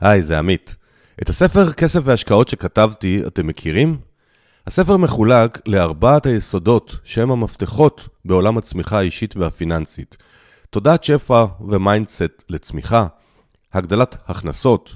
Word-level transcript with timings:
היי, 0.00 0.22
זה 0.22 0.38
עמית. 0.38 0.76
את 1.22 1.28
הספר 1.28 1.72
כסף 1.72 2.00
והשקעות 2.04 2.48
שכתבתי 2.48 3.22
אתם 3.26 3.46
מכירים? 3.46 3.96
הספר 4.66 4.96
מחולק 4.96 5.58
לארבעת 5.66 6.26
היסודות 6.26 6.96
שהם 7.04 7.30
המפתחות 7.30 8.08
בעולם 8.24 8.58
הצמיחה 8.58 8.98
האישית 8.98 9.36
והפיננסית. 9.36 10.16
תודעת 10.70 11.04
שפע 11.04 11.44
ו 11.60 11.71
mindset 11.71 12.44
לצמיחה, 12.48 13.06
הגדלת 13.72 14.16
הכנסות, 14.26 14.94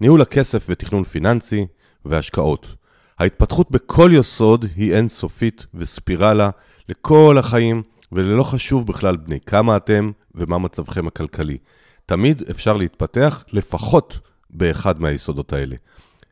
ניהול 0.00 0.22
הכסף 0.22 0.66
ותכנון 0.68 1.04
פיננסי 1.04 1.66
והשקעות. 2.04 2.74
ההתפתחות 3.18 3.70
בכל 3.70 4.10
יסוד 4.14 4.66
היא 4.76 4.94
אינסופית 4.94 5.66
וספירלה 5.74 6.50
לכל 6.88 7.36
החיים, 7.38 7.82
ולא 8.12 8.42
חשוב 8.42 8.86
בכלל 8.86 9.16
בני 9.16 9.40
כמה 9.40 9.76
אתם 9.76 10.10
ומה 10.34 10.58
מצבכם 10.58 11.06
הכלכלי. 11.06 11.58
תמיד 12.06 12.42
אפשר 12.50 12.76
להתפתח 12.76 13.44
לפחות 13.52 14.18
באחד 14.52 15.00
מהיסודות 15.00 15.52
האלה. 15.52 15.76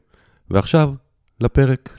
ועכשיו, 0.51 0.93
לפרק. 1.41 1.99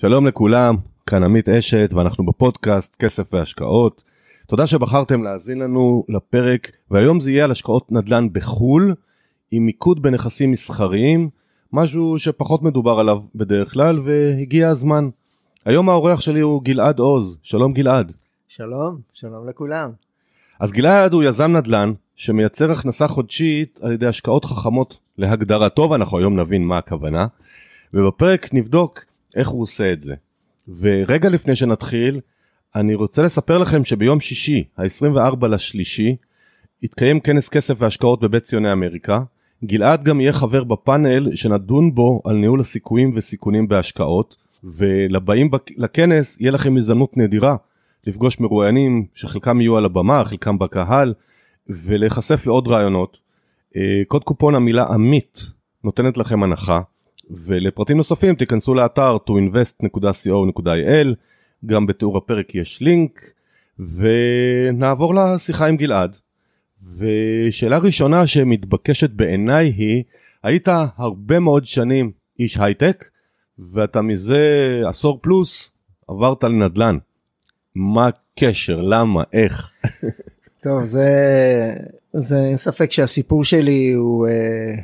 שלום 0.00 0.26
לכולם, 0.26 0.76
כאן 1.06 1.22
עמית 1.22 1.48
אשת 1.48 1.90
ואנחנו 1.94 2.26
בפודקאסט 2.26 2.96
כסף 2.96 3.34
והשקעות. 3.34 4.13
תודה 4.46 4.66
שבחרתם 4.66 5.22
להאזין 5.22 5.58
לנו 5.58 6.04
לפרק 6.08 6.70
והיום 6.90 7.20
זה 7.20 7.30
יהיה 7.30 7.44
על 7.44 7.50
השקעות 7.50 7.92
נדל"ן 7.92 8.28
בחו"ל 8.32 8.94
עם 9.50 9.66
מיקוד 9.66 10.02
בנכסים 10.02 10.50
מסחריים, 10.50 11.30
משהו 11.72 12.18
שפחות 12.18 12.62
מדובר 12.62 12.98
עליו 12.98 13.18
בדרך 13.34 13.72
כלל 13.72 14.00
והגיע 14.04 14.68
הזמן. 14.68 15.08
היום 15.64 15.88
האורח 15.88 16.20
שלי 16.20 16.40
הוא 16.40 16.62
גלעד 16.62 16.98
עוז, 16.98 17.38
שלום 17.42 17.72
גלעד. 17.72 18.12
שלום, 18.48 19.00
שלום 19.12 19.48
לכולם. 19.48 19.90
אז 20.60 20.72
גלעד 20.72 21.12
הוא 21.12 21.24
יזם 21.24 21.56
נדל"ן 21.56 21.92
שמייצר 22.16 22.72
הכנסה 22.72 23.08
חודשית 23.08 23.80
על 23.82 23.92
ידי 23.92 24.06
השקעות 24.06 24.44
חכמות 24.44 25.00
להגדרתו 25.18 25.90
ואנחנו 25.90 26.18
היום 26.18 26.40
נבין 26.40 26.64
מה 26.64 26.78
הכוונה 26.78 27.26
ובפרק 27.94 28.54
נבדוק 28.54 29.00
איך 29.36 29.48
הוא 29.48 29.62
עושה 29.62 29.92
את 29.92 30.00
זה. 30.00 30.14
ורגע 30.80 31.28
לפני 31.28 31.56
שנתחיל 31.56 32.20
אני 32.76 32.94
רוצה 32.94 33.22
לספר 33.22 33.58
לכם 33.58 33.84
שביום 33.84 34.20
שישי, 34.20 34.64
ה-24 34.76 35.46
לשלישי, 35.46 36.16
יתקיים 36.82 37.20
כנס 37.20 37.48
כסף 37.48 37.74
והשקעות 37.78 38.20
בבית 38.20 38.42
ציוני 38.42 38.72
אמריקה. 38.72 39.22
גלעד 39.64 40.04
גם 40.04 40.20
יהיה 40.20 40.32
חבר 40.32 40.64
בפאנל 40.64 41.36
שנדון 41.36 41.94
בו 41.94 42.22
על 42.24 42.36
ניהול 42.36 42.60
הסיכויים 42.60 43.10
וסיכונים 43.14 43.68
בהשקעות, 43.68 44.36
ולבאים 44.64 45.50
לכנס 45.76 46.40
יהיה 46.40 46.52
לכם 46.52 46.76
הזדמנות 46.76 47.16
נדירה 47.16 47.56
לפגוש 48.06 48.40
מרואיינים 48.40 49.06
שחלקם 49.14 49.60
יהיו 49.60 49.76
על 49.76 49.84
הבמה, 49.84 50.24
חלקם 50.24 50.58
בקהל, 50.58 51.14
ולהיחשף 51.68 52.46
לעוד 52.46 52.68
רעיונות. 52.68 53.16
אה, 53.76 54.02
קוד 54.08 54.24
קופון 54.24 54.54
המילה 54.54 54.84
עמית 54.84 55.46
נותנת 55.84 56.16
לכם 56.16 56.42
הנחה, 56.42 56.80
ולפרטים 57.30 57.96
נוספים 57.96 58.34
תיכנסו 58.34 58.74
לאתר 58.74 59.16
toinvest.co.il 59.30 61.14
גם 61.66 61.86
בתיאור 61.86 62.16
הפרק 62.16 62.54
יש 62.54 62.80
לינק, 62.80 63.20
ונעבור 63.78 65.14
לשיחה 65.14 65.66
עם 65.66 65.76
גלעד. 65.76 66.16
ושאלה 66.98 67.78
ראשונה 67.78 68.26
שמתבקשת 68.26 69.10
בעיניי 69.10 69.66
היא, 69.66 70.02
היית 70.42 70.68
הרבה 70.96 71.38
מאוד 71.38 71.64
שנים 71.64 72.12
איש 72.38 72.58
הייטק, 72.58 73.04
ואתה 73.58 74.02
מזה 74.02 74.82
עשור 74.86 75.18
פלוס 75.22 75.70
עברת 76.08 76.44
לנדל"ן. 76.44 76.98
מה 77.74 78.06
הקשר? 78.06 78.80
למה? 78.80 79.22
איך? 79.32 79.70
טוב, 80.62 80.84
זה, 80.84 81.08
זה 82.12 82.44
אין 82.44 82.56
ספק 82.56 82.92
שהסיפור 82.92 83.44
שלי 83.44 83.92
הוא 83.92 84.28
אה, 84.28 84.74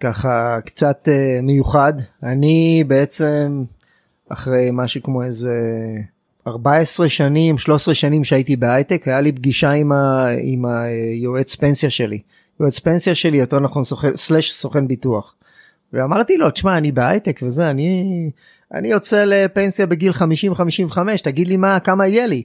ככה 0.00 0.58
קצת 0.64 1.08
אה, 1.08 1.40
מיוחד. 1.42 1.92
אני 2.22 2.84
בעצם 2.86 3.64
אחרי 4.28 4.68
משהו 4.72 5.02
כמו 5.02 5.22
איזה 5.22 5.54
14 6.46 7.08
שנים, 7.08 7.58
13 7.58 7.94
שנים 7.94 8.24
שהייתי 8.24 8.56
בהייטק, 8.56 9.08
היה 9.08 9.20
לי 9.20 9.32
פגישה 9.32 9.70
עם, 9.70 9.92
ה, 9.92 10.26
עם 10.42 10.64
היועץ 10.64 11.54
פנסיה 11.54 11.90
שלי. 11.90 12.18
יועץ 12.60 12.78
פנסיה 12.78 13.14
שלי, 13.14 13.36
יותר 13.36 13.60
נכון, 13.60 13.84
סוכן, 13.84 14.16
סלש 14.16 14.52
סוכן 14.52 14.88
ביטוח. 14.88 15.34
ואמרתי 15.92 16.36
לו, 16.36 16.50
תשמע, 16.50 16.78
אני 16.78 16.92
בהייטק 16.92 17.40
וזה, 17.42 17.70
אני, 17.70 18.30
אני 18.74 18.88
יוצא 18.88 19.24
לפנסיה 19.24 19.86
בגיל 19.86 20.12
50-55, 20.12 20.98
תגיד 21.22 21.48
לי 21.48 21.56
מה, 21.56 21.80
כמה 21.80 22.06
יהיה 22.06 22.26
לי. 22.26 22.42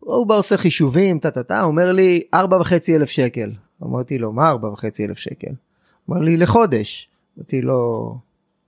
הוא 0.00 0.26
בא 0.26 0.34
עושה 0.34 0.56
חישובים, 0.56 1.18
טה 1.18 1.30
טה 1.30 1.42
טה, 1.42 1.62
אומר 1.62 1.92
לי, 1.92 2.22
4.5 2.34 2.38
אלף 2.88 3.08
שקל. 3.10 3.50
אמרתי 3.82 4.18
לו, 4.18 4.32
מה 4.32 4.52
4.5 4.52 4.84
אלף 5.00 5.18
שקל? 5.18 5.52
אמר 6.10 6.20
לי, 6.20 6.36
לחודש. 6.36 7.08
אמרתי 7.38 7.62
לו, 7.62 8.14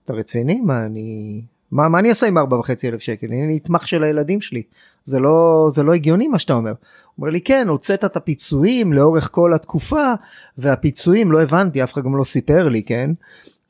אתה 0.04 0.12
רציני? 0.12 0.60
מה, 0.60 0.84
אני 0.84 1.40
מה, 1.72 1.88
מה 1.88 1.98
אני 1.98 2.08
אעשה 2.08 2.26
עם 2.26 2.38
4.5 2.38 2.42
אלף 2.84 3.00
שקל? 3.00 3.26
אני 3.26 3.54
נתמך 3.54 3.88
של 3.88 4.04
הילדים 4.04 4.40
שלי. 4.40 4.62
זה 5.04 5.20
לא, 5.20 5.68
זה 5.72 5.82
לא 5.82 5.94
הגיוני 5.94 6.28
מה 6.28 6.38
שאתה 6.38 6.52
אומר. 6.52 6.70
הוא 6.70 6.76
אומר 7.18 7.30
לי 7.30 7.40
כן, 7.40 7.68
הוצאת 7.68 8.04
את 8.04 8.16
הפיצויים 8.16 8.92
לאורך 8.92 9.28
כל 9.32 9.54
התקופה, 9.54 10.12
והפיצויים 10.58 11.32
לא 11.32 11.42
הבנתי, 11.42 11.82
אף 11.82 11.92
אחד 11.92 12.02
גם 12.04 12.16
לא 12.16 12.24
סיפר 12.24 12.68
לי, 12.68 12.82
כן? 12.82 13.10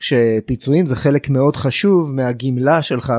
שפיצויים 0.00 0.86
זה 0.86 0.96
חלק 0.96 1.30
מאוד 1.30 1.56
חשוב 1.56 2.14
מהגמלה 2.14 2.82
שלך 2.82 3.12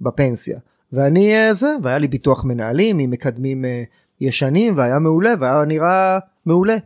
בפנסיה. 0.00 0.58
ואני 0.92 1.34
אה, 1.34 1.54
זה, 1.54 1.76
והיה 1.82 1.98
לי 1.98 2.08
ביטוח 2.08 2.44
מנהלים 2.44 2.98
עם 2.98 3.10
מקדמים 3.10 3.64
אה, 3.64 3.82
ישנים, 4.20 4.76
והיה 4.76 4.98
מעולה, 4.98 5.34
והיה 5.38 5.64
נראה 5.64 6.18
מעולה. 6.46 6.76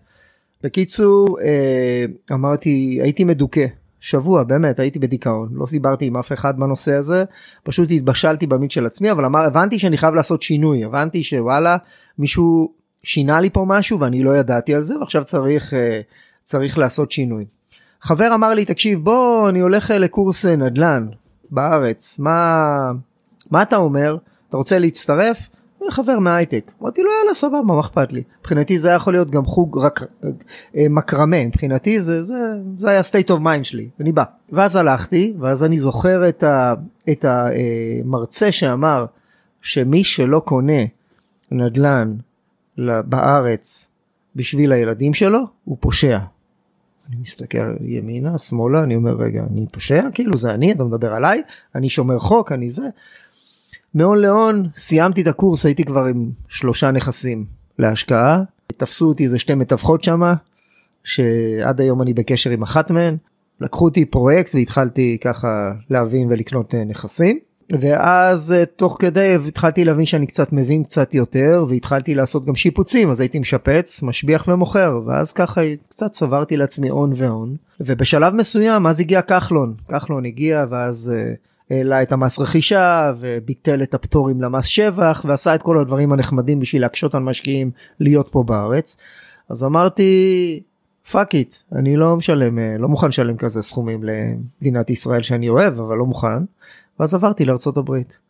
בקיצור, 0.62 1.40
אה, 1.40 2.04
אמרתי, 2.32 2.98
הייתי 3.02 3.24
מדוכא. 3.24 3.66
שבוע 4.04 4.42
באמת 4.42 4.78
הייתי 4.78 4.98
בדיכאון. 4.98 5.48
לא 5.52 5.66
סיברתי 5.66 6.06
עם 6.06 6.16
אף 6.16 6.32
אחד 6.32 6.58
בנושא 6.58 6.94
הזה 6.94 7.24
פשוט 7.62 7.90
התבשלתי 7.90 8.46
במיד 8.46 8.70
של 8.70 8.86
עצמי 8.86 9.10
אבל 9.10 9.24
אמר, 9.24 9.40
הבנתי 9.40 9.78
שאני 9.78 9.98
חייב 9.98 10.14
לעשות 10.14 10.42
שינוי 10.42 10.84
הבנתי 10.84 11.22
שוואלה 11.22 11.76
מישהו 12.18 12.72
שינה 13.02 13.40
לי 13.40 13.50
פה 13.50 13.64
משהו 13.68 14.00
ואני 14.00 14.22
לא 14.22 14.36
ידעתי 14.36 14.74
על 14.74 14.80
זה 14.80 14.98
ועכשיו 14.98 15.24
צריך 15.24 15.74
אה, 15.74 16.00
צריך 16.42 16.78
לעשות 16.78 17.12
שינוי. 17.12 17.44
חבר 18.00 18.34
אמר 18.34 18.54
לי 18.54 18.64
תקשיב 18.64 19.04
בוא 19.04 19.48
אני 19.48 19.60
הולך 19.60 19.90
אה, 19.90 19.98
לקורס 19.98 20.46
אה, 20.46 20.56
נדל"ן 20.56 21.06
בארץ. 21.50 22.18
מה 22.18 22.92
מה 23.50 23.62
אתה 23.62 23.76
אומר? 23.76 24.16
אתה 24.48 24.56
רוצה 24.56 24.78
להצטרף 24.78 25.48
חבר 25.90 26.18
מהייטק. 26.18 26.72
אמרתי 26.82 27.02
לו 27.02 27.10
יאללה 27.20 27.34
סבבה 27.34 27.62
מה 27.62 27.80
אכפת 27.80 28.12
לי. 28.12 28.22
מבחינתי 28.40 28.78
זה 28.78 28.88
היה 28.88 28.96
יכול 28.96 29.12
להיות 29.12 29.30
גם 29.30 29.44
חוג 29.44 29.78
רק 29.78 30.02
אה, 30.76 30.86
מקרמה 30.90 31.46
מבחינתי 31.46 32.02
זה, 32.02 32.24
זה, 32.24 32.34
זה 32.78 32.90
היה 32.90 33.00
state 33.00 33.30
of 33.30 33.40
mind 33.40 33.64
שלי 33.64 33.88
אני 34.00 34.12
בא. 34.12 34.24
ואז 34.52 34.76
הלכתי 34.76 35.34
ואז 35.40 35.64
אני 35.64 35.78
זוכר 35.78 36.28
את, 36.28 36.42
ה, 36.42 36.74
את 37.10 37.24
המרצה 37.24 38.52
שאמר 38.52 39.06
שמי 39.62 40.04
שלא 40.04 40.42
קונה 40.44 40.82
נדל"ן 41.50 42.14
בארץ 43.04 43.88
בשביל 44.36 44.72
הילדים 44.72 45.14
שלו 45.14 45.40
הוא 45.64 45.76
פושע. 45.80 46.18
אני 47.08 47.16
מסתכל 47.22 47.74
ימינה 47.80 48.38
שמאלה 48.38 48.82
אני 48.82 48.96
אומר 48.96 49.14
רגע 49.16 49.44
אני 49.50 49.66
פושע 49.72 50.02
כאילו 50.14 50.36
זה 50.36 50.54
אני 50.54 50.72
אתה 50.72 50.84
מדבר 50.84 51.12
עליי 51.14 51.42
אני 51.74 51.88
שומר 51.88 52.18
חוק 52.18 52.52
אני 52.52 52.70
זה 52.70 52.88
מהון 53.94 54.20
להון 54.20 54.68
סיימתי 54.76 55.22
את 55.22 55.26
הקורס 55.26 55.66
הייתי 55.66 55.84
כבר 55.84 56.04
עם 56.04 56.30
שלושה 56.48 56.90
נכסים 56.90 57.44
להשקעה. 57.78 58.42
תפסו 58.66 59.08
אותי 59.08 59.24
איזה 59.24 59.38
שתי 59.38 59.54
מתווכות 59.54 60.04
שמה 60.04 60.34
שעד 61.04 61.80
היום 61.80 62.02
אני 62.02 62.12
בקשר 62.12 62.50
עם 62.50 62.62
אחת 62.62 62.90
מהן. 62.90 63.16
לקחו 63.60 63.84
אותי 63.84 64.04
פרויקט 64.04 64.54
והתחלתי 64.54 65.18
ככה 65.20 65.72
להבין 65.90 66.28
ולקנות 66.30 66.74
אה, 66.74 66.84
נכסים. 66.84 67.38
ואז 67.80 68.52
אה, 68.52 68.66
תוך 68.66 68.96
כדי 69.00 69.36
התחלתי 69.48 69.84
להבין 69.84 70.06
שאני 70.06 70.26
קצת 70.26 70.52
מבין 70.52 70.84
קצת 70.84 71.14
יותר 71.14 71.64
והתחלתי 71.68 72.14
לעשות 72.14 72.44
גם 72.44 72.54
שיפוצים 72.54 73.10
אז 73.10 73.20
הייתי 73.20 73.38
משפץ 73.38 74.02
משביח 74.02 74.48
ומוכר 74.48 75.00
ואז 75.06 75.32
ככה 75.32 75.60
קצת 75.88 76.12
צברתי 76.12 76.56
לעצמי 76.56 76.88
הון 76.88 77.10
ואון. 77.14 77.56
ובשלב 77.80 78.34
מסוים 78.34 78.86
אז 78.86 79.00
הגיע 79.00 79.22
כחלון. 79.22 79.74
כחלון 79.88 80.24
הגיע 80.24 80.64
ואז. 80.70 81.12
העלה 81.74 82.02
את 82.02 82.12
המס 82.12 82.38
רכישה 82.38 83.12
וביטל 83.18 83.82
את 83.82 83.94
הפטורים 83.94 84.42
למס 84.42 84.66
שבח 84.66 85.24
ועשה 85.28 85.54
את 85.54 85.62
כל 85.62 85.78
הדברים 85.78 86.12
הנחמדים 86.12 86.60
בשביל 86.60 86.82
להקשות 86.82 87.14
על 87.14 87.22
משקיעים 87.22 87.70
להיות 88.00 88.28
פה 88.28 88.42
בארץ. 88.42 88.96
אז 89.48 89.64
אמרתי 89.64 90.62
fuck 91.10 91.34
it 91.34 91.54
אני 91.72 91.96
לא 91.96 92.16
משלם 92.16 92.58
לא 92.78 92.88
מוכן 92.88 93.08
לשלם 93.08 93.36
כזה 93.36 93.62
סכומים 93.62 94.00
למדינת 94.04 94.90
ישראל 94.90 95.22
שאני 95.22 95.48
אוהב 95.48 95.80
אבל 95.80 95.96
לא 95.96 96.06
מוכן 96.06 96.44
ואז 97.00 97.14
עברתי 97.14 97.44
לארצות 97.44 97.76
הברית. 97.76 98.23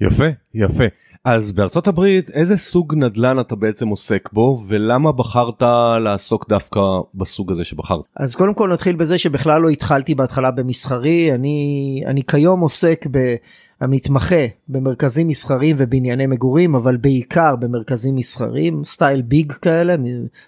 יפה, 0.00 0.24
יפה. 0.54 0.84
אז 1.24 1.52
בארצות 1.52 1.88
הברית 1.88 2.30
איזה 2.30 2.56
סוג 2.56 2.94
נדל"ן 2.94 3.40
אתה 3.40 3.56
בעצם 3.56 3.88
עוסק 3.88 4.28
בו 4.32 4.58
ולמה 4.68 5.12
בחרת 5.12 5.62
לעסוק 6.00 6.48
דווקא 6.48 6.80
בסוג 7.14 7.52
הזה 7.52 7.64
שבחרת? 7.64 8.04
אז 8.16 8.36
קודם 8.36 8.54
כל 8.54 8.72
נתחיל 8.72 8.96
בזה 8.96 9.18
שבכלל 9.18 9.60
לא 9.62 9.68
התחלתי 9.68 10.14
בהתחלה 10.14 10.50
במסחרי, 10.50 11.34
אני, 11.34 12.02
אני 12.06 12.22
כיום 12.22 12.60
עוסק 12.60 13.06
ב... 13.10 13.34
המתמחה 13.80 14.46
במרכזים 14.68 15.28
מסחריים 15.28 15.76
ובנייני 15.78 16.26
מגורים 16.26 16.74
אבל 16.74 16.96
בעיקר 16.96 17.56
במרכזים 17.56 18.16
מסחריים 18.16 18.84
style 18.84 19.22
ביג 19.22 19.52
כאלה 19.52 19.96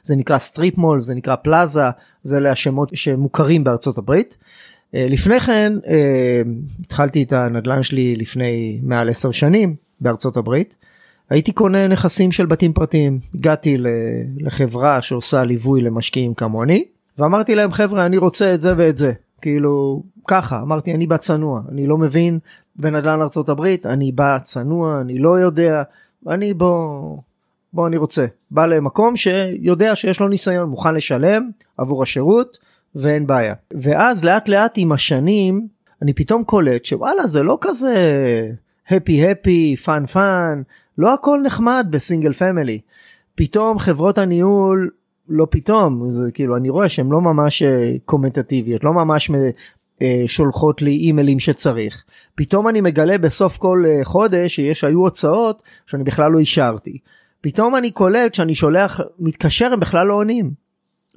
זה 0.02 0.16
נקרא 0.16 0.38
strip 0.38 0.78
mall 0.78 1.00
זה 1.00 1.14
נקרא 1.14 1.36
plaza 1.36 1.80
זה 2.22 2.36
אלה 2.36 2.50
השמות 2.50 2.90
שמוכרים 2.94 3.64
בארצות 3.64 3.98
הברית. 3.98 4.36
אה, 4.94 5.06
לפני 5.10 5.40
כן 5.40 5.72
אה, 5.86 6.42
התחלתי 6.80 7.22
את 7.22 7.32
הנדל"ן 7.32 7.82
שלי 7.82 8.16
לפני 8.16 8.80
מעל 8.82 9.08
עשר 9.08 9.30
שנים 9.30 9.74
בארצות 10.00 10.36
הברית. 10.36 10.74
הייתי 11.30 11.52
קונה 11.52 11.88
נכסים 11.88 12.32
של 12.32 12.46
בתים 12.46 12.72
פרטיים. 12.72 13.18
הגעתי 13.34 13.76
לחברה 14.38 15.02
שעושה 15.02 15.44
ליווי 15.44 15.82
למשקיעים 15.82 16.34
כמוני 16.34 16.84
ואמרתי 17.18 17.54
להם 17.54 17.72
חבר'ה 17.72 18.06
אני 18.06 18.16
רוצה 18.16 18.54
את 18.54 18.60
זה 18.60 18.74
ואת 18.76 18.96
זה. 18.96 19.12
כאילו 19.42 20.02
ככה 20.28 20.62
אמרתי 20.62 20.94
אני 20.94 21.06
בא 21.06 21.16
צנוע. 21.16 21.62
אני 21.72 21.86
לא 21.86 21.98
מבין 21.98 22.38
בנדל"ן 22.76 23.20
ארצות 23.20 23.48
הברית 23.48 23.86
אני 23.86 24.12
בא 24.12 24.38
צנוע 24.44 25.00
אני 25.00 25.18
לא 25.18 25.38
יודע. 25.38 25.82
אני 26.28 26.54
בוא 26.54 27.18
בוא 27.72 27.86
אני 27.86 27.96
רוצה. 27.96 28.26
בא 28.50 28.66
למקום 28.66 29.16
שיודע 29.16 29.96
שיש 29.96 30.20
לו 30.20 30.28
ניסיון 30.28 30.68
מוכן 30.68 30.94
לשלם 30.94 31.50
עבור 31.78 32.02
השירות 32.02 32.58
ואין 32.96 33.26
בעיה. 33.26 33.54
ואז 33.74 34.24
לאט 34.24 34.48
לאט 34.48 34.74
עם 34.76 34.92
השנים 34.92 35.68
אני 36.02 36.12
פתאום 36.12 36.44
קולט 36.44 36.84
שוואלה 36.84 37.26
זה 37.26 37.42
לא 37.42 37.58
כזה 37.60 37.94
happy 38.88 39.30
happy 39.30 39.76
fun 39.84 40.06
fun 40.06 40.62
לא 40.98 41.14
הכל 41.14 41.40
נחמד 41.44 41.86
ב 41.90 41.96
single 41.96 42.32
family. 42.32 42.80
פתאום 43.34 43.78
חברות 43.78 44.18
הניהול 44.18 44.90
לא 45.28 45.46
פתאום 45.50 46.10
זה 46.10 46.30
כאילו 46.34 46.56
אני 46.56 46.68
רואה 46.68 46.88
שהן 46.88 47.08
לא 47.10 47.20
ממש 47.20 47.62
אה, 47.62 47.92
communicative 48.04 48.69
יות 48.69 48.84
לא 48.84 48.92
ממש 48.92 49.30
אה, 50.02 50.22
שולחות 50.26 50.82
לי 50.82 50.90
אימיילים 50.90 51.40
שצריך. 51.40 52.04
פתאום 52.34 52.68
אני 52.68 52.80
מגלה 52.80 53.18
בסוף 53.18 53.56
כל 53.56 53.84
אה, 53.86 54.04
חודש 54.04 54.54
שיש 54.54 54.84
היו 54.84 55.00
הוצאות 55.00 55.62
שאני 55.86 56.04
בכלל 56.04 56.32
לא 56.32 56.38
אישרתי. 56.38 56.98
פתאום 57.40 57.76
אני 57.76 57.90
קולט 57.90 58.34
שאני 58.34 58.54
שולח 58.54 59.00
מתקשר 59.18 59.72
הם 59.72 59.80
בכלל 59.80 60.06
לא 60.06 60.14
עונים 60.14 60.65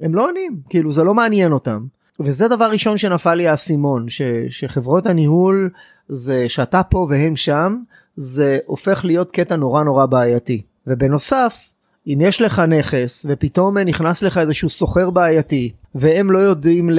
הם 0.00 0.14
לא 0.14 0.28
עונים 0.28 0.60
כאילו 0.68 0.92
זה 0.92 1.04
לא 1.04 1.14
מעניין 1.14 1.52
אותם. 1.52 1.86
וזה 2.20 2.48
דבר 2.48 2.70
ראשון 2.70 2.98
שנפל 2.98 3.34
לי 3.34 3.48
האסימון 3.48 4.08
ש, 4.08 4.22
שחברות 4.48 5.06
הניהול 5.06 5.70
זה 6.08 6.48
שאתה 6.48 6.82
פה 6.82 7.06
והם 7.10 7.36
שם 7.36 7.76
זה 8.16 8.58
הופך 8.66 9.04
להיות 9.04 9.30
קטע 9.30 9.56
נורא 9.56 9.82
נורא 9.82 10.06
בעייתי. 10.06 10.62
ובנוסף 10.86 11.70
אם 12.06 12.18
יש 12.20 12.42
לך 12.42 12.58
נכס 12.58 13.26
ופתאום 13.28 13.78
נכנס 13.78 14.22
לך 14.22 14.38
איזשהו 14.38 14.68
סוחר 14.68 15.10
בעייתי 15.10 15.72
והם 15.94 16.30
לא 16.30 16.38
יודעים 16.38 16.90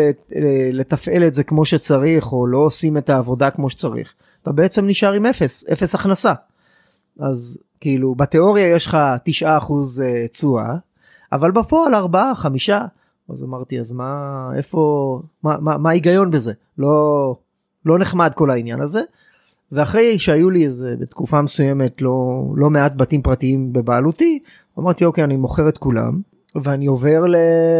לתפעל 0.73 1.23
את 1.23 1.33
זה 1.33 1.43
כמו 1.43 1.65
שצריך 1.65 2.33
או 2.33 2.47
לא 2.47 2.57
עושים 2.57 2.97
את 2.97 3.09
העבודה 3.09 3.49
כמו 3.49 3.69
שצריך 3.69 4.13
אתה 4.41 4.51
בעצם 4.51 4.87
נשאר 4.87 5.13
עם 5.13 5.25
אפס 5.25 5.65
אפס 5.73 5.95
הכנסה. 5.95 6.33
אז 7.19 7.59
כאילו 7.79 8.15
בתיאוריה 8.15 8.75
יש 8.75 8.85
לך 8.85 8.97
9% 9.41 9.43
אה, 10.03 10.27
תשואה 10.27 10.75
אבל 11.31 11.51
בפועל 11.51 11.95
4 11.95 12.33
5 12.35 12.69
אז 13.29 13.43
אמרתי 13.43 13.79
אז 13.79 13.91
מה 13.91 14.49
איפה 14.55 15.21
מה 15.43 15.57
מה, 15.61 15.77
מה 15.77 15.89
ההיגיון 15.89 16.31
בזה? 16.31 16.53
לא 16.77 17.35
לא 17.85 17.99
נחמד 17.99 18.31
כל 18.35 18.49
העניין 18.49 18.81
הזה. 18.81 19.01
ואחרי 19.71 20.19
שהיו 20.19 20.49
לי 20.49 20.65
איזה 20.65 20.95
בתקופה 20.99 21.41
מסוימת 21.41 22.01
לא 22.01 22.43
לא 22.55 22.69
מעט 22.69 22.93
בתים 22.95 23.21
פרטיים 23.21 23.73
בבעלותי 23.73 24.39
אמרתי 24.79 25.05
אוקיי 25.05 25.23
אני 25.23 25.35
מוכר 25.35 25.69
את 25.69 25.77
כולם 25.77 26.21
ואני 26.55 26.85
עובר 26.85 27.23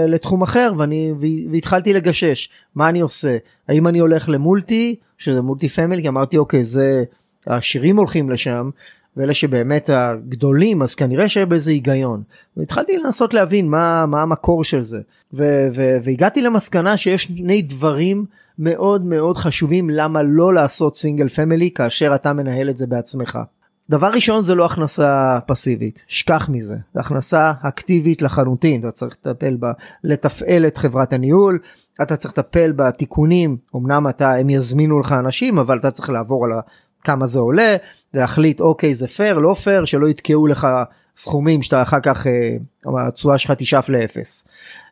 לתחום 0.08 0.42
אחר 0.42 0.74
ואני 0.78 1.14
והתחלתי 1.52 1.94
לגשש. 1.94 2.50
מה 2.76 2.90
אני 2.90 3.00
עושה? 3.00 3.38
האם 3.68 3.88
אני 3.88 4.00
הולך 4.00 4.30
למולטי 4.30 4.96
שזה 5.18 5.42
מולטי 5.42 5.70
פמילי? 5.70 6.08
אמרתי 6.08 6.38
אוקיי 6.38 6.66
זה 6.66 7.04
העשירים 7.48 7.98
הולכים 7.98 8.30
לשם 8.30 8.70
ואלה 9.18 9.34
שבאמת 9.34 9.90
הגדולים 9.94 10.82
אז 10.82 10.96
כנראה 10.96 11.30
שיהיה 11.30 11.46
בזה 11.46 11.72
היגיון. 11.72 12.24
והתחלתי 12.58 12.98
לנסות 12.98 13.34
להבין 13.34 13.70
מה, 13.70 14.06
מה 14.06 14.22
המקור 14.22 14.64
של 14.64 14.82
זה. 14.82 15.00
ו, 15.34 15.68
ו, 15.76 15.98
והגעתי 16.04 16.42
למסקנה 16.42 16.98
שיש 16.98 17.24
שני 17.24 17.62
דברים 17.62 18.26
מאוד 18.60 19.06
מאוד 19.06 19.38
חשובים 19.38 19.90
למה 19.90 20.22
לא 20.24 20.54
לעשות 20.54 20.98
סינגל 20.98 21.28
פמילי 21.28 21.72
כאשר 21.72 22.16
אתה 22.16 22.34
מנהל 22.34 22.70
את 22.70 22.78
זה 22.78 22.88
בעצמך. 22.88 23.40
דבר 23.90 24.08
ראשון 24.08 24.42
זה 24.42 24.56
לא 24.56 24.66
הכנסה 24.66 25.40
פסיבית, 25.48 26.04
שכח 26.08 26.50
מזה, 26.50 26.76
זה 26.94 27.00
הכנסה 27.00 27.54
אקטיבית 27.62 28.22
לחלוטין, 28.22 28.82
אתה 28.82 28.92
צריך 28.92 29.18
לטפל 29.26 29.56
בה, 29.56 29.72
לתפעל 30.04 30.68
את 30.68 30.78
חברת 30.78 31.14
הניהול, 31.14 31.60
אתה 32.02 32.16
צריך 32.16 32.38
לטפל 32.38 32.72
בתיקונים, 32.72 33.58
אמנם 33.76 34.08
אתה, 34.08 34.36
הם 34.36 34.50
יזמינו 34.50 35.00
לך 35.00 35.12
אנשים, 35.12 35.60
אבל 35.60 35.80
אתה 35.80 35.92
צריך 35.92 36.10
לעבור 36.10 36.46
על 36.46 36.52
כמה 37.04 37.28
זה 37.28 37.40
עולה, 37.40 37.76
להחליט 38.14 38.62
אוקיי 38.62 38.96
זה 38.96 39.08
פייר, 39.08 39.40
לא 39.40 39.54
פייר, 39.54 39.86
שלא 39.86 40.08
יתקעו 40.08 40.48
לך 40.48 40.68
סכומים 41.18 41.62
שאתה 41.62 41.82
אחר 41.82 42.00
כך, 42.00 42.28
אה, 42.28 42.58
התשואה 43.08 43.38
שלך 43.38 43.52
תשאף 43.52 43.90
לאפס. 43.90 44.48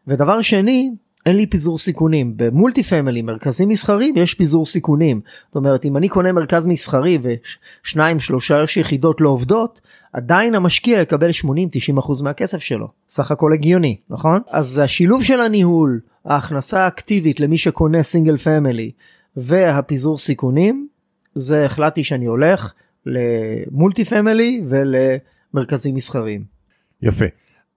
ודבר 0.07 0.41
שני, 0.41 0.91
אין 1.25 1.35
לי 1.35 1.47
פיזור 1.47 1.77
סיכונים. 1.77 2.33
ב 2.35 2.43
multi 2.43 2.83
family 2.83 3.21
מרכזים 3.21 3.69
מסחרים 3.69 4.17
יש 4.17 4.33
פיזור 4.33 4.65
סיכונים. 4.65 5.21
זאת 5.47 5.55
אומרת 5.55 5.85
אם 5.85 5.97
אני 5.97 6.09
קונה 6.09 6.31
מרכז 6.31 6.65
מסחרי 6.65 7.17
ושניים 7.21 8.19
שלושה 8.19 8.63
יחידות 8.77 9.21
לא 9.21 9.29
עובדות 9.29 9.81
עדיין 10.13 10.55
המשקיע 10.55 11.01
יקבל 11.01 11.29
80-90% 11.29 12.23
מהכסף 12.23 12.59
שלו. 12.61 12.87
סך 13.09 13.31
הכל 13.31 13.53
הגיוני 13.53 13.97
נכון? 14.09 14.41
אז 14.49 14.81
השילוב 14.83 15.23
של 15.23 15.41
הניהול 15.41 15.99
ההכנסה 16.25 16.79
האקטיבית 16.79 17.39
למי 17.39 17.57
שקונה 17.57 18.03
single 18.03 18.37
family 18.37 18.91
והפיזור 19.37 20.17
סיכונים 20.17 20.87
זה 21.35 21.65
החלטתי 21.65 22.03
שאני 22.03 22.25
הולך 22.25 22.73
למולטי 23.05 24.05
פמילי 24.05 24.61
ולמרכזים 24.69 25.95
מסחריים. 25.95 26.43
יפה 27.01 27.25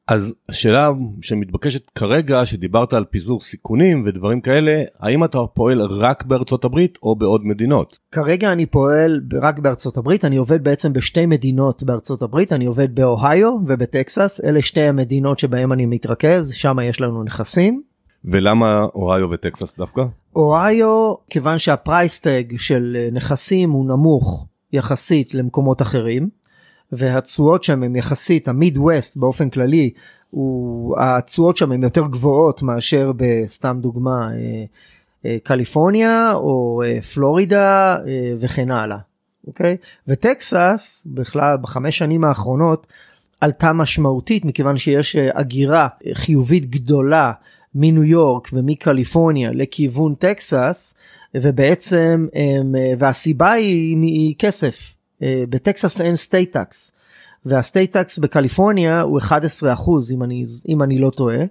אז 0.07 0.35
השאלה 0.49 0.91
שמתבקשת 1.21 1.91
כרגע 1.91 2.47
שדיברת 2.47 2.93
על 2.93 3.05
פיזור 3.05 3.41
סיכונים 3.41 4.03
ודברים 4.07 4.41
כאלה 4.41 4.83
האם 5.01 5.25
אתה 5.25 5.39
פועל 5.55 5.83
רק 5.83 6.25
בארצות 6.25 6.65
הברית 6.65 6.99
או 7.03 7.17
בעוד 7.17 7.47
מדינות? 7.47 7.99
כרגע 8.13 8.53
אני 8.53 8.67
פועל 8.67 9.21
רק 9.43 9.59
בארצות 9.59 9.97
הברית 9.97 10.25
אני 10.25 10.37
עובד 10.37 10.65
בעצם 10.65 10.93
בשתי 10.93 11.27
מדינות 11.27 11.83
בארצות 11.83 12.23
הברית 12.23 12.53
אני 12.53 12.65
עובד 12.65 12.95
באוהיו 12.95 13.49
ובטקסס 13.67 14.41
אלה 14.45 14.63
שתי 14.63 14.81
המדינות 14.81 15.39
שבהם 15.39 15.73
אני 15.73 15.87
מתרכז 15.87 16.53
שם 16.53 16.77
יש 16.83 17.01
לנו 17.01 17.23
נכסים. 17.23 17.83
ולמה 18.25 18.83
אוהיו 18.95 19.31
וטקסס 19.31 19.77
דווקא? 19.79 20.03
אוהיו 20.37 21.15
כיוון 21.31 21.59
שה 21.59 21.82
price 21.82 22.21
tag 22.21 22.45
של 22.59 23.09
נכסים 23.13 23.71
הוא 23.71 23.87
נמוך 23.87 24.47
יחסית 24.73 25.35
למקומות 25.35 25.83
אחרים. 25.83 26.29
והתשואות 26.93 27.65
שם 27.65 27.83
הם 27.83 27.97
יחסית 27.97 28.49
המיד 28.49 28.79
ווסט 28.79 29.17
באופן 29.17 29.51
כללי 29.51 29.91
הוא 30.31 30.97
התשואות 30.99 31.57
שם 31.57 31.73
הן 31.73 31.83
יותר 31.83 32.07
גבוהות 32.07 32.63
מאשר 32.63 33.13
בסתם 33.17 33.79
דוגמה 33.81 34.31
אה, 34.33 34.65
אה, 35.25 35.37
קליפורניה 35.43 36.33
או 36.35 36.83
אה, 36.85 37.03
פלורידה 37.03 37.97
וכן 38.41 38.71
הלאה. 38.71 38.99
אוקיי? 39.47 39.77
וטקסס 40.09 41.07
בכלל 41.07 41.57
בחמש 41.57 41.99
שנים 41.99 42.25
האחרונות 42.25 42.87
עלתה 43.41 43.73
משמעותית 43.73 44.45
מכיוון 44.45 44.77
שיש 44.77 45.17
הגירה 45.17 45.89
חיובית 46.13 46.71
גדולה 46.71 47.33
מניו 47.75 48.05
יורק 48.05 48.49
ומקליפורניה 48.53 49.51
לכיוון 49.53 50.15
טקסס 50.15 50.95
ובעצם 51.35 52.27
והסיבה 52.99 53.53
היא, 53.53 53.97
היא 54.03 54.35
כסף. 54.39 54.95
אה, 55.23 55.45
בטקסס 55.49 56.01
אין 56.01 56.17
state 56.17 56.53
tax 56.53 58.19
בקליפורניה 58.19 59.01
הוא 59.01 59.19
11 59.19 59.73
אחוז 59.73 60.13
אם 60.13 60.23
אני 60.23 60.45
אם 60.69 60.83
אני 60.83 60.99
לא 60.99 61.11
טועה. 61.11 61.45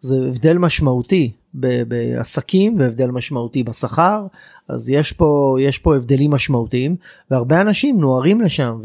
זה 0.00 0.16
הבדל 0.28 0.58
משמעותי 0.58 1.32
בעסקים 1.54 2.78
והבדל 2.78 3.10
משמעותי 3.10 3.62
בשכר 3.62 4.26
אז 4.68 4.90
יש 4.90 5.12
פה 5.12 5.56
יש 5.60 5.78
פה 5.78 5.96
הבדלים 5.96 6.30
משמעותיים 6.30 6.96
והרבה 7.30 7.60
אנשים 7.60 8.00
נוהרים 8.00 8.40
לשם 8.40 8.80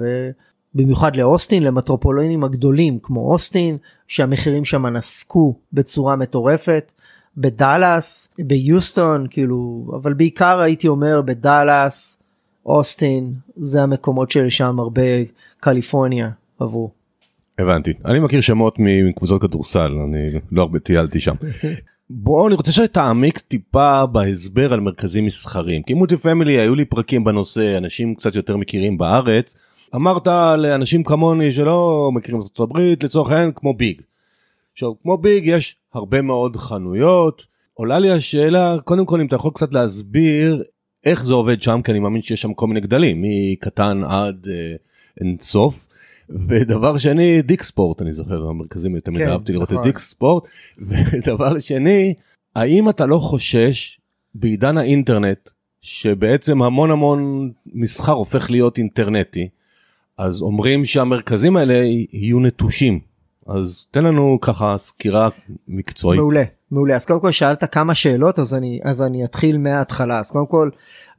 ובמיוחד 0.75 1.15
לאוסטין 1.15 1.63
למטרופולינים 1.63 2.43
הגדולים 2.43 2.99
כמו 3.03 3.31
אוסטין 3.31 3.77
שהמחירים 4.07 4.65
שם 4.65 4.87
נסקו 4.87 5.55
בצורה 5.73 6.15
מטורפת 6.15 6.91
בדאלאס 7.37 8.29
ביוסטון 8.39 9.27
כאילו 9.29 9.91
אבל 9.95 10.13
בעיקר 10.13 10.59
הייתי 10.59 10.87
אומר 10.87 11.21
בדאלאס 11.21 12.17
אוסטין 12.65 13.33
זה 13.57 13.83
המקומות 13.83 14.31
שלשם 14.31 14.79
הרבה 14.79 15.01
קליפורניה 15.59 16.29
עברו. 16.59 16.91
הבנתי 17.59 17.93
אני 18.05 18.19
מכיר 18.19 18.41
שמות 18.41 18.75
מקבוצות 18.79 19.41
כדורסל 19.41 19.91
אני 20.07 20.39
לא 20.51 20.61
הרבה 20.61 20.79
טיילתי 20.79 21.19
שם. 21.19 21.35
בוא 22.09 22.47
אני 22.47 22.55
רוצה 22.55 22.71
שתעמיק 22.71 23.37
טיפה 23.37 24.05
בהסבר 24.05 24.73
על 24.73 24.79
מרכזים 24.79 25.25
מסחרים 25.25 25.83
כי 25.83 25.93
מולטי 25.93 26.17
פמילי 26.17 26.59
היו 26.59 26.75
לי 26.75 26.85
פרקים 26.85 27.23
בנושא 27.23 27.77
אנשים 27.77 28.15
קצת 28.15 28.35
יותר 28.35 28.57
מכירים 28.57 28.97
בארץ 28.97 29.55
אמרת 29.95 30.27
לאנשים 30.57 31.03
כמוני 31.03 31.51
שלא 31.51 32.09
מכירים 32.13 32.41
את 32.41 32.59
ארה"ב 32.59 32.77
לצורך 33.03 33.31
העניין 33.31 33.51
כמו 33.55 33.73
ביג. 33.73 34.01
עכשיו 34.73 34.91
כמו 35.01 35.17
ביג 35.17 35.47
יש 35.47 35.75
הרבה 35.93 36.21
מאוד 36.21 36.57
חנויות 36.57 37.47
עולה 37.73 37.99
לי 37.99 38.11
השאלה 38.11 38.75
קודם 38.83 39.05
כל 39.05 39.19
אם 39.19 39.27
אתה 39.27 39.35
יכול 39.35 39.51
קצת 39.55 39.73
להסביר 39.73 40.63
איך 41.05 41.25
זה 41.25 41.33
עובד 41.33 41.61
שם 41.61 41.81
כי 41.81 41.91
אני 41.91 41.99
מאמין 41.99 42.21
שיש 42.21 42.41
שם 42.41 42.53
כל 42.53 42.67
מיני 42.67 42.79
גדלים 42.79 43.21
מקטן 43.21 44.01
עד 44.03 44.47
אה, 44.49 44.75
אינסוף. 45.21 45.87
ודבר 46.47 46.97
שני 46.97 47.41
דיק 47.41 47.63
ספורט 47.63 48.01
אני 48.01 48.13
זוכר 48.13 48.47
המרכזים 48.49 48.99
תמיד 48.99 49.21
כן, 49.21 49.29
אהבתי 49.29 49.53
לראות 49.53 49.67
את 49.67 49.73
נכון. 49.73 49.83
דיק 49.83 49.97
ספורט 49.97 50.47
ודבר 50.87 51.59
שני 51.59 52.13
האם 52.55 52.89
אתה 52.89 53.05
לא 53.05 53.19
חושש 53.19 53.99
בעידן 54.35 54.77
האינטרנט 54.77 55.49
שבעצם 55.81 56.61
המון 56.61 56.91
המון 56.91 57.51
מסחר 57.65 58.11
הופך 58.11 58.51
להיות 58.51 58.77
אינטרנטי 58.77 59.49
אז 60.17 60.41
אומרים 60.41 60.85
שהמרכזים 60.85 61.57
האלה 61.57 61.73
יהיו 62.13 62.39
נטושים 62.39 62.99
אז 63.47 63.85
תן 63.91 64.03
לנו 64.03 64.37
ככה 64.41 64.77
סקירה 64.77 65.29
מקצועית. 65.67 66.19
מעולה, 66.19 66.43
מעולה. 66.71 66.95
אז 66.95 67.05
קודם 67.05 67.19
כל 67.19 67.31
שאלת 67.31 67.63
כמה 67.73 67.95
שאלות, 67.95 68.39
אז 68.39 68.53
אני, 68.53 68.79
אז 68.83 69.01
אני 69.01 69.23
אתחיל 69.23 69.57
מההתחלה. 69.57 70.19
אז 70.19 70.31
קודם 70.31 70.45
כל, 70.45 70.69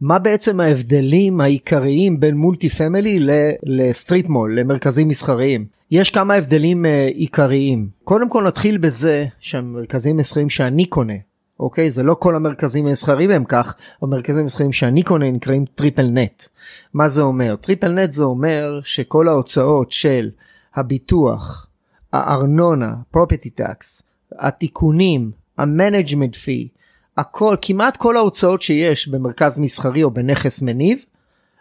מה 0.00 0.18
בעצם 0.18 0.60
ההבדלים 0.60 1.40
העיקריים 1.40 2.20
בין 2.20 2.36
מולטי 2.36 2.68
פמילי 2.68 3.26
לסטריט 3.62 4.28
מול, 4.28 4.58
למרכזים 4.58 5.08
מסחריים? 5.08 5.64
יש 5.90 6.10
כמה 6.10 6.34
הבדלים 6.34 6.84
uh, 6.84 6.88
עיקריים. 7.14 7.88
קודם 8.04 8.28
כל 8.28 8.44
נתחיל 8.46 8.78
בזה 8.78 9.26
שהמרכזים 9.40 10.16
מסחריים 10.16 10.50
שאני 10.50 10.84
קונה, 10.84 11.14
אוקיי? 11.62 11.90
זה 11.90 12.02
לא 12.02 12.14
כל 12.14 12.36
המרכזים 12.36 12.86
המסחריים 12.86 13.30
הם 13.30 13.44
כך, 13.44 13.74
המרכזים 14.02 14.42
המסחריים 14.42 14.72
שאני 14.72 15.02
קונה 15.02 15.30
נקראים 15.30 15.64
triple 15.74 16.06
net. 16.08 16.48
מה 16.94 17.08
זה 17.08 17.22
אומר? 17.22 17.56
triple 17.56 17.92
net 17.92 18.12
זה 18.12 18.24
אומר 18.24 18.80
שכל 18.84 19.28
ההוצאות 19.28 19.92
של 19.92 20.30
הביטוח, 20.74 21.66
הארנונה, 22.12 22.94
property 23.16 23.60
tax, 23.60 24.02
התיקונים, 24.38 25.30
ה 25.58 25.65
management 25.65 26.36
fee, 26.36 26.68
הכל, 27.16 27.56
כמעט 27.62 27.96
כל 27.96 28.16
ההוצאות 28.16 28.62
שיש 28.62 29.08
במרכז 29.08 29.58
מסחרי 29.58 30.02
או 30.02 30.10
בנכס 30.10 30.62
מניב, 30.62 31.04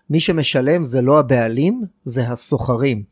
מי 0.10 0.20
שמשלם 0.20 0.84
זה 0.84 1.02
לא 1.02 1.20
הבעלים, 1.20 1.84
זה 2.06 2.28
הסוחרים. 2.30 3.04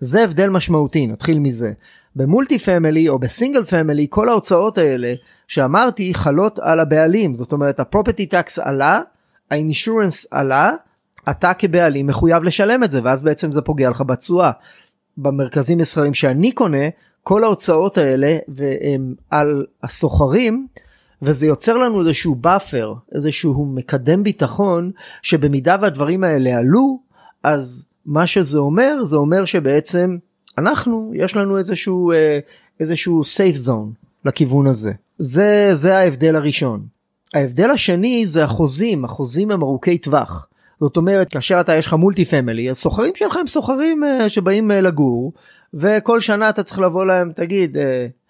זה 0.00 0.24
הבדל 0.24 0.48
משמעותי, 0.48 1.06
נתחיל 1.06 1.38
מזה. 1.38 1.72
ב 2.18 2.25
multi 2.25 2.58
family 2.58 3.08
או 3.08 3.18
ב 3.18 3.25
single 3.25 3.64
family, 3.64 4.06
כל 4.10 4.28
ההוצאות 4.28 4.78
האלה 4.78 5.14
שאמרתי 5.48 6.14
חלות 6.14 6.58
על 6.58 6.80
הבעלים, 6.80 7.34
זאת 7.34 7.52
אומרת 7.52 7.80
ה 7.80 7.85
property 7.85 8.26
tax 8.26 8.58
עלה, 8.58 9.00
ה 9.50 9.58
insurance 9.58 10.26
עלה, 10.30 10.72
אתה 11.30 11.54
כבעלים 11.54 12.06
מחויב 12.06 12.42
לשלם 12.42 12.84
את 12.84 12.90
זה, 12.90 13.00
ואז 13.04 13.22
בעצם 13.22 13.52
זה 13.52 13.60
פוגע 13.60 13.90
לך 13.90 14.00
בתשואה. 14.06 14.50
במרכזים 15.16 15.78
מסחריים 15.78 16.14
שאני 16.14 16.52
קונה, 16.52 16.88
כל 17.22 17.44
ההוצאות 17.44 17.98
האלה 17.98 18.36
והם 18.48 19.14
על 19.30 19.66
הסוחרים, 19.82 20.66
וזה 21.22 21.46
יוצר 21.46 21.78
לנו 21.78 22.00
איזשהו 22.00 22.34
buffer, 22.34 22.94
איזשהו 23.14 23.66
מקדם 23.66 24.22
ביטחון, 24.22 24.90
שבמידה 25.22 25.76
והדברים 25.80 26.24
האלה 26.24 26.58
עלו, 26.58 27.00
אז 27.42 27.86
מה 28.06 28.26
שזה 28.26 28.58
אומר, 28.58 29.04
זה 29.04 29.16
אומר 29.16 29.44
שבעצם 29.44 30.16
אנחנו, 30.58 31.12
יש 31.14 31.36
לנו 31.36 31.58
איזשהו, 31.58 32.12
אה, 32.12 32.38
איזשהו 32.80 33.22
safe 33.22 33.66
zone 33.66 34.06
לכיוון 34.24 34.66
הזה. 34.66 34.92
זה, 35.18 35.70
זה 35.74 35.98
ההבדל 35.98 36.36
הראשון. 36.36 36.80
ההבדל 37.34 37.70
השני 37.70 38.26
זה 38.26 38.44
החוזים, 38.44 39.04
החוזים 39.04 39.50
הם 39.50 39.62
ארוכי 39.62 39.98
טווח. 39.98 40.48
זאת 40.80 40.96
אומרת 40.96 41.28
כאשר 41.28 41.60
אתה 41.60 41.76
יש 41.76 41.86
לך 41.86 41.92
multi 41.92 42.24
family 42.24 42.70
הסוחרים 42.70 43.12
שלך 43.14 43.36
הם 43.36 43.46
סוחרים 43.46 44.02
uh, 44.04 44.28
שבאים 44.28 44.70
uh, 44.70 44.74
לגור 44.74 45.32
וכל 45.74 46.20
שנה 46.20 46.48
אתה 46.48 46.62
צריך 46.62 46.78
לבוא 46.78 47.04
להם 47.04 47.32
תגיד 47.32 47.76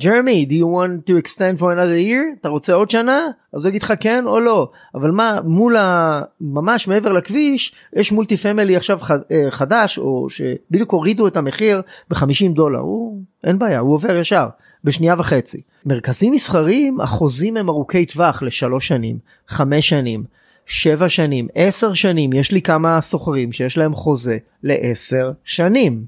ג'רמי 0.03 0.47
uh, 0.49 0.53
do 0.53 0.55
you 0.55 0.67
want 0.67 1.11
to 1.11 1.27
extend 1.27 1.61
for 1.61 1.63
another 1.63 2.09
year? 2.09 2.41
אתה 2.41 2.49
רוצה 2.49 2.73
עוד 2.73 2.91
שנה? 2.91 3.27
אז 3.53 3.65
הוא 3.65 3.69
יגיד 3.71 3.83
לך 3.83 3.93
כן 4.01 4.25
או 4.27 4.41
לא. 4.41 4.71
אבל 4.95 5.11
מה 5.11 5.39
מול 5.45 5.77
ה... 5.77 6.23
ממש 6.41 6.89
מעבר 6.89 7.13
לכביש 7.13 7.75
יש 7.97 8.13
multi 8.13 8.37
family 8.37 8.77
עכשיו 8.77 8.99
uh, 9.03 9.33
חדש 9.51 9.99
או 9.99 10.27
שבדיוק 10.31 10.93
הורידו 10.93 11.29
את 11.29 11.37
המחיר 11.37 11.83
ב-50 12.11 12.53
דולר. 12.55 12.79
הוא 12.79 13.23
אין 13.45 13.59
בעיה 13.59 13.79
הוא 13.79 13.95
עובר 13.95 14.17
ישר 14.17 14.49
בשנייה 14.85 15.15
וחצי. 15.19 15.61
מרכזים 15.87 16.33
מסחריים 16.33 17.01
החוזים 17.01 17.57
הם 17.57 17.69
ארוכי 17.69 18.07
טווח 18.07 18.43
לשלוש 18.43 18.89
שנים 18.89 19.19
חמש 19.49 19.89
שנים 19.89 20.25
שבע 20.69 21.09
שנים, 21.09 21.49
עשר 21.55 21.95
שנים, 21.95 22.33
יש 22.33 22.53
לי 22.53 22.63
כמה 22.63 23.01
סוחרים 23.01 23.53
שיש 23.53 23.79
להם 23.79 23.95
חוזה 23.95 24.39
לעשר 24.63 25.33
שנים. 25.45 26.05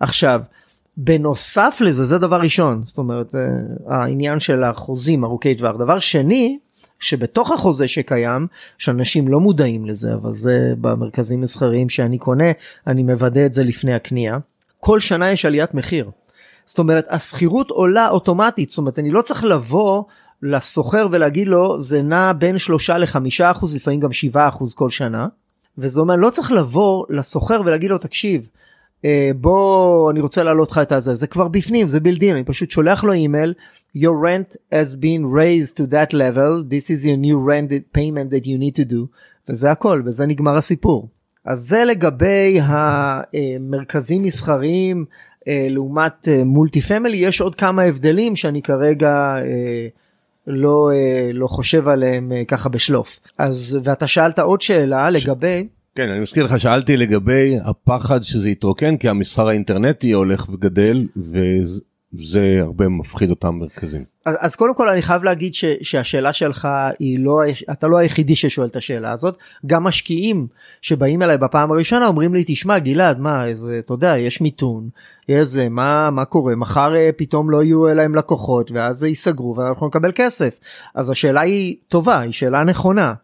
עכשיו, 0.00 0.40
בנוסף 1.00 1.78
לזה, 1.80 2.04
זה 2.04 2.18
דבר 2.18 2.40
ראשון, 2.40 2.82
זאת 2.82 2.98
אומרת, 2.98 3.34
אה, 3.34 3.40
העניין 3.86 4.40
של 4.40 4.64
החוזים 4.64 5.24
ארוכי 5.24 5.54
טווח. 5.54 5.76
דבר 5.76 5.98
שני, 5.98 6.58
שבתוך 7.00 7.50
החוזה 7.50 7.88
שקיים, 7.88 8.46
שאנשים 8.78 9.28
לא 9.28 9.40
מודעים 9.40 9.86
לזה, 9.86 10.14
אבל 10.14 10.34
זה 10.34 10.74
במרכזים 10.80 11.40
מסחריים 11.40 11.88
שאני 11.88 12.18
קונה, 12.18 12.50
אני 12.86 13.02
מוודא 13.02 13.46
את 13.46 13.54
זה 13.54 13.64
לפני 13.64 13.94
הקנייה, 13.94 14.38
כל 14.80 15.00
שנה 15.00 15.30
יש 15.30 15.44
עליית 15.44 15.74
מחיר. 15.74 16.10
זאת 16.66 16.78
אומרת, 16.78 17.06
השכירות 17.10 17.70
עולה 17.70 18.08
אוטומטית, 18.08 18.68
זאת 18.68 18.78
אומרת, 18.78 18.98
אני 18.98 19.10
לא 19.10 19.22
צריך 19.22 19.44
לבוא 19.44 20.02
לסוחר 20.42 21.08
ולהגיד 21.10 21.48
לו 21.48 21.80
זה 21.80 22.02
נע 22.02 22.32
בין 22.32 22.58
שלושה 22.58 22.98
לחמישה 22.98 23.50
אחוז 23.50 23.74
לפעמים 23.74 24.00
גם 24.00 24.12
שבעה 24.12 24.48
אחוז 24.48 24.74
כל 24.74 24.90
שנה 24.90 25.26
וזה 25.78 26.00
אומר 26.00 26.16
לא 26.16 26.30
צריך 26.30 26.52
לבוא 26.52 27.04
לסוחר 27.10 27.60
ולהגיד 27.64 27.90
לו 27.90 27.98
תקשיב 27.98 28.48
בוא 29.36 30.10
אני 30.10 30.20
רוצה 30.20 30.42
להעלות 30.42 30.70
לך 30.70 30.78
את 30.78 30.92
הזה. 30.92 31.14
זה 31.14 31.26
כבר 31.26 31.48
בפנים 31.48 31.88
זה 31.88 32.00
בילדין 32.00 32.34
אני 32.34 32.44
פשוט 32.44 32.70
שולח 32.70 33.04
לו 33.04 33.12
אימייל. 33.12 33.54
Your 33.96 34.24
rent 34.24 34.56
has 34.72 34.94
been 34.94 35.24
raised 35.36 35.76
to 35.76 35.92
that 35.92 36.12
level. 36.12 36.62
This 36.70 36.90
is 36.90 37.04
your 37.04 37.16
new 37.16 37.38
rent 37.48 37.70
payment 37.98 38.30
that 38.30 38.44
you 38.44 38.58
need 38.58 38.82
to 38.82 38.90
do. 38.90 39.06
וזה 39.48 39.70
הכל 39.70 40.02
וזה 40.04 40.26
נגמר 40.26 40.56
הסיפור. 40.56 41.08
אז 41.44 41.60
זה 41.60 41.84
לגבי 41.84 42.58
המרכזים 42.62 44.22
מסחריים 44.22 45.04
אה, 45.48 45.66
לעומת 45.70 46.28
מולטי 46.44 46.80
פמילי 46.80 47.16
יש 47.16 47.40
עוד 47.40 47.54
כמה 47.54 47.82
הבדלים 47.82 48.36
שאני 48.36 48.62
כרגע 48.62 49.10
אה, 49.38 49.86
לא, 50.46 50.90
לא 51.34 51.46
חושב 51.46 51.88
עליהם 51.88 52.32
ככה 52.48 52.68
בשלוף. 52.68 53.20
אז 53.38 53.78
ואתה 53.82 54.06
שאלת 54.06 54.38
עוד 54.38 54.60
שאלה 54.60 55.10
לגבי... 55.10 55.66
כן, 55.98 56.10
אני 56.10 56.20
מזכיר 56.20 56.44
לך, 56.44 56.60
שאלתי 56.60 56.96
לגבי 56.96 57.58
הפחד 57.64 58.22
שזה 58.22 58.50
יתרוקן, 58.50 58.96
כי 58.96 59.08
המסחר 59.08 59.48
האינטרנטי 59.48 60.12
הולך 60.12 60.48
וגדל, 60.48 61.06
וזה 61.16 62.58
הרבה 62.60 62.88
מפחיד 62.88 63.30
אותם 63.30 63.54
מרכזים. 63.54 64.04
אז, 64.26 64.36
אז 64.40 64.56
קודם 64.56 64.74
כל 64.74 64.88
אני 64.88 65.02
חייב 65.02 65.24
להגיד 65.24 65.54
ש, 65.54 65.64
שהשאלה 65.82 66.32
שלך 66.32 66.68
היא 66.98 67.18
לא, 67.18 67.40
אתה 67.72 67.88
לא 67.88 67.96
היחידי 67.98 68.36
ששואל 68.36 68.66
את 68.68 68.76
השאלה 68.76 69.12
הזאת, 69.12 69.36
גם 69.66 69.84
משקיעים 69.84 70.46
שבאים 70.80 71.22
אליי 71.22 71.38
בפעם 71.38 71.72
הראשונה 71.72 72.06
אומרים 72.06 72.34
לי, 72.34 72.44
תשמע 72.46 72.78
גלעד, 72.78 73.20
מה, 73.20 73.46
איזה, 73.46 73.78
אתה 73.78 73.94
יודע, 73.94 74.18
יש 74.18 74.40
מיתון, 74.40 74.88
איזה, 75.28 75.68
מה, 75.68 76.10
מה 76.10 76.24
קורה, 76.24 76.54
מחר 76.54 76.96
אה, 76.96 77.10
פתאום 77.16 77.50
לא 77.50 77.62
יהיו 77.62 77.86
להם 77.86 78.14
לקוחות, 78.14 78.70
ואז 78.70 79.04
ייסגרו 79.04 79.56
ואנחנו 79.56 79.86
נקבל 79.86 80.12
כסף. 80.14 80.58
אז 80.94 81.10
השאלה 81.10 81.40
היא 81.40 81.76
טובה, 81.88 82.20
היא 82.20 82.32
שאלה 82.32 82.64
נכונה. 82.64 83.14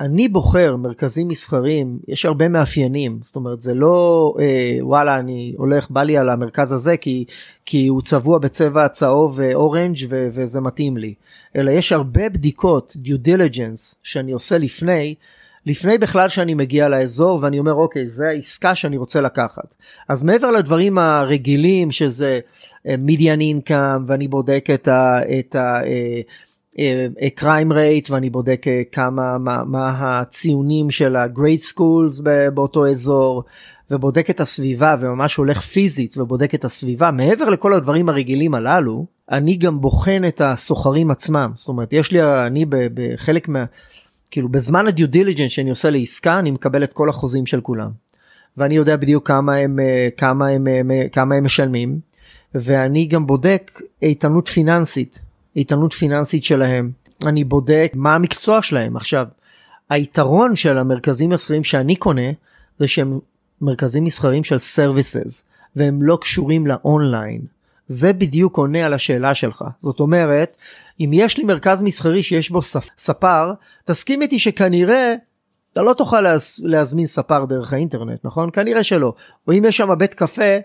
אני 0.00 0.28
בוחר 0.28 0.76
מרכזים 0.76 1.28
מסחריים 1.28 1.98
יש 2.08 2.24
הרבה 2.24 2.48
מאפיינים 2.48 3.18
זאת 3.22 3.36
אומרת 3.36 3.62
זה 3.62 3.74
לא 3.74 4.34
אה, 4.40 4.78
וואלה 4.80 5.18
אני 5.18 5.54
הולך 5.56 5.90
בא 5.90 6.02
לי 6.02 6.16
על 6.16 6.28
המרכז 6.28 6.72
הזה 6.72 6.96
כי 6.96 7.24
כי 7.64 7.86
הוא 7.86 8.02
צבוע 8.02 8.38
בצבע 8.38 8.88
צהוב 8.88 9.40
orange 9.54 9.96
ו- 10.08 10.28
וזה 10.32 10.60
מתאים 10.60 10.96
לי. 10.96 11.14
אלא 11.56 11.70
יש 11.70 11.92
הרבה 11.92 12.28
בדיקות 12.28 12.92
due 12.96 13.18
diligence 13.18 13.94
שאני 14.02 14.32
עושה 14.32 14.58
לפני 14.58 15.14
לפני 15.66 15.98
בכלל 15.98 16.28
שאני 16.28 16.54
מגיע 16.54 16.88
לאזור 16.88 17.38
ואני 17.42 17.58
אומר 17.58 17.74
אוקיי 17.74 18.08
זה 18.08 18.28
העסקה 18.28 18.74
שאני 18.74 18.96
רוצה 18.96 19.20
לקחת. 19.20 19.74
אז 20.08 20.22
מעבר 20.22 20.50
לדברים 20.50 20.98
הרגילים 20.98 21.92
שזה 21.92 22.40
median 22.98 23.40
income 23.40 24.04
ואני 24.06 24.28
בודק 24.28 24.66
את 24.74 24.88
ה... 24.88 25.20
את 25.38 25.54
ה 25.54 25.82
אה, 25.86 26.20
crime 27.34 27.72
rate 27.72 28.10
ואני 28.10 28.30
בודק 28.30 28.64
אה, 28.66 28.82
כמה 28.92 29.38
מה, 29.38 29.64
מה 29.64 29.92
הציונים 29.98 30.90
של 30.90 31.16
ה 31.16 31.23
great 31.23 31.60
schools 31.60 32.20
באותו 32.54 32.86
אזור 32.86 33.44
ובודק 33.90 34.30
את 34.30 34.40
הסביבה 34.40 34.96
וממש 35.00 35.36
הולך 35.36 35.60
פיזית 35.60 36.18
ובודק 36.18 36.54
את 36.54 36.64
הסביבה. 36.64 37.10
מעבר 37.10 37.50
לכל 37.50 37.74
הדברים 37.74 38.08
הרגילים 38.08 38.54
הללו 38.54 39.06
אני 39.30 39.56
גם 39.56 39.80
בוחן 39.80 40.22
את 40.28 40.40
הסוחרים 40.40 41.10
עצמם. 41.10 41.52
זאת 41.54 41.68
אומרת 41.68 41.92
יש 41.92 42.12
לי 42.12 42.22
אני 42.22 42.64
בחלק 42.68 43.48
מה 43.48 43.64
כאילו 44.30 44.48
בזמן 44.48 44.86
הדיו 44.86 45.08
דיליג'נס 45.08 45.50
שאני 45.50 45.70
עושה 45.70 45.90
לעסקה 45.90 46.38
אני 46.38 46.50
מקבל 46.50 46.84
את 46.84 46.92
כל 46.92 47.08
החוזים 47.08 47.46
של 47.46 47.60
כולם. 47.60 47.90
ואני 48.56 48.74
יודע 48.74 48.96
בדיוק 48.96 49.26
כמה 49.26 49.56
הם 49.56 49.80
אה, 49.80 50.08
כמה 50.16 50.48
הם 50.48 50.66
אה, 50.66 51.08
כמה 51.12 51.34
הם 51.34 51.44
משלמים 51.44 51.98
ואני 52.54 53.06
גם 53.06 53.26
בודק 53.26 53.80
איתנות 54.02 54.48
פיננסית 54.48 55.29
איתנות 55.56 55.92
פיננסית 55.92 56.44
שלהם, 56.44 56.90
אני 57.26 57.44
בודק 57.44 57.92
מה 57.94 58.14
המקצוע 58.14 58.62
שלהם. 58.62 58.96
עכשיו, 58.96 59.26
היתרון 59.90 60.56
של 60.56 60.78
המרכזים 60.78 61.32
הסחירים 61.32 61.64
שאני 61.64 61.96
קונה 61.96 62.30
זה 62.78 62.88
שהם 62.88 63.18
מרכזים 63.60 64.04
מסחריים 64.04 64.44
של 64.44 64.56
services 64.56 65.42
והם 65.76 66.02
לא 66.02 66.18
קשורים 66.20 66.66
לאונליין. 66.66 67.40
זה 67.86 68.12
בדיוק 68.12 68.56
עונה 68.56 68.86
על 68.86 68.92
השאלה 68.92 69.34
שלך. 69.34 69.64
זאת 69.82 70.00
אומרת, 70.00 70.56
אם 71.00 71.10
יש 71.12 71.38
לי 71.38 71.44
מרכז 71.44 71.82
מסחרי 71.82 72.22
שיש 72.22 72.50
בו 72.50 72.62
ספר, 72.96 73.52
תסכים 73.84 74.22
איתי 74.22 74.38
שכנראה 74.38 75.14
אתה 75.72 75.82
לא 75.82 75.92
תוכל 75.92 76.20
להז, 76.20 76.56
להזמין 76.62 77.06
ספר 77.06 77.44
דרך 77.44 77.72
האינטרנט, 77.72 78.24
נכון? 78.24 78.50
כנראה 78.50 78.82
שלא. 78.82 79.14
או 79.48 79.52
אם 79.52 79.64
יש 79.64 79.76
שם 79.76 79.98
בית 79.98 80.14
קפה, 80.14 80.56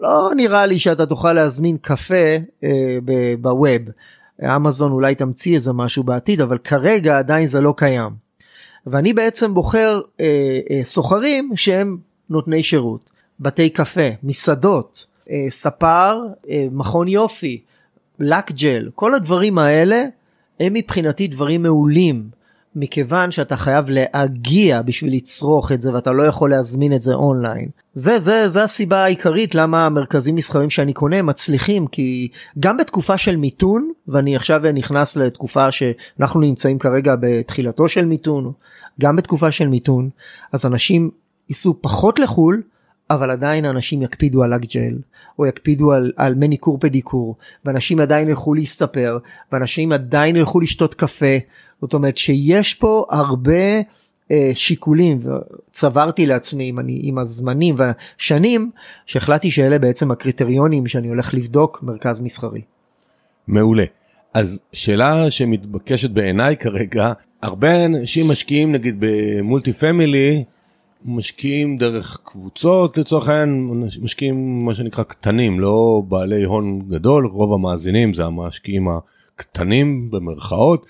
לא 0.00 0.30
נראה 0.36 0.66
לי 0.66 0.78
שאתה 0.78 1.06
תוכל 1.06 1.32
להזמין 1.32 1.76
קפה 1.76 2.36
אה, 2.64 2.98
בווב. 3.40 3.82
אמזון 4.44 4.92
אולי 4.92 5.14
תמציא 5.14 5.54
איזה 5.54 5.72
משהו 5.72 6.04
בעתיד, 6.04 6.40
אבל 6.40 6.58
כרגע 6.58 7.18
עדיין 7.18 7.46
זה 7.46 7.60
לא 7.60 7.74
קיים. 7.76 8.12
ואני 8.86 9.12
בעצם 9.12 9.54
בוחר 9.54 10.00
אה, 10.20 10.60
אה, 10.70 10.80
סוחרים 10.84 11.50
שהם 11.56 11.96
נותני 12.30 12.62
שירות. 12.62 13.10
בתי 13.40 13.70
קפה, 13.70 14.08
מסעדות, 14.22 15.06
אה, 15.30 15.46
ספר, 15.50 16.22
אה, 16.50 16.66
מכון 16.72 17.08
יופי, 17.08 17.60
לק 18.18 18.52
ג'ל, 18.52 18.90
כל 18.94 19.14
הדברים 19.14 19.58
האלה 19.58 20.04
הם 20.60 20.74
מבחינתי 20.74 21.26
דברים 21.26 21.62
מעולים. 21.62 22.39
מכיוון 22.76 23.30
שאתה 23.30 23.56
חייב 23.56 23.84
להגיע 23.88 24.82
בשביל 24.82 25.14
לצרוך 25.14 25.72
את 25.72 25.82
זה 25.82 25.94
ואתה 25.94 26.12
לא 26.12 26.22
יכול 26.22 26.50
להזמין 26.50 26.94
את 26.94 27.02
זה 27.02 27.14
אונליין. 27.14 27.68
זה 27.94 28.18
זה 28.18 28.48
זה 28.48 28.64
הסיבה 28.64 29.04
העיקרית 29.04 29.54
למה 29.54 29.86
המרכזים 29.86 30.34
מסחרים 30.34 30.70
שאני 30.70 30.92
קונה 30.92 31.22
מצליחים 31.22 31.86
כי 31.86 32.28
גם 32.58 32.76
בתקופה 32.76 33.18
של 33.18 33.36
מיתון 33.36 33.92
ואני 34.08 34.36
עכשיו 34.36 34.60
נכנס 34.74 35.16
לתקופה 35.16 35.70
שאנחנו 35.70 36.40
נמצאים 36.40 36.78
כרגע 36.78 37.14
בתחילתו 37.20 37.88
של 37.88 38.04
מיתון 38.04 38.52
גם 39.00 39.16
בתקופה 39.16 39.50
של 39.50 39.68
מיתון 39.68 40.10
אז 40.52 40.66
אנשים 40.66 41.10
ייסעו 41.48 41.74
פחות 41.80 42.18
לחו"ל 42.18 42.62
אבל 43.10 43.30
עדיין 43.30 43.64
אנשים 43.64 44.02
יקפידו 44.02 44.42
על 44.42 44.52
אגג'ל 44.52 44.98
או 45.38 45.46
יקפידו 45.46 45.92
על, 45.92 46.12
על 46.16 46.34
מניקור 46.34 46.78
פדיקור 46.80 47.36
ואנשים 47.64 48.00
עדיין 48.00 48.28
ילכו 48.28 48.54
להסתפר 48.54 49.18
ואנשים 49.52 49.92
עדיין 49.92 50.36
ילכו 50.36 50.60
לשתות 50.60 50.94
קפה 50.94 51.36
זאת 51.80 51.94
אומרת 51.94 52.16
שיש 52.16 52.74
פה 52.74 53.06
הרבה 53.10 53.80
אה, 54.30 54.50
שיקולים 54.54 55.20
וצברתי 55.70 56.26
לעצמי 56.26 56.68
עם, 56.68 56.78
אני, 56.78 57.00
עם 57.02 57.18
הזמנים 57.18 57.74
והשנים 57.78 58.70
שהחלטתי 59.06 59.50
שאלה 59.50 59.78
בעצם 59.78 60.10
הקריטריונים 60.10 60.86
שאני 60.86 61.08
הולך 61.08 61.34
לבדוק 61.34 61.82
מרכז 61.82 62.20
מסחרי. 62.20 62.60
מעולה. 63.48 63.84
אז 64.34 64.62
שאלה 64.72 65.30
שמתבקשת 65.30 66.10
בעיניי 66.10 66.56
כרגע 66.56 67.12
הרבה 67.42 67.84
אנשים 67.84 68.30
משקיעים 68.30 68.72
נגיד 68.72 68.96
ב 68.98 69.10
multi 69.10 69.72
family 69.72 70.44
משקיעים 71.04 71.78
דרך 71.78 72.20
קבוצות 72.24 72.98
לצורך 72.98 73.28
העניין 73.28 73.84
משקיעים 74.02 74.64
מה 74.64 74.74
שנקרא 74.74 75.04
קטנים 75.04 75.60
לא 75.60 76.02
בעלי 76.08 76.44
הון 76.44 76.82
גדול 76.88 77.26
רוב 77.26 77.52
המאזינים 77.52 78.14
זה 78.14 78.24
המשקיעים 78.24 78.88
הקטנים 78.88 80.10
במרכאות 80.10 80.86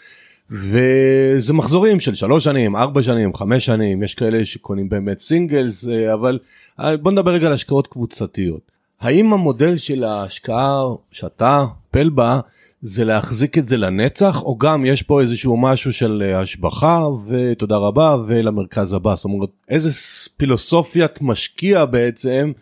וזה 0.51 1.53
מחזורים 1.53 2.01
של 2.01 2.15
שלוש 2.15 2.45
שנים 2.45 2.77
ארבע 2.77 3.03
שנים 3.03 3.35
חמש 3.35 3.67
שנים 3.67 4.03
יש 4.03 4.15
כאלה 4.15 4.45
שקונים 4.45 4.89
באמת 4.89 5.19
singles 5.19 5.89
אה, 5.89 6.15
אבל 6.15 6.39
אה, 6.81 6.97
בוא 6.97 7.13
נדבר 7.13 7.31
רגע 7.31 7.47
על 7.47 7.53
השקעות 7.53 7.87
קבוצתיות. 7.87 8.71
האם 9.01 9.33
המודל 9.33 9.77
של 9.77 10.05
ההשקעה 10.05 10.83
שאתה 11.11 11.65
פל 11.91 12.09
בה 12.09 12.41
זה 12.83 13.05
להחזיק 13.05 13.59
את 13.59 13.69
זה 13.69 13.77
לנצח 13.77 14.43
או 14.43 14.59
גם 14.59 14.87
יש 14.87 15.03
פה 15.03 15.21
איזשהו 15.21 15.57
משהו 15.57 15.93
של 15.93 16.23
אה, 16.27 16.41
השבחה 16.41 17.07
ותודה 17.29 17.77
רבה 17.77 18.17
ולמרכז 18.27 18.93
הבא 18.93 19.15
זאת 19.17 19.25
אומרת 19.25 19.51
איזה 19.69 19.91
פילוסופיית 20.37 21.23
משקיע 21.23 21.85
בעצם 21.85 22.53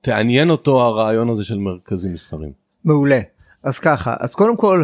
תעניין 0.00 0.50
אותו 0.50 0.82
הרעיון 0.82 1.30
הזה 1.30 1.44
של 1.44 1.58
מרכזים 1.58 2.12
מסחרים. 2.12 2.52
מעולה 2.84 3.20
אז 3.64 3.78
ככה 3.78 4.14
אז 4.20 4.34
קודם 4.34 4.56
כל 4.56 4.82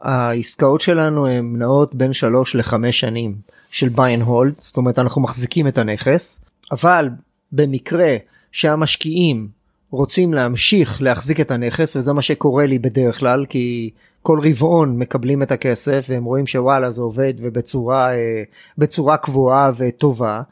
העסקאות 0.00 0.80
שלנו 0.80 1.26
הן 1.26 1.56
נעות 1.58 1.94
בין 1.94 2.12
3 2.12 2.54
ל-5 2.54 2.74
שנים 2.90 3.34
של 3.70 3.88
buy 3.88 4.20
and 4.20 4.26
hold 4.26 4.60
זאת 4.60 4.76
אומרת 4.76 4.98
אנחנו 4.98 5.22
מחזיקים 5.22 5.66
את 5.66 5.78
הנכס 5.78 6.40
אבל 6.72 7.08
במקרה 7.52 8.16
שהמשקיעים 8.52 9.48
רוצים 9.90 10.34
להמשיך 10.34 11.02
להחזיק 11.02 11.40
את 11.40 11.50
הנכס 11.50 11.96
וזה 11.96 12.12
מה 12.12 12.22
שקורה 12.22 12.66
לי 12.66 12.78
בדרך 12.78 13.18
כלל 13.18 13.46
כי 13.48 13.90
כל 14.22 14.40
רבעון 14.42 14.98
מקבלים 14.98 15.42
את 15.42 15.52
הכסף 15.52 16.06
והם 16.08 16.24
רואים 16.24 16.46
שוואלה 16.46 16.90
זה 16.90 17.02
עובד 17.02 17.34
ובצורה 17.38 18.14
אה, 18.14 18.42
בצורה 18.78 19.16
קבועה 19.16 19.70
וטובה 19.76 20.42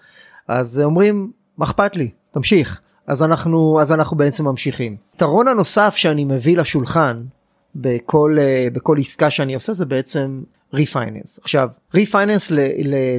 אז 0.49 0.81
אומרים 0.85 1.31
מה 1.59 1.65
אכפת 1.65 1.97
לי 1.97 2.11
תמשיך 2.31 2.81
אז 3.07 3.23
אנחנו 3.23 3.81
אז 3.81 3.93
אנחנו 3.93 4.17
בעצם 4.17 4.45
ממשיכים. 4.45 4.97
יתרון 5.15 5.49
הנוסף 5.49 5.95
שאני 5.97 6.25
מביא 6.25 6.57
לשולחן 6.57 7.23
בכל 7.81 8.37
אה, 8.39 8.69
בכל 8.73 8.97
עסקה 8.99 9.31
שאני 9.31 9.55
עושה 9.55 9.73
זה 9.73 9.85
בעצם 9.87 10.43
refinance 10.75 11.39
עכשיו 11.43 11.69
refinance 11.95 12.53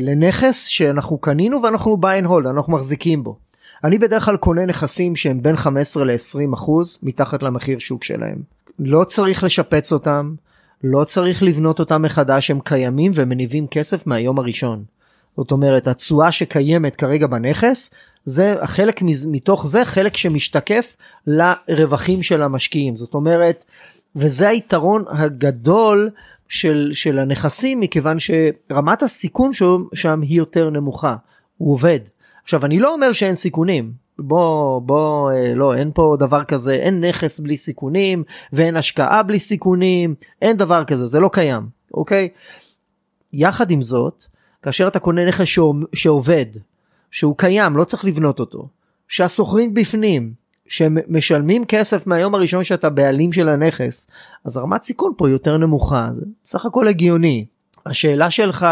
לנכס 0.02 0.66
שאנחנו 0.66 1.18
קנינו 1.18 1.64
ואנחנו 1.64 1.98
buy 2.02 2.24
and 2.24 2.28
hold 2.28 2.50
אנחנו 2.50 2.74
מחזיקים 2.74 3.24
בו. 3.24 3.38
אני 3.84 3.98
בדרך 3.98 4.26
כלל 4.26 4.38
קונה 4.38 4.66
נכסים 4.66 5.16
שהם 5.16 5.42
בין 5.42 5.56
15 5.56 6.06
ל-20 6.06 6.54
אחוז 6.54 7.00
מתחת 7.04 7.44
למחיר 7.44 7.80
שוק 7.80 8.04
שלהם. 8.04 8.38
לא 8.80 9.04
צריך 9.04 9.44
לשפץ 9.44 9.92
אותם, 9.94 10.36
לא 10.84 11.04
צריך 11.04 11.44
לבנות 11.44 11.80
אותם 11.80 12.02
מחדש, 12.02 12.52
הם 12.52 12.60
קיימים 12.60 13.12
ומניבים 13.16 13.68
כסף 13.68 14.08
מהיום 14.08 14.40
הראשון. 14.40 14.84
זאת 15.38 15.52
אומרת 15.52 15.88
התשואה 15.88 16.32
שקיימת 16.32 16.96
כרגע 16.96 17.28
בנכס 17.28 17.90
זה 18.26 18.56
החלק 18.62 19.02
מתוך 19.28 19.68
זה 19.68 19.86
חלק 19.86 20.18
שמשתקף 20.18 20.96
לרווחים 21.28 22.24
של 22.24 22.42
המשקיעים 22.42 22.98
זאת 22.98 23.14
אומרת 23.14 23.64
וזה 24.18 24.48
היתרון 24.48 25.04
הגדול 25.10 26.10
של, 26.48 26.90
של 26.94 27.20
הנכסים 27.20 27.80
מכיוון 27.80 28.18
שרמת 28.20 29.04
הסיכון 29.04 29.52
שם 29.94 30.22
היא 30.22 30.38
יותר 30.38 30.70
נמוכה. 30.70 31.16
הוא 31.58 31.74
עובד. 31.74 32.00
עכשיו 32.44 32.66
אני 32.66 32.80
לא 32.80 32.94
אומר 32.94 33.12
שאין 33.12 33.36
סיכונים. 33.36 33.92
בוא 34.20 34.82
בוא 34.82 35.32
אה, 35.32 35.56
לא 35.56 35.76
אין 35.76 35.92
פה 35.94 36.16
דבר 36.20 36.44
כזה. 36.44 36.74
אין 36.74 37.04
נכס 37.04 37.40
בלי 37.40 37.58
סיכונים 37.58 38.24
ואין 38.54 38.76
השקעה 38.76 39.24
בלי 39.24 39.40
סיכונים. 39.40 40.16
אין 40.42 40.58
דבר 40.58 40.84
כזה 40.84 41.08
זה 41.08 41.20
לא 41.20 41.30
קיים 41.34 41.78
אוקיי? 41.94 42.30
יחד 43.34 43.72
עם 43.72 43.82
זאת 43.82 44.24
כאשר 44.62 44.88
אתה 44.88 45.00
קונה 45.00 45.26
נכס 45.26 45.46
שעובד 45.94 46.46
שהוא 47.12 47.38
קיים 47.38 47.78
לא 47.78 47.84
צריך 47.84 48.06
לבנות 48.06 48.40
אותו 48.40 48.68
שהסוחרים 49.08 49.74
בפנים 49.74 50.34
שמשלמים 50.68 51.66
כסף 51.66 52.08
מהיום 52.08 52.36
הראשון 52.36 52.64
שאתה 52.64 52.90
בעלים 52.90 53.34
של 53.34 53.50
הנכס 53.50 54.08
אז 54.46 54.58
רמת 54.58 54.82
סיכון 54.82 55.12
פה 55.18 55.30
יותר 55.30 55.58
נמוכה 55.58 56.10
זה 56.16 56.26
סך 56.46 56.66
הכל 56.66 56.88
הגיוני 56.88 57.46
השאלה 57.86 58.32
שלך 58.32 58.68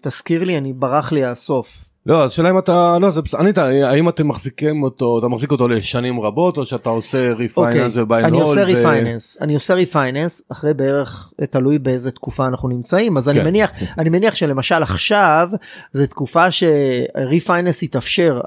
תזכיר 0.00 0.44
לי 0.44 0.58
אני 0.58 0.72
ברח 0.72 1.12
לי 1.12 1.24
הסוף 1.24 1.84
לא, 2.06 2.24
אז 2.24 2.32
שאלה 2.32 2.50
אם 2.50 2.58
אתה, 2.58 2.98
לא, 3.00 3.10
זה 3.10 3.22
בסדר, 3.22 3.40
ענית, 3.40 3.58
האם 3.58 4.08
אתם 4.08 4.28
מחזיקים 4.28 4.82
אותו, 4.82 5.18
אתה 5.18 5.28
מחזיק 5.28 5.50
אותו 5.50 5.68
לשנים 5.68 6.20
רבות, 6.20 6.58
או 6.58 6.64
שאתה 6.64 6.90
עושה 6.90 7.32
refinance 7.32 7.96
ו 7.96 7.99
buy 7.99 8.07
and 8.07 8.16
hold? 8.16 8.30
אני 8.30 8.40
עושה 8.40 8.64
ריפייננס, 8.64 9.36
אני 9.40 9.54
עושה 9.54 9.74
ריפייננס, 9.74 10.42
אחרי 10.52 10.74
בערך, 10.74 11.32
תלוי 11.50 11.78
באיזה 11.78 12.10
תקופה 12.10 12.46
אנחנו 12.46 12.68
נמצאים, 12.68 13.16
אז 13.16 13.28
אני 13.28 13.38
כן. 13.38 13.44
מניח, 13.44 13.70
אני 13.98 14.08
מניח 14.10 14.34
שלמשל 14.34 14.82
עכשיו, 14.82 15.48
זו 15.92 16.06
תקופה 16.06 16.46
ש 16.50 16.74
refinance 16.74 17.82
יתאפשר, 17.82 18.40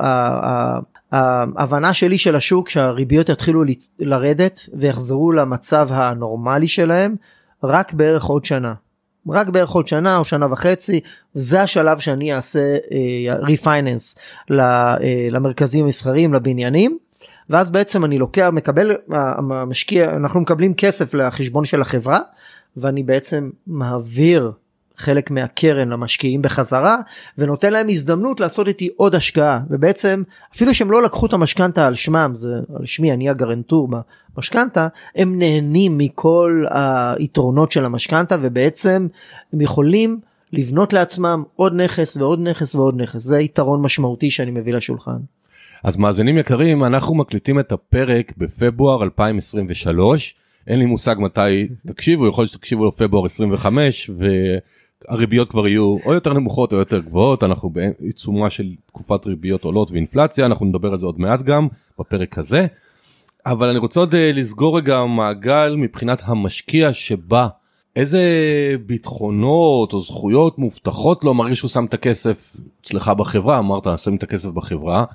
ההבנה 1.12 1.94
שלי 1.94 2.18
של 2.18 2.36
השוק 2.36 2.70
שהריביות 2.70 3.30
יתחילו 3.30 3.64
לרדת 4.00 4.60
ויחזרו 4.74 5.32
למצב 5.32 5.90
הנורמלי 5.92 6.68
שלהם, 6.68 7.16
רק 7.64 7.94
בערך 7.94 8.24
עוד 8.24 8.46
שנה. 8.46 8.74
רק 9.30 9.50
בערך 9.50 9.70
עוד 9.70 9.88
שנה 9.88 10.18
או 10.18 10.26
שנה 10.26 10.54
וחצי 10.54 11.00
זה 11.34 11.62
השלב 11.62 12.00
שאני 12.00 12.34
אעשה 12.34 12.78
ריפייננס 13.40 14.16
uh, 14.16 14.54
למרכזים 15.32 15.86
המסחריים 15.86 16.34
לבניינים 16.34 16.98
ואז 17.50 17.70
בעצם 17.70 18.06
אני 18.06 18.18
לוקח 18.18 18.50
מקבל 18.54 18.92
המשקיע 19.10 20.16
אנחנו 20.16 20.40
מקבלים 20.40 20.74
כסף 20.74 21.14
לחשבון 21.14 21.66
של 21.66 21.82
החברה 21.82 22.20
ואני 22.78 23.04
בעצם 23.04 23.50
מעביר 23.68 24.52
חלק 24.98 25.32
מהקרן 25.32 25.90
למשקיעים 25.90 26.42
בחזרה 26.42 26.98
ונותן 27.38 27.74
להם 27.74 27.90
הזדמנות 27.90 28.40
לעשות 28.40 28.68
איתי 28.68 28.90
עוד 28.96 29.16
השקעה. 29.16 29.60
ובעצם 29.70 30.24
אפילו 30.56 30.74
שהם 30.74 30.92
לא 30.92 31.04
לקחו 31.04 31.26
את 31.26 31.34
המשכנתה 31.34 31.88
על 31.88 31.94
שמם 31.94 32.32
זה 32.34 32.54
על 32.80 32.86
שמי 32.86 33.12
אני 33.12 33.30
הגרנטור 33.30 33.90
במשכנתה 34.36 34.88
הם 35.16 35.40
נהנים 35.40 35.98
מכל 35.98 36.66
היתרונות 36.70 37.72
של 37.72 37.86
המשכנתה 37.86 38.36
ובעצם 38.42 39.08
הם 39.54 39.62
יכולים 39.62 40.20
לבנות 40.54 40.94
לעצמם 40.94 41.44
עוד 41.56 41.74
נכס 41.76 42.18
ועוד 42.18 42.40
נכס 42.42 42.76
ועוד 42.76 43.02
נכס. 43.02 43.22
זה 43.22 43.40
יתרון 43.40 43.82
משמעותי 43.82 44.32
שאני 44.32 44.52
מביא 44.52 44.74
לשולחן. 44.74 45.18
אז 45.84 45.98
מאזינים 45.98 46.38
יקרים 46.38 46.84
אנחנו 46.84 47.16
מקליטים 47.16 47.60
את 47.60 47.72
הפרק 47.72 48.34
בפברואר 48.38 49.04
2023 49.04 50.36
אין 50.68 50.80
לי 50.80 50.86
מושג 50.86 51.16
מתי 51.20 51.68
תקשיבו 51.88 52.28
יכול 52.28 52.42
להיות 52.42 52.52
שתקשיבו 52.52 52.88
לפברואר 52.88 53.26
25 53.26 54.10
ו... 54.20 54.26
הריביות 55.08 55.50
כבר 55.50 55.68
יהיו 55.68 55.98
או 56.06 56.14
יותר 56.14 56.34
נמוכות 56.34 56.74
או 56.74 56.78
יותר 56.78 57.00
גבוהות 57.00 57.44
אנחנו 57.44 57.70
בעיצומה 57.70 58.50
של 58.50 58.66
תקופת 58.86 59.26
ריביות 59.26 59.64
עולות 59.64 59.92
ואינפלציה 59.92 60.46
אנחנו 60.46 60.66
נדבר 60.66 60.92
על 60.92 60.98
זה 60.98 61.06
עוד 61.06 61.20
מעט 61.20 61.42
גם 61.42 61.68
בפרק 62.00 62.38
הזה. 62.38 62.68
אבל 63.46 63.70
אני 63.70 63.80
רוצה 63.80 64.00
עוד 64.00 64.16
אה, 64.16 64.32
לסגור 64.34 64.78
רגע 64.78 65.06
מעגל 65.06 65.76
מבחינת 65.78 66.22
המשקיע 66.26 66.94
שבא 66.94 67.48
איזה 67.96 68.22
ביטחונות 68.86 69.94
או 69.94 70.00
זכויות 70.00 70.58
מובטחות 70.60 71.24
לו 71.24 71.34
מרגיש 71.34 71.58
שהוא 71.58 71.70
שם 71.70 71.86
את 71.86 71.94
הכסף 71.94 72.56
אצלך 72.82 73.08
בחברה 73.08 73.60
אמרת 73.60 73.88
שים 73.98 74.16
את 74.16 74.24
הכסף 74.24 74.50
בחברה 74.50 75.06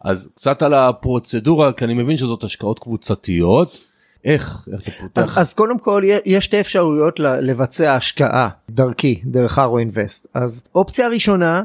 אז 0.00 0.30
קצת 0.34 0.62
על 0.62 0.74
הפרוצדורה 0.74 1.72
כי 1.72 1.84
אני 1.84 1.94
מבין 1.94 2.16
שזאת 2.16 2.44
השקעות 2.44 2.78
קבוצתיות. 2.78 3.93
איך, 4.24 4.68
איך 4.72 4.82
אתה 4.82 4.90
פותח? 5.00 5.22
אז, 5.22 5.38
אז 5.38 5.54
קודם 5.54 5.78
כל 5.78 6.02
יש 6.24 6.44
שתי 6.44 6.60
אפשרויות 6.60 7.20
לבצע 7.20 7.94
השקעה 7.94 8.48
דרכי, 8.70 9.20
דרך 9.24 9.58
הרו 9.58 9.78
אינבסט. 9.78 10.26
אז 10.34 10.62
אופציה 10.74 11.08
ראשונה 11.08 11.64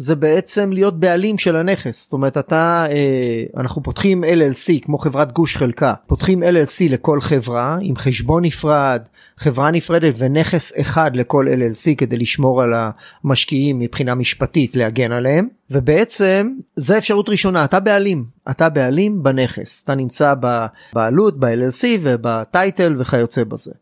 זה 0.00 0.16
בעצם 0.16 0.72
להיות 0.72 1.00
בעלים 1.00 1.38
של 1.38 1.56
הנכס. 1.56 2.02
זאת 2.04 2.12
אומרת 2.12 2.38
אתה 2.38 2.86
אה, 2.90 3.44
אנחנו 3.56 3.82
פותחים 3.82 4.24
LLC 4.24 4.84
כמו 4.84 4.98
חברת 4.98 5.32
גוש 5.32 5.56
חלקה. 5.56 5.94
פותחים 6.06 6.42
LLC 6.42 6.90
לכל 6.90 7.20
חברה 7.20 7.78
עם 7.80 7.96
חשבון 7.96 8.44
נפרד 8.44 9.02
חברה 9.36 9.70
נפרדת 9.70 10.14
ונכס 10.18 10.72
אחד 10.80 11.16
לכל 11.16 11.46
LLC 11.48 11.94
כדי 11.98 12.16
לשמור 12.16 12.62
על 12.62 12.72
המשקיעים 12.74 13.78
מבחינה 13.78 14.14
משפטית 14.14 14.76
להגן 14.76 15.12
עליהם. 15.12 15.48
ובעצם 15.70 16.48
זה 16.76 16.98
אפשרות 16.98 17.28
ראשונה 17.28 17.64
אתה 17.64 17.80
בעלים. 17.80 18.24
אתה 18.50 18.68
בעלים 18.68 19.22
בנכס. 19.22 19.84
אתה 19.84 19.94
נמצא 19.94 20.34
בבעלות 20.40 21.40
ב-LLC 21.40 21.86
ובטייטל 22.00 22.94
וכיוצא 22.98 23.44
בזה. 23.44 23.72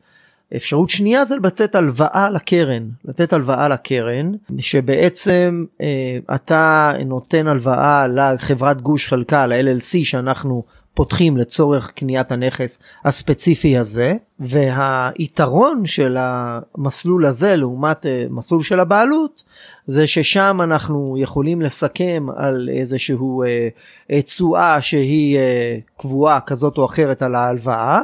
אפשרות 0.56 0.90
שנייה 0.90 1.24
זה 1.24 1.34
לתת 1.44 1.74
הלוואה 1.74 2.30
לקרן, 2.30 2.88
לתת 3.04 3.32
הלוואה 3.32 3.68
לקרן, 3.68 4.32
שבעצם 4.58 5.64
אה, 5.80 6.18
אתה 6.34 6.92
נותן 7.06 7.46
הלוואה 7.46 8.06
לחברת 8.06 8.80
גוש 8.80 9.06
חלקה, 9.06 9.46
ל-LLC 9.46 10.04
שאנחנו 10.04 10.62
פותחים 10.98 11.37
לצורך 11.37 11.90
קניית 11.90 12.32
הנכס 12.32 12.78
הספציפי 13.04 13.78
הזה, 13.78 14.14
והיתרון 14.40 15.87
של 15.87 16.16
המסלול 16.18 17.26
הזה 17.26 17.56
לעומת 17.56 18.06
אה, 18.06 18.26
מסלול 18.30 18.62
של 18.62 18.80
הבעלות, 18.80 19.44
זה 19.87 20.06
ששם 20.06 20.61
אנחנו 20.64 21.16
יכולים 21.18 21.62
לסכם 21.62 22.26
על 22.37 22.70
איזשהו 22.72 23.42
אה, 24.11 24.22
תשואה 24.22 24.82
שהיא 24.82 25.38
אה, 25.38 25.76
קבועה 25.98 26.40
כזאת 26.40 26.78
או 26.78 26.84
אחרת 26.84 27.22
על 27.22 27.34
ההלוואה. 27.34 28.00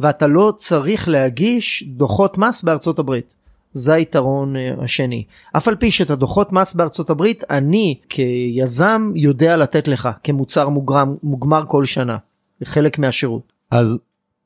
ואתה 0.00 0.26
לא 0.26 0.52
צריך 0.56 1.08
להגיש 1.08 1.84
דוחות 1.88 2.38
מס 2.38 2.62
בארצות 2.62 2.98
הברית. 2.98 3.34
זה 3.72 3.94
היתרון 3.94 4.56
אה, 4.56 4.74
השני. 4.78 5.24
אף 5.56 5.68
על 5.68 5.76
פי 5.76 5.90
שאת 5.90 6.10
הדוחות 6.10 6.52
מס 6.52 6.74
בארצות 6.74 7.10
הברית 7.10 7.44
אני 7.50 7.94
כיזם 8.08 9.12
יודע 9.14 9.56
לתת 9.56 9.88
לך 9.88 10.08
כמוצר 10.24 10.68
מוגרם, 10.68 11.16
מוגמר 11.22 11.64
כל 11.66 11.84
שנה. 11.84 12.16
חלק 12.64 12.98
מהשירות. 12.98 13.52
אז 13.70 13.98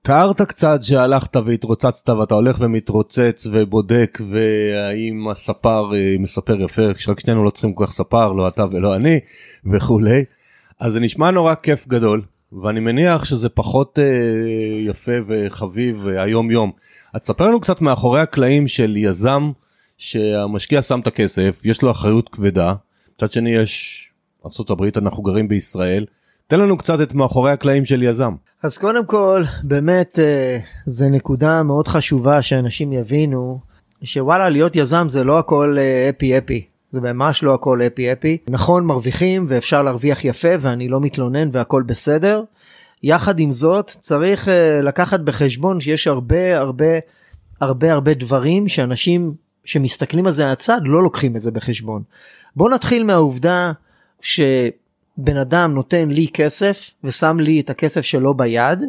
תיארת 0.02 0.42
קצת 0.42 0.82
שהלכת 0.82 1.36
והתרוצצת 1.36 2.08
ואתה 2.08 2.34
הולך 2.34 2.56
ומתרוצץ 2.60 3.46
ובודק 3.52 4.18
והאם 4.30 5.28
הספר 5.28 5.94
אה, 5.94 6.16
מספר 6.18 6.60
יפה 6.60 6.82
שרק 6.96 7.20
שנינו 7.20 7.44
לא 7.44 7.50
צריכים 7.50 7.74
כל 7.74 7.86
כך 7.86 7.92
ספר 7.92 8.32
לא 8.32 8.48
אתה 8.48 8.64
ולא 8.70 8.96
אני 8.96 9.20
וכולי. 9.72 10.24
אז 10.80 10.92
זה 10.92 11.00
נשמע 11.00 11.30
נורא 11.30 11.54
כיף 11.54 11.88
גדול 11.88 12.22
ואני 12.60 12.80
מניח 12.80 13.24
שזה 13.24 13.48
פחות 13.48 13.98
אה, 13.98 14.04
יפה 14.78 15.12
וחביב 15.28 16.06
אה, 16.06 16.22
היום 16.22 16.50
יום. 16.50 16.72
אז 17.14 17.20
תספר 17.20 17.46
לנו 17.46 17.60
קצת 17.60 17.80
מאחורי 17.80 18.20
הקלעים 18.20 18.68
של 18.68 18.96
יזם 18.96 19.50
שהמשקיע 19.98 20.82
שם 20.82 21.00
את 21.00 21.06
הכסף, 21.06 21.62
יש 21.64 21.82
לו 21.82 21.90
אחריות 21.90 22.28
כבדה, 22.28 22.74
מצד 23.16 23.32
שני 23.32 23.50
יש 23.50 24.10
ארה"ב, 24.44 24.84
אנחנו 24.96 25.22
גרים 25.22 25.48
בישראל. 25.48 26.06
תן 26.46 26.60
לנו 26.60 26.76
קצת 26.76 27.00
את 27.00 27.14
מאחורי 27.14 27.52
הקלעים 27.52 27.84
של 27.84 28.02
יזם. 28.02 28.34
אז 28.62 28.78
קודם 28.78 29.06
כל, 29.06 29.44
באמת, 29.62 30.18
אה, 30.18 30.58
זה 30.86 31.08
נקודה 31.08 31.62
מאוד 31.62 31.88
חשובה 31.88 32.42
שאנשים 32.42 32.92
יבינו, 32.92 33.58
שוואלה, 34.04 34.48
להיות 34.48 34.76
יזם 34.76 35.08
זה 35.08 35.24
לא 35.24 35.38
הכל 35.38 35.76
אפי 36.10 36.38
אפי. 36.38 36.71
זה 36.92 37.00
ממש 37.00 37.42
לא 37.42 37.54
הכל 37.54 37.82
אפי 37.82 38.12
אפי. 38.12 38.38
נכון 38.48 38.84
מרוויחים 38.84 39.46
ואפשר 39.48 39.82
להרוויח 39.82 40.24
יפה 40.24 40.48
ואני 40.60 40.88
לא 40.88 41.00
מתלונן 41.00 41.48
והכל 41.52 41.82
בסדר. 41.82 42.42
יחד 43.02 43.38
עם 43.38 43.52
זאת 43.52 43.86
צריך 43.86 44.48
uh, 44.48 44.50
לקחת 44.82 45.20
בחשבון 45.20 45.80
שיש 45.80 46.06
הרבה 46.06 46.58
הרבה 46.58 46.86
הרבה 47.60 47.92
הרבה 47.92 48.14
דברים 48.14 48.68
שאנשים 48.68 49.34
שמסתכלים 49.64 50.26
על 50.26 50.32
זה 50.32 50.44
מהצד 50.44 50.80
לא 50.84 51.02
לוקחים 51.02 51.36
את 51.36 51.40
זה 51.40 51.50
בחשבון. 51.50 52.02
בוא 52.56 52.70
נתחיל 52.70 53.04
מהעובדה 53.04 53.72
שבן 54.20 55.36
אדם 55.40 55.74
נותן 55.74 56.08
לי 56.08 56.28
כסף 56.34 56.90
ושם 57.04 57.40
לי 57.40 57.60
את 57.60 57.70
הכסף 57.70 58.00
שלו 58.00 58.34
ביד. 58.34 58.84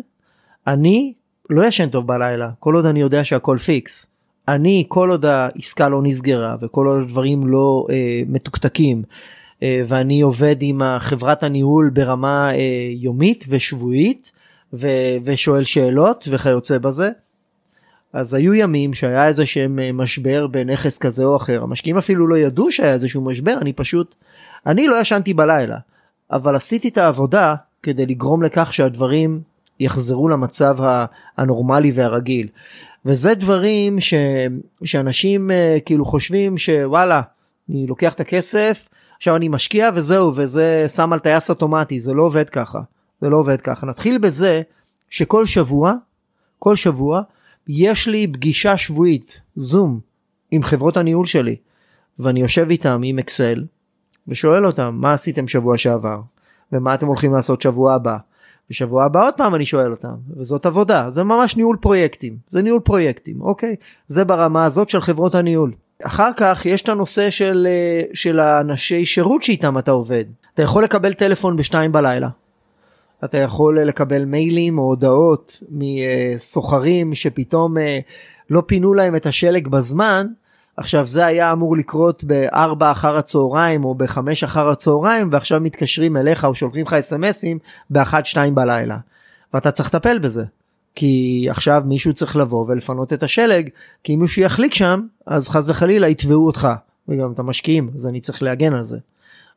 אני 0.68 1.13
לא 1.50 1.66
ישן 1.66 1.89
טוב 1.89 2.08
בלילה 2.08 2.50
כל 2.60 2.76
עוד 2.76 2.86
אני 2.86 3.02
יודע 3.02 3.24
שהכל 3.24 3.58
פיקס. 3.58 4.08
אני 4.48 4.86
כל 4.88 5.10
עוד 5.10 5.26
העסקה 5.26 5.90
לא 5.90 6.02
נסגרה 6.04 6.56
וכל 6.62 6.88
עוד 6.88 7.02
הדברים 7.02 7.48
לא 7.48 7.88
אה, 7.90 8.24
מתוקתקים 8.28 9.04
אה, 9.64 9.82
ואני 9.88 10.22
עובד 10.22 10.56
עם 10.60 10.82
חברת 11.00 11.44
הניהול 11.44 11.90
ברמה 11.90 12.52
אה, 12.54 12.60
יומית 12.90 13.46
ושבועית 13.50 14.32
ו- 14.74 15.18
ושואל 15.24 15.64
שאלות 15.64 16.28
וכיוצא 16.32 16.78
בזה. 16.78 17.10
אז 18.14 18.34
היו 18.34 18.54
ימים 18.54 18.94
שהיה 18.94 19.28
איזה 19.28 19.46
שהם 19.46 19.80
אה, 19.80 19.92
משבר 19.92 20.48
בנכס 20.48 20.98
כזה 20.98 21.24
או 21.24 21.38
אחר 21.38 21.64
המשקיעים 21.64 21.98
אפילו 21.98 22.28
לא 22.28 22.38
ידעו 22.38 22.72
שהיה 22.72 22.94
איזשהו 22.94 23.22
משבר 23.22 23.58
אני 23.62 23.74
פשוט 23.74 24.16
אני 24.66 24.88
לא 24.88 25.02
ישנתי 25.02 25.34
בלילה 25.34 25.78
אבל 26.32 26.56
עשיתי 26.56 26.88
את 26.88 26.98
העבודה 26.98 27.56
כדי 27.84 28.06
לגרום 28.06 28.44
לכך 28.44 28.74
שהדברים 28.74 29.42
יחזרו 29.80 30.30
למצב 30.30 30.78
הנורמלי 31.38 31.92
והרגיל. 31.92 32.48
וזה 33.06 33.34
דברים 33.34 34.00
ש, 34.00 34.13
שאנשים 34.84 35.50
uh, 35.50 35.82
כאילו 35.86 36.06
חושבים 36.06 36.58
שוואלה 36.58 37.22
אני 37.70 37.88
לוקח 37.88 38.13
את 38.13 38.20
הכסף 38.20 38.89
עכשיו 39.18 39.36
אני 39.36 39.48
משקיע 39.48 39.89
וזהו 39.94 40.36
וזה 40.36 40.86
שם 40.96 41.13
על 41.13 41.20
טייס 41.20 41.50
אוטומטי 41.50 42.00
זה 42.00 42.13
לא 42.13 42.24
עובד 42.24 42.50
ככה 42.50 42.82
זה 43.22 43.30
לא 43.30 43.38
עובד 43.38 43.62
ככה. 43.62 43.86
נתחיל 43.86 44.18
בזה 44.18 44.62
שכל 45.10 45.46
שבוע 45.46 45.94
כל 46.60 46.76
שבוע 46.76 47.22
יש 47.68 48.08
לי 48.08 48.28
פגישה 48.28 48.78
שבועית 48.78 49.42
זום 49.56 50.00
עם 50.52 50.63
חברות 50.63 50.98
הניהול 50.98 51.26
שלי 51.26 51.56
ואני 52.20 52.42
יושב 52.42 52.68
איתם 52.70 53.02
עם 53.04 53.20
אקסל 53.20 53.66
ושואל 54.28 54.66
אותם 54.66 54.98
מה 55.02 55.13
עשיתם 55.13 55.48
שבוע 55.48 55.78
שעבר? 55.78 56.22
ומה 56.72 56.94
אתם 56.94 57.08
הולכים 57.08 57.34
לעשות 57.34 57.62
שבוע 57.62 57.94
הבא 57.94 58.18
בשבוע 58.69 59.04
הבא 59.04 59.26
עוד 59.26 59.34
פעם 59.34 59.56
אני 59.56 59.65
שואל 59.65 59.91
אותם 59.91 60.15
וזאת 60.38 60.65
עבודה 60.65 61.10
זה 61.10 61.23
ממש 61.23 61.58
ניהול 61.58 61.78
פרויקטים 61.82 62.38
זה 62.49 62.62
ניהול 62.62 62.80
פרויקטים 62.80 63.41
אוקיי 63.41 63.76
זה 64.08 64.26
ברמה 64.26 64.65
הזאת 64.65 64.89
של 64.89 65.02
חברות 65.02 65.36
הניהול. 65.36 65.71
אחר 66.04 66.30
כך 66.38 66.65
יש 66.65 66.82
את 66.82 66.89
הנושא 66.89 67.30
של 67.30 67.67
אה, 67.69 68.02
של 68.13 68.39
האנשי 68.39 69.06
שירות 69.06 69.43
שאיתם 69.43 69.78
אתה 69.78 69.91
עובד 69.91 70.26
אתה 70.54 70.62
יכול 70.62 70.84
לקבל 70.84 71.13
טלפון 71.13 71.58
בשתיים 71.58 71.91
בלילה. 71.91 72.30
אתה 73.23 73.38
יכול 73.38 73.80
לקבל 73.80 74.26
מיילים 74.26 74.78
או 74.78 74.84
הודעות 74.84 75.63
מסוחרים 75.69 77.15
שפתאום 77.15 77.78
אה, 77.78 77.99
לא 78.49 78.63
פינו 78.65 78.93
להם 78.93 79.15
את 79.15 79.26
השלג 79.26 79.67
בזמן 79.67 80.28
עכשיו 80.78 81.08
זה 81.08 81.26
היה 81.26 81.52
אמור 81.52 81.78
לקרות 81.78 82.24
ב-4 82.28 82.92
אחר 82.92 83.18
הצהריים 83.18 83.86
או 83.86 83.96
ב-5 83.96 84.18
אחר 84.46 84.70
הצהריים 84.70 85.30
ועכשיו 85.32 85.60
מתקשרים 85.62 86.18
אליך 86.18 86.46
או 86.46 86.56
שולחים 86.56 86.86
לך 86.86 86.94
אסמסים 86.94 87.60
ב-1-2 87.90 88.38
בלילה 88.54 88.98
ואתה 89.54 89.72
צריך 89.72 89.96
לטפל 89.96 90.20
בזה. 90.20 90.44
כי 90.96 91.46
עכשיו 91.50 91.84
מישהו 91.86 92.14
צריך 92.14 92.36
לבוא 92.36 92.66
ולפנות 92.68 93.14
את 93.14 93.24
השלג 93.24 93.70
כי 94.04 94.14
אם 94.14 94.20
מישהו 94.20 94.42
יחליק 94.42 94.74
שם 94.74 95.02
אז 95.26 95.50
חס 95.50 95.70
וחלילה 95.70 96.08
יתבעו 96.08 96.46
אותך 96.46 96.68
וגם 97.08 97.32
את 97.32 97.40
המשקיעים 97.40 97.90
אז 97.96 98.08
אני 98.08 98.22
צריך 98.22 98.44
להגן 98.44 98.74
על 98.74 98.84
זה. 98.84 98.98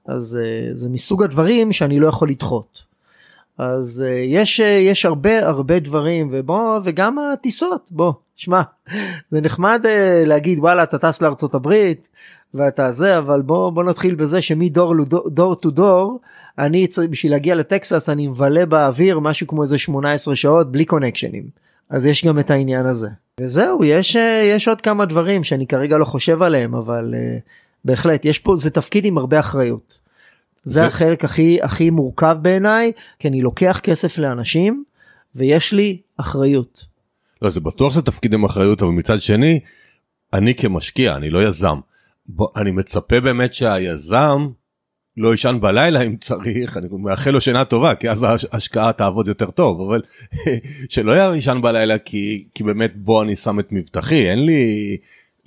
אז 0.06 0.38
אה, 0.42 0.74
זה 0.74 0.88
מסוג 0.88 1.22
הדברים 1.22 1.72
שאני 1.72 2.00
לא 2.00 2.06
יכול 2.06 2.30
לדחות. 2.30 2.85
אז 3.58 4.04
uh, 4.06 4.10
יש 4.26 4.60
uh, 4.60 4.62
יש 4.64 5.06
הרבה 5.06 5.46
הרבה 5.48 5.78
דברים 5.78 6.28
ובוא 6.32 6.80
וגם 6.84 7.18
הטיסות 7.18 7.88
בוא 7.90 8.12
שמע 8.36 8.62
זה 9.30 9.40
נחמד 9.40 9.80
uh, 9.84 10.26
להגיד 10.26 10.58
וואלה 10.58 10.82
אתה 10.82 10.98
טס 10.98 11.22
לארצות 11.22 11.54
הברית 11.54 12.08
ואתה 12.54 12.92
זה 12.92 13.18
אבל 13.18 13.42
בוא 13.42 13.70
בוא 13.70 13.84
נתחיל 13.84 14.14
בזה 14.14 14.42
שמדור 14.42 14.94
דור 15.26 15.54
טו 15.54 15.70
דור 15.70 16.20
אני 16.58 16.86
צריך 16.86 17.10
בשביל 17.10 17.32
להגיע 17.32 17.54
לטקסס 17.54 18.08
אני 18.08 18.28
מבלה 18.28 18.66
באוויר 18.66 19.18
משהו 19.18 19.46
כמו 19.46 19.62
איזה 19.62 19.78
18 19.78 20.36
שעות 20.36 20.72
בלי 20.72 20.84
קונקשנים 20.84 21.44
אז 21.90 22.06
יש 22.06 22.24
גם 22.24 22.38
את 22.38 22.50
העניין 22.50 22.86
הזה 22.86 23.08
וזהו 23.40 23.84
יש 23.84 24.16
uh, 24.16 24.18
יש 24.44 24.68
עוד 24.68 24.80
כמה 24.80 25.04
דברים 25.04 25.44
שאני 25.44 25.66
כרגע 25.66 25.98
לא 25.98 26.04
חושב 26.04 26.42
עליהם 26.42 26.74
אבל 26.74 27.14
uh, 27.14 27.40
בהחלט 27.84 28.24
יש 28.24 28.38
פה 28.38 28.56
זה 28.56 28.70
תפקיד 28.70 29.04
עם 29.04 29.18
הרבה 29.18 29.40
אחריות. 29.40 30.05
זה, 30.66 30.80
זה 30.80 30.86
החלק 30.86 31.24
הכי 31.24 31.58
הכי 31.62 31.90
מורכב 31.90 32.36
בעיניי 32.42 32.92
כי 33.18 33.28
אני 33.28 33.42
לוקח 33.42 33.80
כסף 33.82 34.18
לאנשים 34.18 34.84
ויש 35.34 35.72
לי 35.72 36.00
אחריות. 36.16 36.84
לא 37.42 37.50
זה 37.50 37.60
בטוח 37.60 37.92
שזה 37.92 38.02
תפקיד 38.02 38.34
עם 38.34 38.44
אחריות 38.44 38.82
אבל 38.82 38.90
מצד 38.90 39.20
שני 39.20 39.60
אני 40.32 40.54
כמשקיע, 40.54 41.14
אני 41.16 41.30
לא 41.30 41.48
יזם, 41.48 41.78
בוא, 42.26 42.48
אני 42.56 42.70
מצפה 42.70 43.20
באמת 43.20 43.54
שהיזם 43.54 44.48
לא 45.16 45.28
יישן 45.28 45.58
בלילה 45.60 46.02
אם 46.02 46.16
צריך, 46.16 46.76
אני 46.76 46.88
מאחל 46.90 47.30
לו 47.30 47.40
שינה 47.40 47.64
טובה, 47.64 47.94
כי 47.94 48.10
אז 48.10 48.26
ההשקעה 48.52 48.92
תעבוד 48.92 49.28
יותר 49.28 49.50
טוב, 49.50 49.80
אבל 49.80 50.02
שלא 50.88 51.12
יישן 51.12 51.58
בלילה 51.62 51.98
כי, 51.98 52.48
כי 52.54 52.64
באמת 52.64 52.92
בוא 52.96 53.22
אני 53.22 53.36
שם 53.36 53.60
את 53.60 53.72
מבטחי, 53.72 54.30
אין 54.30 54.38
לי 54.44 54.96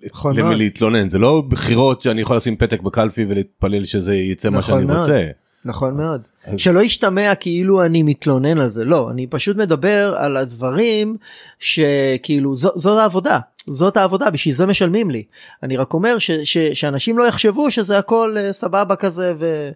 נכון 0.05 0.33
למי 0.33 0.43
מאוד. 0.43 0.57
להתלונן, 0.57 1.09
זה 1.09 1.19
לא 1.19 1.43
בחירות 1.49 2.01
שאני 2.01 2.21
יכול 2.21 2.38
לשים 2.38 2.55
פתק 2.55 2.81
בקלפי 2.81 3.25
ולהתפלל 3.29 3.83
שזה 3.83 4.15
יצא 4.15 4.49
מה 4.49 4.57
נכון 4.57 4.73
שאני 4.75 4.85
מאוד. 4.85 4.97
רוצה. 4.99 5.27
נכון 5.65 5.97
מאוד. 5.97 6.21
אז- 6.45 6.59
שלא 6.59 6.79
ישתמע 6.83 7.35
כאילו 7.35 7.85
אני 7.85 8.03
מתלונן 8.03 8.57
על 8.57 8.67
זה, 8.69 8.85
לא, 8.85 9.12
אני 9.12 9.27
פשוט 9.27 9.57
מדבר 9.57 10.15
על 10.17 10.38
הדברים 10.38 11.17
שכאילו 11.59 12.55
זו, 12.55 12.69
זאת 12.75 12.99
העבודה, 12.99 13.39
זאת 13.67 13.97
העבודה, 13.97 14.29
בשביל 14.31 14.55
זה 14.55 14.65
משלמים 14.65 15.12
לי. 15.12 15.23
אני 15.63 15.77
רק 15.77 15.93
אומר 15.93 16.17
ש, 16.17 16.31
ש, 16.31 16.57
שאנשים 16.57 17.17
לא 17.17 17.27
יחשבו 17.27 17.71
שזה 17.71 17.97
הכל 17.97 18.35
אה, 18.39 18.53
סבבה 18.53 18.95
כזה 18.95 19.33
ו... 19.39 19.69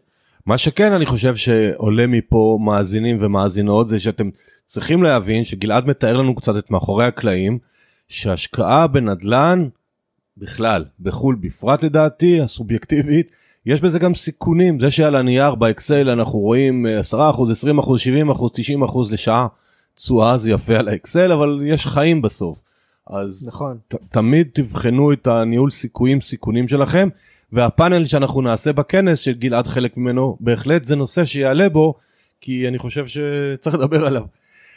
מה 0.45 0.57
שכן 0.57 0.91
אני 0.91 1.05
חושב 1.05 1.35
שעולה 1.35 2.07
מפה 2.07 2.59
מאזינים 2.65 3.17
ומאזינות 3.21 3.87
זה 3.87 3.99
שאתם 3.99 4.29
צריכים 4.65 5.03
להבין 5.03 5.43
שגלעד 5.43 5.87
מתאר 5.87 6.17
לנו 6.17 6.35
קצת 6.35 6.57
את 6.57 6.71
מאחורי 6.71 7.05
הקלעים 7.05 7.57
שהשקעה 8.07 8.87
בנדלן 8.87 9.67
בכלל 10.37 10.85
בחו"ל 10.99 11.35
בפרט 11.35 11.83
לדעתי 11.83 12.41
הסובייקטיבית 12.41 13.31
יש 13.65 13.81
בזה 13.81 13.99
גם 13.99 14.15
סיכונים 14.15 14.79
זה 14.79 14.91
שעל 14.91 15.15
הנייר 15.15 15.55
באקסל 15.55 16.09
אנחנו 16.09 16.39
רואים 16.39 16.85
אה, 16.85 16.99
10% 16.99 17.13
20% 17.13 17.15
70% 18.31 18.39
90% 18.79 19.13
לשעה 19.13 19.47
תשואה 19.95 20.37
זה 20.37 20.51
יפה 20.51 20.75
על 20.75 20.87
האקסל 20.87 21.31
אבל 21.31 21.61
יש 21.65 21.87
חיים 21.87 22.21
בסוף. 22.21 22.61
אז 23.07 23.47
נכון. 23.47 23.77
ת, 23.87 23.95
תמיד 24.11 24.47
תבחנו 24.53 25.13
את 25.13 25.27
הניהול 25.27 25.69
סיכויים 25.69 26.21
סיכונים 26.21 26.67
שלכם 26.67 27.09
והפאנל 27.51 28.05
שאנחנו 28.05 28.41
נעשה 28.41 28.73
בכנס 28.73 29.19
שגלעד 29.19 29.67
חלק 29.67 29.97
ממנו 29.97 30.37
בהחלט 30.39 30.83
זה 30.83 30.95
נושא 30.95 31.25
שיעלה 31.25 31.69
בו 31.69 31.93
כי 32.41 32.67
אני 32.67 32.77
חושב 32.77 33.05
שצריך 33.07 33.75
לדבר 33.75 34.05
עליו. 34.05 34.23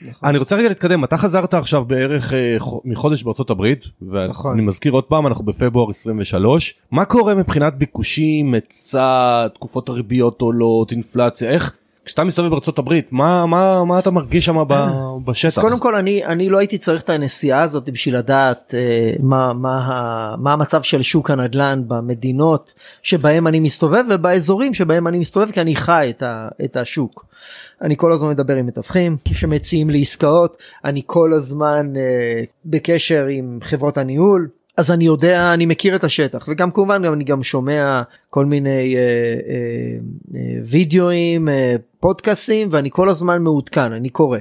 נכון. 0.03 0.29
אני 0.29 0.39
רוצה 0.39 0.57
רגע 0.57 0.69
להתקדם 0.69 1.05
אתה 1.05 1.17
חזרת 1.17 1.55
עכשיו 1.55 1.85
בערך 1.85 2.33
אה, 2.33 2.55
חו- 2.59 2.81
מחודש 2.85 3.23
בארצות 3.23 3.51
הברית 3.51 3.85
ואני 4.03 4.29
נכון. 4.29 4.61
מזכיר 4.61 4.93
עוד 4.93 5.05
פעם 5.05 5.27
אנחנו 5.27 5.45
בפברואר 5.45 5.91
23 5.91 6.75
מה 6.91 7.05
קורה 7.05 7.35
מבחינת 7.35 7.75
ביקושים 7.79 8.55
היצע 8.55 9.47
תקופות 9.55 9.89
הריביות 9.89 10.41
עולות 10.41 10.93
אינפלציה 10.93 11.51
איך 11.51 11.73
כשאתה 12.07 12.25
מסתובב 12.25 12.51
בארצות 12.51 12.79
הברית 12.79 13.13
מה 13.13 13.47
מה 13.47 13.85
מה 13.85 13.99
אתה 13.99 14.11
מרגיש 14.11 14.45
שם 14.45 14.57
בשטח. 15.27 15.63
קודם 15.63 15.79
כל 15.79 15.95
אני 15.95 16.25
אני 16.25 16.49
לא 16.49 16.59
הייתי 16.59 16.79
צריך 16.79 17.03
את 17.03 17.11
הנסיעה 17.11 17.63
הזאת 17.63 17.91
בשביל 17.91 18.17
לדעת 18.17 18.75
אה, 18.79 19.13
מה 19.21 19.53
מה 19.53 20.35
מה 20.39 20.53
המצב 20.53 20.83
של 20.83 21.03
שוק 21.03 21.31
הנדל"ן 21.31 21.83
במדינות 21.89 22.75
שבהם 23.03 23.47
אני 23.47 23.61
מסתובב 23.61 24.05
ובאזורים 24.11 24.75
שבהם 24.75 25.07
אני 25.07 25.19
מסתובב 25.19 25.51
כי 25.51 25.61
אני 25.61 25.77
חי 25.77 26.07
את, 26.17 26.23
ה, 26.23 26.49
את 26.65 26.77
השוק. 26.77 27.27
אני 27.83 27.97
כל 27.97 28.13
הזמן 28.13 28.31
מדבר 28.31 28.57
עם 28.57 28.67
מתווכים 28.67 29.17
שמציעים 29.33 29.91
לי 29.91 30.03
עסקאות 30.03 30.57
אני 30.85 31.03
כל 31.07 31.33
הזמן 31.33 31.93
אה, 31.97 32.43
בקשר 32.65 33.27
עם 33.27 33.59
חברות 33.63 33.99
הניהול. 33.99 34.49
אז 34.77 34.91
אני 34.91 35.05
יודע 35.05 35.55
אני 35.55 35.67
מכיר 35.67 35.97
את 35.97 36.05
השטח 36.05 36.49
וגם 36.49 36.71
כמובן 36.71 37.05
אני 37.05 37.25
גם 37.25 37.43
שומע 37.43 38.03
כל 38.31 38.45
מיני 38.45 38.97
אה, 38.97 39.01
אה, 39.01 39.07
אה, 40.35 40.59
וידאוים 40.65 41.49
אה, 41.49 41.77
פודקאסים 42.01 42.69
ואני 42.71 42.91
כל 42.91 43.09
הזמן 43.09 43.43
מעודכן 43.43 43.93
אני 43.93 44.09
קורא. 44.09 44.39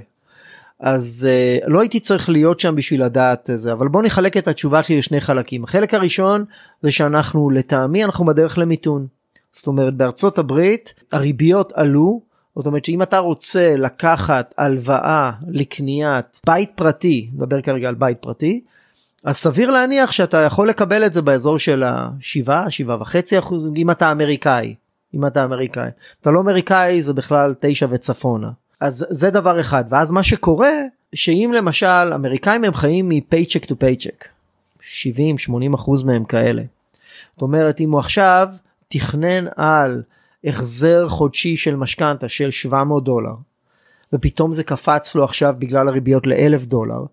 אז 0.79 1.27
uh, 1.27 1.69
לא 1.69 1.79
הייתי 1.79 1.99
צריך 1.99 2.29
להיות 2.29 2.59
שם 2.59 2.75
בשביל 2.75 3.03
לדעת 3.03 3.49
את 3.49 3.59
זה 3.59 3.71
אבל 3.71 3.87
בוא 3.87 4.03
נחלק 4.03 4.37
את 4.37 4.47
התשובה 4.47 4.83
שלי 4.83 4.97
לשני 4.97 5.21
חלקים 5.21 5.63
החלק 5.63 5.93
הראשון 5.93 6.45
זה 6.81 6.91
שאנחנו 6.91 7.49
לטעמי 7.49 8.03
אנחנו 8.03 8.25
בדרך 8.25 8.57
למיתון. 8.57 9.07
זאת 9.51 9.67
אומרת 9.67 9.93
בארצות 9.93 10.39
הברית 10.39 10.93
הריביות 11.11 11.73
עלו 11.75 12.21
זאת 12.55 12.65
אומרת 12.65 12.85
שאם 12.85 13.01
אתה 13.01 13.19
רוצה 13.19 13.75
לקחת 13.77 14.53
הלוואה 14.57 15.31
לקניית 15.47 16.41
בית 16.45 16.71
פרטי 16.75 17.29
נדבר 17.33 17.61
כרגע 17.61 17.89
על 17.89 17.95
בית 17.95 18.17
פרטי 18.19 18.61
אז 19.25 19.37
סביר 19.37 19.71
להניח 19.71 20.11
שאתה 20.11 20.37
יכול 20.37 20.69
לקבל 20.69 21.05
את 21.05 21.13
זה 21.13 21.21
באזור 21.21 21.59
של 21.59 21.83
השבעה 21.85 22.71
שבעה 22.71 23.01
וחצי 23.01 23.39
אחוז 23.39 23.67
אם 23.75 23.91
אתה 23.91 24.11
אמריקאי 24.11 24.75
אם 25.13 25.25
אתה 25.25 25.43
אמריקאי. 25.43 25.89
אתה 26.21 26.31
לא 26.31 26.39
אמריקאי 26.39 27.01
זה 27.01 27.13
בכלל 27.13 27.53
תשע 27.59 27.87
וצפונה 27.89 28.49
אז 28.81 29.05
זה 29.09 29.29
דבר 29.29 29.61
אחד. 29.61 29.83
ואז 29.89 30.11
מה 30.11 30.23
שקורה 30.23 30.71
שאם 31.15 31.51
למשל 31.55 32.13
אמריקאים 32.15 32.63
הם 32.63 32.73
חיים 32.73 33.09
מ 33.09 33.15
paycheck 33.15 33.65
to 33.65 33.79
paycheck 33.79 34.27
70 34.81 35.37
80 35.37 35.73
אחוז 35.73 36.03
מהם 36.03 36.23
כאלה. 36.23 36.63
זאת 37.33 37.41
אומרת 37.41 37.79
אם 37.79 37.91
הוא 37.91 37.99
עכשיו 37.99 38.47
תכנן 38.87 39.45
על 39.55 40.03
החזר 40.43 41.07
חודשי 41.09 41.57
של 41.57 41.75
משכנתא 41.75 42.29
של 42.29 42.51
700 42.51 43.03
דולר 43.03 43.33
ופתאום 44.13 44.53
זה 44.53 44.63
קפץ 44.63 45.15
לו 45.15 45.23
עכשיו 45.23 45.55
בגלל 45.59 45.87
הריביות 45.87 46.27
לאלף 46.27 46.65
דולר 46.65 47.05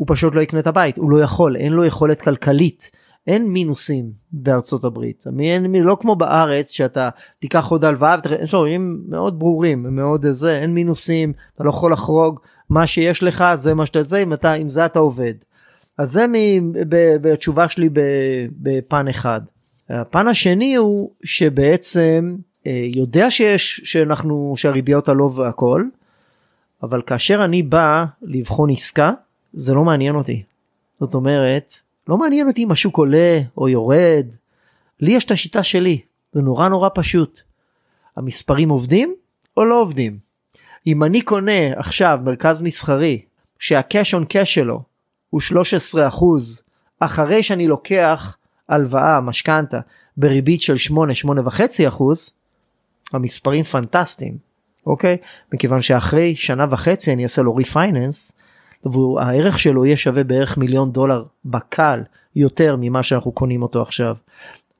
הוא 0.00 0.06
פשוט 0.10 0.34
לא 0.34 0.40
יקנה 0.40 0.60
את 0.60 0.66
הבית 0.66 0.98
הוא 0.98 1.10
לא 1.10 1.22
יכול 1.22 1.56
אין 1.56 1.72
לו 1.72 1.84
יכולת 1.84 2.20
כלכלית 2.20 2.90
אין 3.26 3.52
מינוסים 3.52 4.12
בארצות 4.32 4.84
הברית 4.84 5.24
אין, 5.40 5.72
לא 5.72 5.96
כמו 6.00 6.16
בארץ 6.16 6.70
שאתה 6.70 7.08
תיקח 7.38 7.66
עוד 7.66 7.84
הלוואה 7.84 8.16
יש 8.42 8.54
לו 8.54 8.60
דברים 8.60 9.02
מאוד 9.08 9.38
ברורים 9.38 9.96
מאוד 9.96 10.30
זה 10.30 10.58
אין 10.58 10.74
מינוסים 10.74 11.32
אתה 11.54 11.64
לא 11.64 11.70
יכול 11.70 11.92
לחרוג 11.92 12.40
מה 12.70 12.86
שיש 12.86 13.22
לך 13.22 13.44
זה 13.54 13.74
מה 13.74 13.86
שאתה 13.86 14.02
זה 14.02 14.18
אם 14.18 14.32
אתה 14.32 14.52
עם 14.52 14.68
זה 14.68 14.86
אתה 14.86 14.98
עובד. 14.98 15.34
אז 15.98 16.10
זה 16.10 16.26
בתשובה 16.94 17.68
שלי 17.68 17.88
בפן 18.50 19.08
אחד. 19.08 19.40
הפן 19.88 20.28
השני 20.28 20.74
הוא 20.74 21.10
שבעצם 21.24 22.36
אה, 22.66 22.82
יודע 22.94 23.30
שיש 23.30 23.80
שאנחנו 23.84 24.54
שהריביות 24.56 25.08
עלו 25.08 25.32
והכל 25.32 25.84
אבל 26.82 27.02
כאשר 27.02 27.44
אני 27.44 27.62
בא 27.62 28.04
לבחון 28.22 28.70
עסקה 28.70 29.12
זה 29.52 29.74
לא 29.74 29.84
מעניין 29.84 30.14
אותי. 30.14 30.42
זאת 31.00 31.14
אומרת 31.14 31.74
לא 32.08 32.18
מעניין 32.18 32.48
אותי 32.48 32.64
אם 32.64 32.70
השוק 32.70 32.98
עולה 32.98 33.40
או 33.56 33.68
יורד. 33.68 34.26
לי 35.00 35.12
יש 35.12 35.24
את 35.24 35.30
השיטה 35.30 35.62
שלי 35.62 36.00
זה 36.32 36.42
נורא 36.42 36.68
נורא 36.68 36.88
פשוט. 36.94 37.40
המספרים 38.16 38.68
עובדים 38.68 39.14
או 39.56 39.64
לא 39.64 39.80
עובדים. 39.80 40.18
אם 40.86 41.04
אני 41.04 41.22
קונה 41.22 41.72
עכשיו 41.76 42.18
מרכז 42.24 42.62
מסחרי 42.62 43.22
שהקאש 43.58 44.14
און 44.14 44.24
קאש 44.24 44.54
שלו 44.54 44.82
הוא 45.30 45.40
13 45.40 46.08
אחוז 46.08 46.62
אחרי 47.00 47.42
שאני 47.42 47.68
לוקח 47.68 48.36
הלוואה 48.68 49.20
משכנתה 49.20 49.80
בריבית 50.16 50.62
של 50.62 50.76
8 50.76 51.14
8 51.14 51.40
וחצי 51.46 51.88
אחוז 51.88 52.30
המספרים 53.12 53.62
פנטסטיים 53.62 54.38
אוקיי 54.86 55.16
מכיוון 55.52 55.82
שאחרי 55.82 56.36
שנה 56.36 56.66
וחצי 56.70 57.12
אני 57.12 57.24
אעשה 57.24 57.42
לו 57.42 57.56
refinance 57.56 58.32
והערך 58.84 59.58
שלו 59.58 59.84
יהיה 59.86 59.96
שווה 59.96 60.24
בערך 60.24 60.58
מיליון 60.58 60.92
דולר 60.92 61.24
בקל 61.44 62.00
יותר 62.36 62.76
ממה 62.80 63.02
שאנחנו 63.02 63.32
קונים 63.32 63.62
אותו 63.62 63.82
עכשיו. 63.82 64.16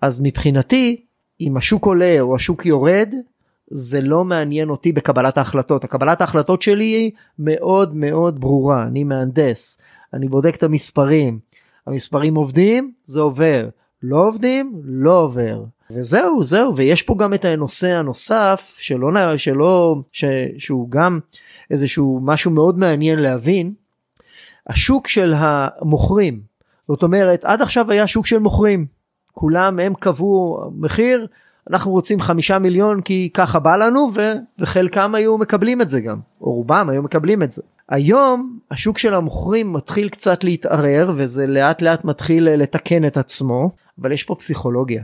אז 0.03 0.21
מבחינתי 0.23 1.05
אם 1.41 1.57
השוק 1.57 1.87
עולה 1.87 2.17
או 2.21 2.37
השוק 2.37 2.67
יורד 2.67 3.15
זה 3.71 4.01
לא 4.01 4.25
מעניין 4.25 4.71
אותי 4.71 4.93
בקבלת 4.93 5.39
ההחלטות. 5.39 5.85
הקבלת 5.85 6.21
ההחלטות 6.21 6.63
שלי 6.63 6.85
היא 6.85 7.11
מאוד 7.39 7.97
מאוד 7.97 8.41
ברורה. 8.41 8.83
אני 8.83 9.05
מהנדס 9.05 9.79
אני 10.15 10.29
בודק 10.29 10.57
את 10.57 10.63
המספרים. 10.63 11.39
המספרים 11.87 12.35
עובדים 12.35 12.93
זה 13.07 13.21
עובר. 13.21 13.69
לא 14.03 14.29
עובדים 14.29 14.81
לא 14.85 15.21
עובר. 15.21 15.65
וזהו 15.91 16.43
זהו. 16.45 16.77
ויש 16.77 17.03
פה 17.03 17.17
גם 17.19 17.35
את 17.35 17.45
הנושא 17.45 17.89
הנוסף 17.89 18.77
שלא 18.81 19.37
שלא 19.37 19.97
ש, 20.13 20.25
שהוא 20.59 20.91
גם 20.91 21.21
איזשהו 21.71 22.21
משהו 22.23 22.51
מאוד 22.51 22.79
מעניין 22.79 23.19
להבין 23.19 23.73
השוק 24.71 25.09
של 25.09 25.33
המוכרים 25.37 26.41
זאת 26.89 27.03
אומרת 27.03 27.45
עד 27.45 27.63
עכשיו 27.63 27.91
היה 27.91 28.07
שוק 28.07 28.27
של 28.27 28.39
מוכרים 28.39 28.87
כולם 29.33 29.79
הם 29.79 29.95
קבעו 29.95 30.61
מחיר 30.77 31.27
אנחנו 31.71 31.91
רוצים 31.91 32.21
חמישה 32.21 32.59
מיליון 32.59 33.01
כי 33.01 33.31
ככה 33.35 33.59
בא 33.59 33.77
לנו 33.77 34.11
ו- 34.15 34.33
וחלקם 34.59 35.15
היו 35.15 35.39
מקבלים 35.39 35.83
את 35.83 35.91
זה 35.91 36.01
גם 36.01 36.19
או 36.41 36.53
רובם 36.53 36.89
היו 36.89 37.03
מקבלים 37.03 37.43
את 37.43 37.53
זה. 37.53 37.63
היום 37.89 38.59
השוק 38.71 38.99
של 38.99 39.15
המוכרים 39.15 39.73
מתחיל 39.73 40.09
קצת 40.09 40.45
להתערער 40.45 41.13
וזה 41.17 41.47
לאט 41.47 41.83
לאט 41.83 42.05
מתחיל 42.05 42.49
לתקן 42.51 43.05
את 43.05 43.17
עצמו 43.17 43.71
אבל 44.01 44.13
יש 44.13 44.25
פה 44.25 44.35
פסיכולוגיה. 44.35 45.03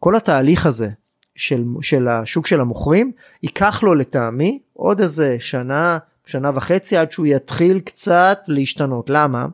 כל 0.00 0.16
התהליך 0.16 0.66
הזה 0.66 0.88
של, 1.34 1.64
של 1.82 2.08
השוק 2.08 2.46
של 2.46 2.60
המוכרים 2.60 3.12
ייקח 3.42 3.82
לו 3.82 3.94
לטעמי 3.94 4.58
עוד 4.72 5.00
איזה 5.00 5.36
שנה 5.38 5.98
שנה 6.26 6.50
וחצי 6.54 6.96
עד 6.96 7.12
שהוא 7.12 7.26
יתחיל 7.26 7.80
קצת 7.80 8.38
להשתנות 8.48 9.10
למה 9.10 9.46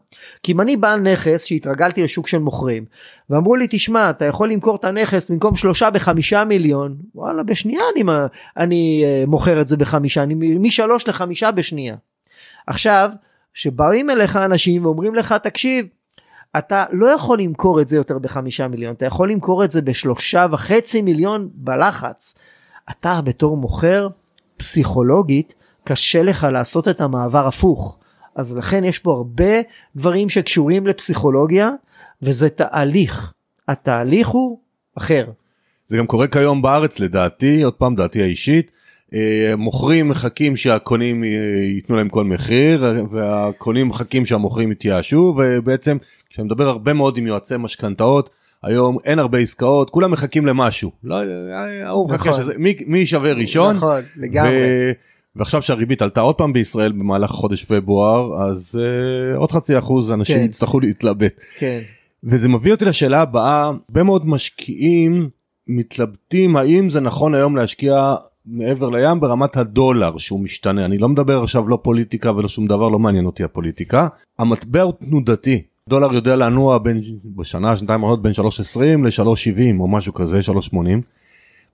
כי 0.43 0.53
אם 0.53 0.61
אני 0.61 0.77
בעל 0.77 1.01
נכס 1.01 1.45
שהתרגלתי 1.45 2.03
לשוק 2.03 2.29
של 2.29 2.39
מוכרים 2.39 2.85
ואמרו 3.31 3.57
לי 3.57 3.67
תשמע 3.71 4.11
אתה 4.11 4.25
יכול 4.25 4.51
למכור 4.51 4.77
את 4.77 4.85
הנכס 4.85 5.31
במקום 5.31 5.57
שלושה 5.57 5.91
בחמישה 5.91 6.45
מיליון 6.45 6.97
וואלה 7.15 7.43
בשנייה 7.43 7.83
אני, 7.95 8.03
אני 8.57 9.05
uh, 9.05 9.31
מוכר 9.31 9.61
את 9.61 9.69
זה 9.69 9.77
בחמישה 9.77 10.23
אני 10.23 10.35
משלוש 10.59 11.09
לחמישה 11.09 11.51
בשנייה. 11.51 11.97
עכשיו 12.67 13.11
שבאים 13.55 14.11
אליך 14.11 14.37
אנשים 14.37 14.87
ואומרים 14.87 15.15
לך 15.15 15.35
תקשיב 15.43 15.87
אתה 16.59 16.85
לא 16.93 17.07
יכול 17.07 17.41
למכור 17.41 17.81
את 17.81 17.89
זה 17.89 17.97
יותר 17.97 18.19
בחמישה 18.19 18.69
מיליון, 18.69 18.95
אתה 18.95 19.07
יכול 19.07 19.31
למכור 19.31 19.65
את 19.65 19.71
זה 19.71 19.83
בשלושה 19.83 20.47
וחצי 20.51 21.03
מיליון 21.03 21.49
בלחץ. 21.55 22.35
אתה 22.91 23.21
בתור 23.25 23.57
מוכר, 23.57 24.09
פסיכולוגית, 24.57 25.55
קשה 25.85 26.23
לך 26.23 26.47
לעשות 26.53 26.89
את 26.89 27.01
המעבר 27.01 27.47
הפוך. 27.47 27.99
אז 28.37 28.57
לכן 28.57 28.85
יש 28.85 28.99
פה 28.99 29.13
הרבה 29.13 29.53
דברים 29.97 30.29
שקשורים 30.29 30.87
לפסיכולוגיה, 30.87 31.71
וזה 32.23 32.49
תהליך. 32.49 33.33
התהליך 33.69 34.29
הוא 34.29 34.59
אחר. 34.99 35.27
זה 35.89 35.97
גם 35.97 36.07
קורה 36.07 36.27
כיום 36.27 36.63
בארץ 36.63 37.01
לדעתי, 37.01 37.63
עוד 37.63 37.75
פעם 37.75 37.95
דעתי 37.95 38.23
האישית. 38.23 38.71
אה, 39.15 39.55
מוכרים 39.57 40.09
מחכים 40.09 40.57
שהקונים 40.57 41.25
ייתנו 41.75 41.97
להם 41.97 42.09
כל 42.09 42.25
מחיר 42.25 42.85
והקונים 43.11 43.89
מחכים 43.89 44.27
שהמוכרים 44.27 44.73
יתייאשו 44.73 45.35
ובעצם 45.39 45.97
כשאני 46.31 46.47
מדבר 46.47 46.69
הרבה 46.69 46.93
מאוד 46.93 47.19
עם 47.19 47.27
יועצי 47.27 47.55
משכנתאות 47.59 48.31
היום 48.63 48.97
אין 49.05 49.19
הרבה 49.19 49.39
עסקאות 49.39 49.91
כולם 49.91 50.11
מחכים 50.11 50.47
למשהו 50.47 50.91
לא 51.05 51.17
ההוא 51.85 52.11
מחכה 52.11 52.31
נכון. 52.31 52.43
שזה 52.43 52.53
מי, 52.59 52.75
מי 52.87 53.07
שווה 53.07 53.33
ראשון 53.33 53.77
נכון, 53.77 54.01
לגמרי. 54.17 54.61
ו... 54.63 54.93
ועכשיו 55.37 55.63
שהריבית 55.63 56.03
עלתה 56.03 56.21
עוד 56.21 56.35
פעם 56.35 56.53
בישראל 56.53 56.93
במהלך 56.93 57.31
חודש 57.31 57.65
פברואר 57.65 58.43
אז 58.43 58.79
uh, 58.81 59.37
עוד 59.37 59.53
חצי 59.53 59.79
אחוז 59.79 60.13
אנשים 60.13 60.37
כן. 60.37 60.45
יצטרכו 60.45 60.81
להתלבט 60.81 61.41
כן. 61.59 61.81
וזה 62.25 62.49
מביא 62.49 62.73
אותי 62.73 62.85
לשאלה 62.85 63.21
הבאה 63.21 63.65
הרבה 63.65 64.03
מאוד 64.03 64.27
משקיעים 64.27 65.29
מתלבטים 65.67 66.57
האם 66.57 66.89
זה 66.89 67.01
נכון 67.01 67.35
היום 67.35 67.57
להשקיע 67.57 68.15
מעבר 68.47 68.89
לים 68.91 69.21
ברמת 69.21 69.57
הדולר 69.57 70.19
שהוא 70.19 70.41
משתנה 70.41 70.85
אני 70.85 70.99
לא 70.99 71.09
מדבר 71.09 71.43
עכשיו 71.43 71.69
לא 71.69 71.79
פוליטיקה 71.83 72.33
ולא 72.33 72.49
שום 72.49 72.67
דבר 72.67 72.89
לא 72.89 72.99
מעניין 72.99 73.27
אותי 73.27 73.45
הפוליטיקה 73.45 74.09
המטבע 74.39 74.83
הוא 74.83 74.93
תנודתי 75.09 75.63
דולר 75.89 76.15
יודע 76.15 76.37
לנוע 76.37 76.79
בין 76.79 77.01
בשנה 77.25 77.77
שנתיים 77.77 78.01
האחרונות 78.01 78.23
בין 78.23 78.33
3.20 78.33 78.81
ל-3.70 78.81 79.81
או 79.81 79.89
משהו 79.89 80.15
כזה 80.15 80.41
3.80. 80.41 80.77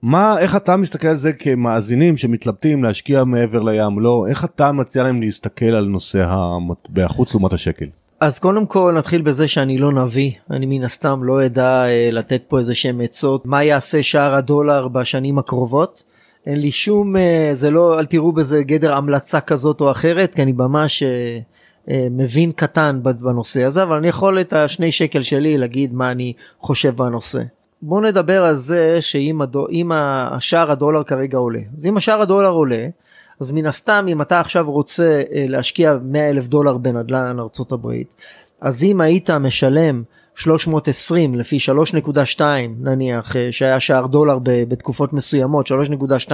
מה 0.02 0.38
איך 0.38 0.56
אתה 0.56 0.76
מסתכל 0.76 1.08
על 1.08 1.16
זה 1.16 1.32
כמאזינים 1.32 2.16
שמתלבטים 2.16 2.84
להשקיע 2.84 3.24
מעבר 3.24 3.62
לים 3.62 4.00
לא 4.00 4.24
איך 4.28 4.44
אתה 4.44 4.72
מציע 4.72 5.02
להם 5.02 5.20
להסתכל 5.20 5.64
על 5.66 5.84
נושא 5.84 6.24
המטבע 6.28 7.08
חוץ 7.08 7.34
לעומת 7.34 7.52
השקל. 7.52 7.86
אז 8.20 8.38
קודם 8.38 8.66
כל 8.66 8.94
נתחיל 8.98 9.22
בזה 9.22 9.48
שאני 9.48 9.78
לא 9.78 9.92
נביא, 9.92 10.30
אני 10.50 10.66
מן 10.66 10.84
הסתם 10.84 11.24
לא 11.24 11.46
אדע 11.46 11.84
אה, 11.86 12.08
לתת 12.12 12.42
פה 12.48 12.58
איזה 12.58 12.74
שהם 12.74 13.00
עצות 13.00 13.46
מה 13.46 13.64
יעשה 13.64 14.02
שער 14.02 14.34
הדולר 14.34 14.88
בשנים 14.88 15.38
הקרובות. 15.38 16.02
אין 16.46 16.60
לי 16.60 16.70
שום, 16.70 17.16
אה, 17.16 17.50
זה 17.52 17.70
לא, 17.70 17.98
אל 17.98 18.06
תראו 18.06 18.32
בזה 18.32 18.62
גדר 18.62 18.94
המלצה 18.94 19.40
כזאת 19.40 19.80
או 19.80 19.90
אחרת, 19.90 20.34
כי 20.34 20.42
אני 20.42 20.52
ממש 20.52 21.02
אה, 21.02 22.06
מבין 22.10 22.52
קטן 22.52 23.00
בנושא 23.02 23.64
הזה, 23.64 23.82
אבל 23.82 23.96
אני 23.96 24.08
יכול 24.08 24.40
את 24.40 24.52
השני 24.52 24.92
שקל 24.92 25.22
שלי 25.22 25.58
להגיד 25.58 25.94
מה 25.94 26.10
אני 26.10 26.32
חושב 26.60 26.96
בנושא. 26.96 27.42
בואו 27.82 28.00
נדבר 28.00 28.44
על 28.44 28.56
זה 28.56 29.02
שאם 29.02 29.42
הדו, 29.42 29.66
השער 29.90 30.70
הדולר 30.70 31.02
כרגע 31.02 31.38
עולה. 31.38 31.60
אז 31.78 31.86
אם 31.86 31.96
השער 31.96 32.20
הדולר 32.20 32.50
עולה, 32.50 32.86
אז 33.40 33.50
מן 33.50 33.66
הסתם 33.66 34.06
אם 34.08 34.22
אתה 34.22 34.40
עכשיו 34.40 34.70
רוצה 34.70 35.22
אה, 35.32 35.44
להשקיע 35.48 35.98
100 36.02 36.30
אלף 36.30 36.46
דולר 36.46 36.76
בנדל"ן 36.76 37.38
ארה"ב, 37.38 37.86
אז 38.60 38.82
אם 38.82 39.00
היית 39.00 39.30
משלם 39.30 40.02
320 40.34 41.34
לפי 41.34 41.58
3.2 42.38 42.40
נניח 42.80 43.36
אה, 43.36 43.48
שהיה 43.50 43.80
שער 43.80 44.06
דולר 44.06 44.38
בתקופות 44.42 45.12
מסוימות 45.12 45.66
3.2 45.66 46.32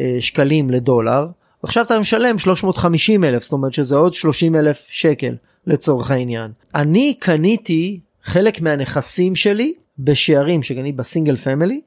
אה, 0.00 0.16
שקלים 0.20 0.70
לדולר 0.70 1.26
עכשיו 1.62 1.84
אתה 1.84 2.00
משלם 2.00 2.38
350 2.38 3.24
אלף 3.24 3.42
זאת 3.42 3.52
אומרת 3.52 3.72
שזה 3.72 3.96
עוד 3.96 4.14
30 4.14 4.56
אלף 4.56 4.86
שקל 4.90 5.34
לצורך 5.66 6.10
העניין. 6.10 6.50
אני 6.74 7.14
קניתי 7.20 8.00
חלק 8.24 8.60
מהנכסים 8.60 9.36
שלי 9.36 9.74
בשערים 9.98 10.62
שקניתי 10.62 10.92
בסינגל 10.96 11.36
פמילי 11.36 11.80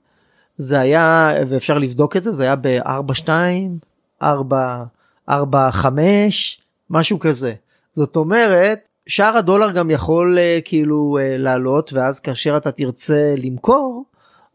זה 0.57 0.79
היה 0.79 1.31
ואפשר 1.47 1.77
לבדוק 1.77 2.17
את 2.17 2.23
זה 2.23 2.31
זה 2.31 2.43
היה 2.43 2.55
ב-4.2 2.55 3.29
4 4.21 4.83
4 5.29 5.71
5 5.71 6.61
משהו 6.89 7.19
כזה 7.19 7.53
זאת 7.95 8.15
אומרת 8.15 8.89
שער 9.07 9.37
הדולר 9.37 9.71
גם 9.71 9.91
יכול 9.91 10.37
uh, 10.37 10.61
כאילו 10.65 11.17
uh, 11.19 11.37
לעלות 11.37 11.93
ואז 11.93 12.19
כאשר 12.19 12.57
אתה 12.57 12.71
תרצה 12.71 13.33
למכור 13.37 14.05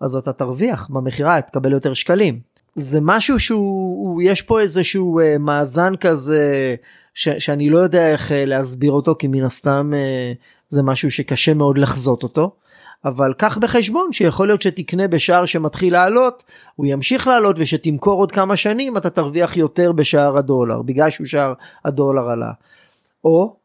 אז 0.00 0.16
אתה 0.16 0.32
תרוויח 0.32 0.88
במכירה 0.90 1.40
תקבל 1.40 1.72
יותר 1.72 1.94
שקלים 1.94 2.40
זה 2.76 2.98
משהו 3.02 3.40
שהוא 3.40 4.08
הוא- 4.08 4.22
יש 4.22 4.42
פה 4.42 4.60
איזשהו 4.60 5.20
uh, 5.20 5.38
מאזן 5.38 5.96
כזה 5.96 6.74
ש, 7.14 7.28
שאני 7.28 7.70
לא 7.70 7.78
יודע 7.78 8.12
איך 8.12 8.32
להסביר 8.34 8.92
אותו 8.92 9.14
כי 9.18 9.26
מן 9.26 9.44
הסתם 9.44 9.92
זה 10.68 10.82
משהו 10.82 11.10
שקשה 11.10 11.54
מאוד 11.54 11.78
לחזות 11.78 12.22
אותו. 12.22 12.50
אבל 13.04 13.32
קח 13.38 13.58
בחשבון 13.58 14.12
שיכול 14.12 14.46
להיות 14.46 14.62
שתקנה 14.62 15.08
בשער 15.08 15.46
שמתחיל 15.46 15.92
לעלות 15.92 16.44
הוא 16.74 16.86
ימשיך 16.86 17.28
לעלות 17.28 17.56
ושתמכור 17.58 18.20
עוד 18.20 18.32
כמה 18.32 18.56
שנים 18.56 18.96
אתה 18.96 19.10
תרוויח 19.10 19.56
יותר 19.56 19.92
בשער 19.92 20.38
הדולר 20.38 20.82
בגלל 20.82 21.10
שהוא 21.10 21.26
שער 21.26 21.52
הדולר 21.84 22.30
עלה. 22.30 22.52
או 23.24 23.56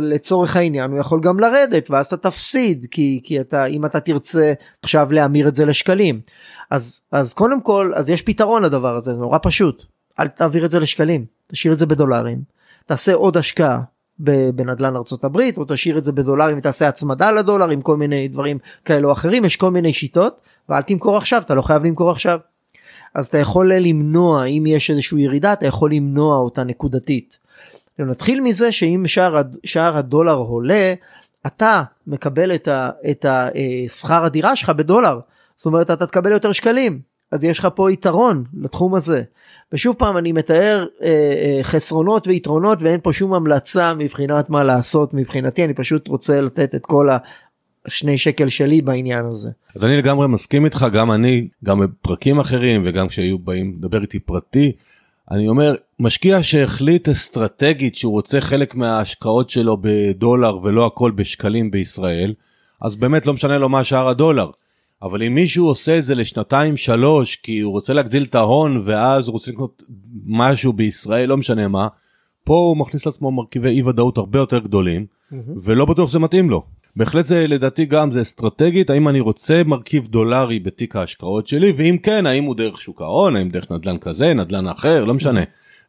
לצורך, 0.00 0.56
העניין 0.56 0.90
הוא 0.90 0.98
יכול 0.98 1.20
גם 1.20 1.40
לרדת 1.40 1.90
ואז 1.90 2.06
אתה 2.06 2.16
תפסיד 2.16 2.86
כי, 2.90 3.20
כי 3.24 3.40
אתה 3.40 3.66
אם 3.66 3.84
אתה 3.84 4.00
תרצה 4.00 4.52
עכשיו 4.82 5.12
להמיר 5.12 5.48
את 5.48 5.54
זה 5.54 5.64
לשקלים. 5.64 6.20
אז 6.70 7.00
אז 7.12 7.34
קודם 7.34 7.60
כל 7.60 7.92
אז 7.94 8.10
יש 8.10 8.22
פתרון 8.22 8.62
לדבר 8.62 8.96
הזה 8.96 9.10
זה 9.10 9.16
נורא 9.16 9.38
פשוט. 9.42 9.84
אל 10.20 10.28
תעביר 10.28 10.64
את 10.64 10.70
זה 10.70 10.78
לשקלים 10.80 11.24
תשאיר 11.46 11.72
את 11.72 11.78
זה 11.78 11.86
בדולרים. 11.86 12.42
תעשה 12.86 13.14
עוד 13.14 13.36
השקעה 13.36 13.80
בנדל"ן 14.18 14.96
ארצות 14.96 15.24
הברית 15.24 15.58
או 15.58 15.64
תשאיר 15.68 15.98
את 15.98 16.04
זה 16.04 16.12
בדולרים 16.12 16.58
ותעשה 16.58 16.88
הצמדה 16.88 17.30
לדולר 17.32 17.68
עם 17.68 17.82
כל 17.82 17.96
מיני 17.96 18.28
דברים 18.28 18.58
כאלו 18.84 19.08
או 19.08 19.12
אחרים 19.12 19.44
יש 19.44 19.56
כל 19.56 19.70
מיני 19.70 19.92
שיטות 19.92 20.40
ואל 20.68 20.82
תמכור 20.82 21.16
עכשיו 21.16 21.42
אתה 21.42 21.54
לא 21.54 21.62
חייב 21.62 21.84
למכור 21.84 22.10
עכשיו. 22.10 22.38
אז 23.14 23.26
אתה 23.26 23.38
יכול 23.38 23.72
למנוע 23.72 24.44
אם 24.44 24.64
יש 24.66 24.90
איזושהי 24.90 25.22
ירידה 25.22 25.52
אתה 25.52 25.66
יכול 25.66 25.92
למנוע 25.92 26.36
אותה 26.36 26.64
נקודתית. 26.64 27.38
נתחיל 27.98 28.40
מזה 28.40 28.72
שאם 28.72 29.04
שער, 29.06 29.42
שער 29.64 29.96
הדולר 29.96 30.34
עולה 30.34 30.94
אתה 31.46 31.82
מקבל 32.06 32.54
את, 32.54 32.68
ה, 32.68 32.90
את 33.10 33.24
ה, 33.24 33.48
אה, 34.10 34.16
הדירה 34.16 34.56
שלך 34.56 34.70
בדולר 34.70 35.20
זאת 35.56 35.66
אומרת 35.66 35.90
אתה 35.90 36.06
תקבל 36.06 36.32
יותר 36.32 36.52
שקלים 36.52 37.00
אז 37.32 37.44
יש 37.44 37.58
לך 37.58 37.68
פה 37.74 37.92
יתרון 37.92 38.44
לתחום 38.62 38.94
הזה. 38.94 39.22
ושוב 39.72 39.96
פעם 39.98 40.16
אני 40.16 40.32
מתאר 40.32 40.86
אה, 41.02 41.08
אה, 41.08 41.58
חסרונות 41.62 42.26
ויתרונות 42.26 42.82
ואין 42.82 43.00
פה 43.02 43.12
שום 43.12 43.34
המלצה 43.34 43.94
מבחינת 43.94 44.50
מה 44.50 44.64
לעשות 44.64 45.14
מבחינתי 45.14 45.64
אני 45.64 45.74
פשוט 45.74 46.08
רוצה 46.08 46.40
לתת 46.40 46.74
את 46.74 46.86
כל 46.86 47.08
השני 47.86 48.18
שקל 48.18 48.48
שלי 48.48 48.80
בעניין 48.80 49.24
הזה. 49.24 49.50
אז 49.76 49.84
אני 49.84 49.96
לגמרי 49.96 50.28
מסכים 50.28 50.64
איתך 50.64 50.86
גם 50.92 51.12
אני 51.12 51.48
גם 51.64 51.80
בפרקים 51.80 52.40
אחרים 52.40 52.82
וגם 52.84 53.08
כשהיו 53.08 53.38
באים 53.38 53.76
לדבר 53.78 54.02
איתי 54.02 54.18
פרטי. 54.18 54.72
אני 55.30 55.48
אומר 55.48 55.74
משקיע 56.00 56.42
שהחליט 56.42 57.08
אסטרטגית 57.08 57.94
שהוא 57.94 58.12
רוצה 58.12 58.40
חלק 58.40 58.74
מההשקעות 58.74 59.50
שלו 59.50 59.76
בדולר 59.80 60.58
ולא 60.62 60.86
הכל 60.86 61.10
בשקלים 61.10 61.70
בישראל 61.70 62.34
אז 62.82 62.96
באמת 62.96 63.26
לא 63.26 63.32
משנה 63.32 63.58
לו 63.58 63.68
מה 63.68 63.84
שער 63.84 64.08
הדולר. 64.08 64.50
אבל 65.02 65.22
אם 65.22 65.34
מישהו 65.34 65.66
עושה 65.66 65.98
את 65.98 66.04
זה 66.04 66.14
לשנתיים 66.14 66.76
שלוש 66.76 67.36
כי 67.36 67.60
הוא 67.60 67.72
רוצה 67.72 67.92
להגדיל 67.92 68.22
את 68.22 68.34
ההון 68.34 68.82
ואז 68.84 69.28
הוא 69.28 69.32
רוצה 69.32 69.50
לקנות 69.50 69.82
משהו 70.26 70.72
בישראל 70.72 71.28
לא 71.28 71.36
משנה 71.36 71.68
מה 71.68 71.88
פה 72.44 72.54
הוא 72.54 72.76
מכניס 72.76 73.06
לעצמו 73.06 73.30
מרכיבי 73.30 73.68
אי 73.68 73.82
ודאות 73.82 74.18
הרבה 74.18 74.38
יותר 74.38 74.58
גדולים 74.58 75.06
ולא 75.64 75.84
בטוח 75.84 76.08
שזה 76.08 76.18
מתאים 76.18 76.50
לו. 76.50 76.62
בהחלט 76.96 77.26
זה 77.26 77.46
לדעתי 77.46 77.84
גם 77.84 78.10
זה 78.10 78.20
אסטרטגית 78.20 78.90
האם 78.90 79.08
אני 79.08 79.20
רוצה 79.20 79.62
מרכיב 79.66 80.06
דולרי 80.06 80.58
בתיק 80.58 80.96
ההשקעות 80.96 81.46
שלי 81.46 81.72
ואם 81.76 81.96
כן 82.02 82.26
האם 82.26 82.44
הוא 82.44 82.54
דרך 82.54 82.80
שוק 82.80 83.02
ההון 83.02 83.36
האם 83.36 83.48
דרך 83.48 83.72
נדל"ן 83.72 83.98
כזה 83.98 84.34
נדל"ן 84.34 84.68
אחר 84.68 85.04
לא 85.04 85.14
משנה. 85.14 85.40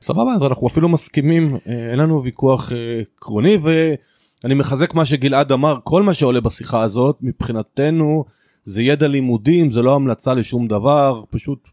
סבבה 0.02 0.34
אז 0.36 0.43
אנחנו 0.43 0.67
אפילו 0.67 0.89
מסכימים 0.89 1.58
אה, 1.67 1.91
אין 1.91 2.00
לנו 2.00 2.24
ויכוח 2.24 2.72
אה, 2.72 2.78
עקרוני 3.17 3.58
ואני 3.62 4.54
מחזק 4.54 4.93
מה 4.93 5.06
שגלעד 5.06 5.52
אמר 5.52 5.78
כל 5.84 6.04
מה 6.04 6.13
שעולה 6.13 6.41
בשיחה 6.41 6.82
הזאת 6.82 7.17
מבחינתנו 7.22 8.26
זה 8.69 8.84
ידע 8.84 9.08
לימודים 9.08 9.71
זה 9.71 9.82
לא 9.82 9.95
המלצה 9.95 10.34
לשום 10.34 10.67
דבר 10.67 11.23
פשוט 11.29 11.69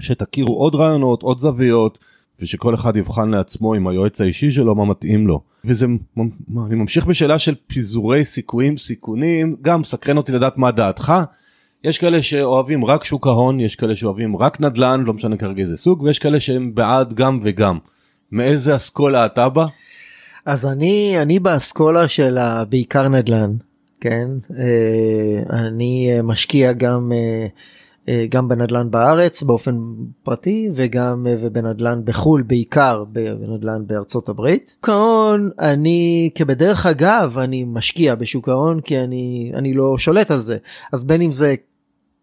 שתכירו 0.00 0.54
עוד 0.54 0.74
רעיונות 0.74 1.22
עוד 1.22 1.38
זוויות 1.38 1.98
ושכל 2.40 2.74
אחד 2.74 2.96
יבחן 2.96 3.28
לעצמו 3.30 3.74
עם 3.74 3.86
היועץ 3.88 4.20
האישי 4.20 4.50
שלו 4.50 4.74
מה 4.74 4.84
מתאים 4.84 5.26
לו. 5.26 5.40
וזה, 5.64 5.86
אני 6.66 6.74
ממשיך 6.74 7.06
בשאלה 7.06 7.38
של 7.38 7.54
פיזורי 7.66 8.24
סיכויים 8.24 8.76
סיכונים, 8.76 9.56
גם 9.62 9.84
סקרן 9.84 10.16
אותי 10.16 10.32
לדעת 10.32 10.58
מה 10.58 10.70
דעתך. 10.70 11.12
יש 11.84 11.98
כאלה 11.98 12.22
שאוהבים 12.22 12.84
רק 12.84 13.04
שוק 13.04 13.26
ההון, 13.26 13.60
יש 13.60 13.76
כאלה 13.76 13.96
שאוהבים 13.96 14.36
רק 14.36 14.60
נדל"ן, 14.60 15.04
לא 15.06 15.12
משנה 15.12 15.36
כרגע 15.36 15.62
איזה 15.62 15.76
סוג, 15.76 16.02
ויש 16.02 16.18
כאלה 16.18 16.40
שהם 16.40 16.74
בעד 16.74 17.14
גם 17.14 17.38
וגם. 17.42 17.78
מאיזה 18.32 18.76
אסכולה 18.76 19.26
אתה 19.26 19.48
בא? 19.48 19.66
אז 20.46 20.66
אני 20.66 21.22
אני 21.22 21.38
באסכולה 21.38 22.08
של 22.08 22.38
בעיקר 22.68 23.08
נדל"ן 23.08 23.56
כן? 24.04 24.28
אה, 24.58 25.66
אני 25.66 26.10
אה, 26.12 26.22
משקיע 26.22 26.72
גם 26.72 27.12
אה, 28.08 28.26
גם 28.28 28.48
בנדל"ן 28.48 28.90
בארץ 28.90 29.42
באופן 29.42 29.78
פרטי 30.22 30.70
וגם 30.74 31.26
ובנדל"ן 31.40 32.00
בחו"ל 32.04 32.42
בעיקר 32.42 33.04
בנדל"ן 33.12 33.86
בארצות 33.86 34.28
הברית. 34.28 34.76
שוק 34.76 34.88
ההון 34.88 35.50
אני 35.60 36.30
כבדרך 36.34 36.86
אגב 36.86 37.38
אני 37.38 37.64
משקיע 37.64 38.14
בשוק 38.14 38.48
ההון 38.48 38.80
כי 38.80 39.00
אני 39.00 39.52
אני 39.54 39.74
לא 39.74 39.98
שולט 39.98 40.30
על 40.30 40.38
זה. 40.38 40.56
אז 40.92 41.04
בין 41.04 41.20
אם 41.20 41.32
זה 41.32 41.54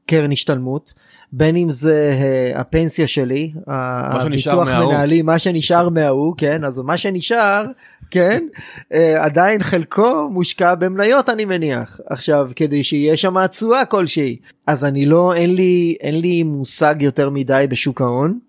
קרן 0.06 0.32
השתלמות 0.32 0.94
בין 1.34 1.56
אם 1.56 1.72
זה 1.72 2.18
הפנסיה 2.56 3.08
שלי, 3.08 3.54
הביטוח 3.68 4.68
מנהלים, 4.68 5.26
מה 5.26 5.40
שנשאר 5.40 5.90
מההוא, 5.90 6.34
כן, 6.38 6.64
אז 6.64 6.80
מה 6.80 6.98
שנשאר, 6.98 7.66
כן, 8.12 8.48
uh, 8.94 8.96
עדיין 9.20 9.64
חלקו 9.64 10.30
מושקע 10.32 10.76
במניות 10.76 11.30
אני 11.30 11.46
מניח. 11.46 12.00
עכשיו, 12.10 12.50
כדי 12.56 12.84
שיהיה 12.84 13.18
שם 13.18 13.48
תשואה 13.48 13.86
כלשהי. 13.86 14.38
אז 14.68 14.86
אני 14.86 15.06
לא, 15.06 15.34
אין 15.34 15.56
לי, 15.56 15.96
אין 16.02 16.22
לי 16.22 16.44
מושג 16.44 16.96
יותר 17.00 17.30
מדי 17.30 17.66
בשוק 17.70 18.02
ההון. 18.02 18.40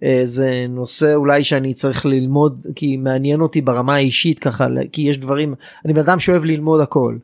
Uh, 0.00 0.04
זה 0.24 0.66
נושא 0.68 1.14
אולי 1.14 1.44
שאני 1.44 1.74
צריך 1.74 2.06
ללמוד 2.06 2.66
כי 2.74 2.96
מעניין 2.96 3.40
אותי 3.40 3.60
ברמה 3.60 3.94
האישית 3.94 4.38
ככה 4.38 4.66
כי 4.92 5.02
יש 5.02 5.18
דברים 5.18 5.54
אני 5.84 5.92
בן 5.92 6.00
אדם 6.00 6.20
שאוהב 6.20 6.44
ללמוד 6.44 6.80
הכל 6.80 7.16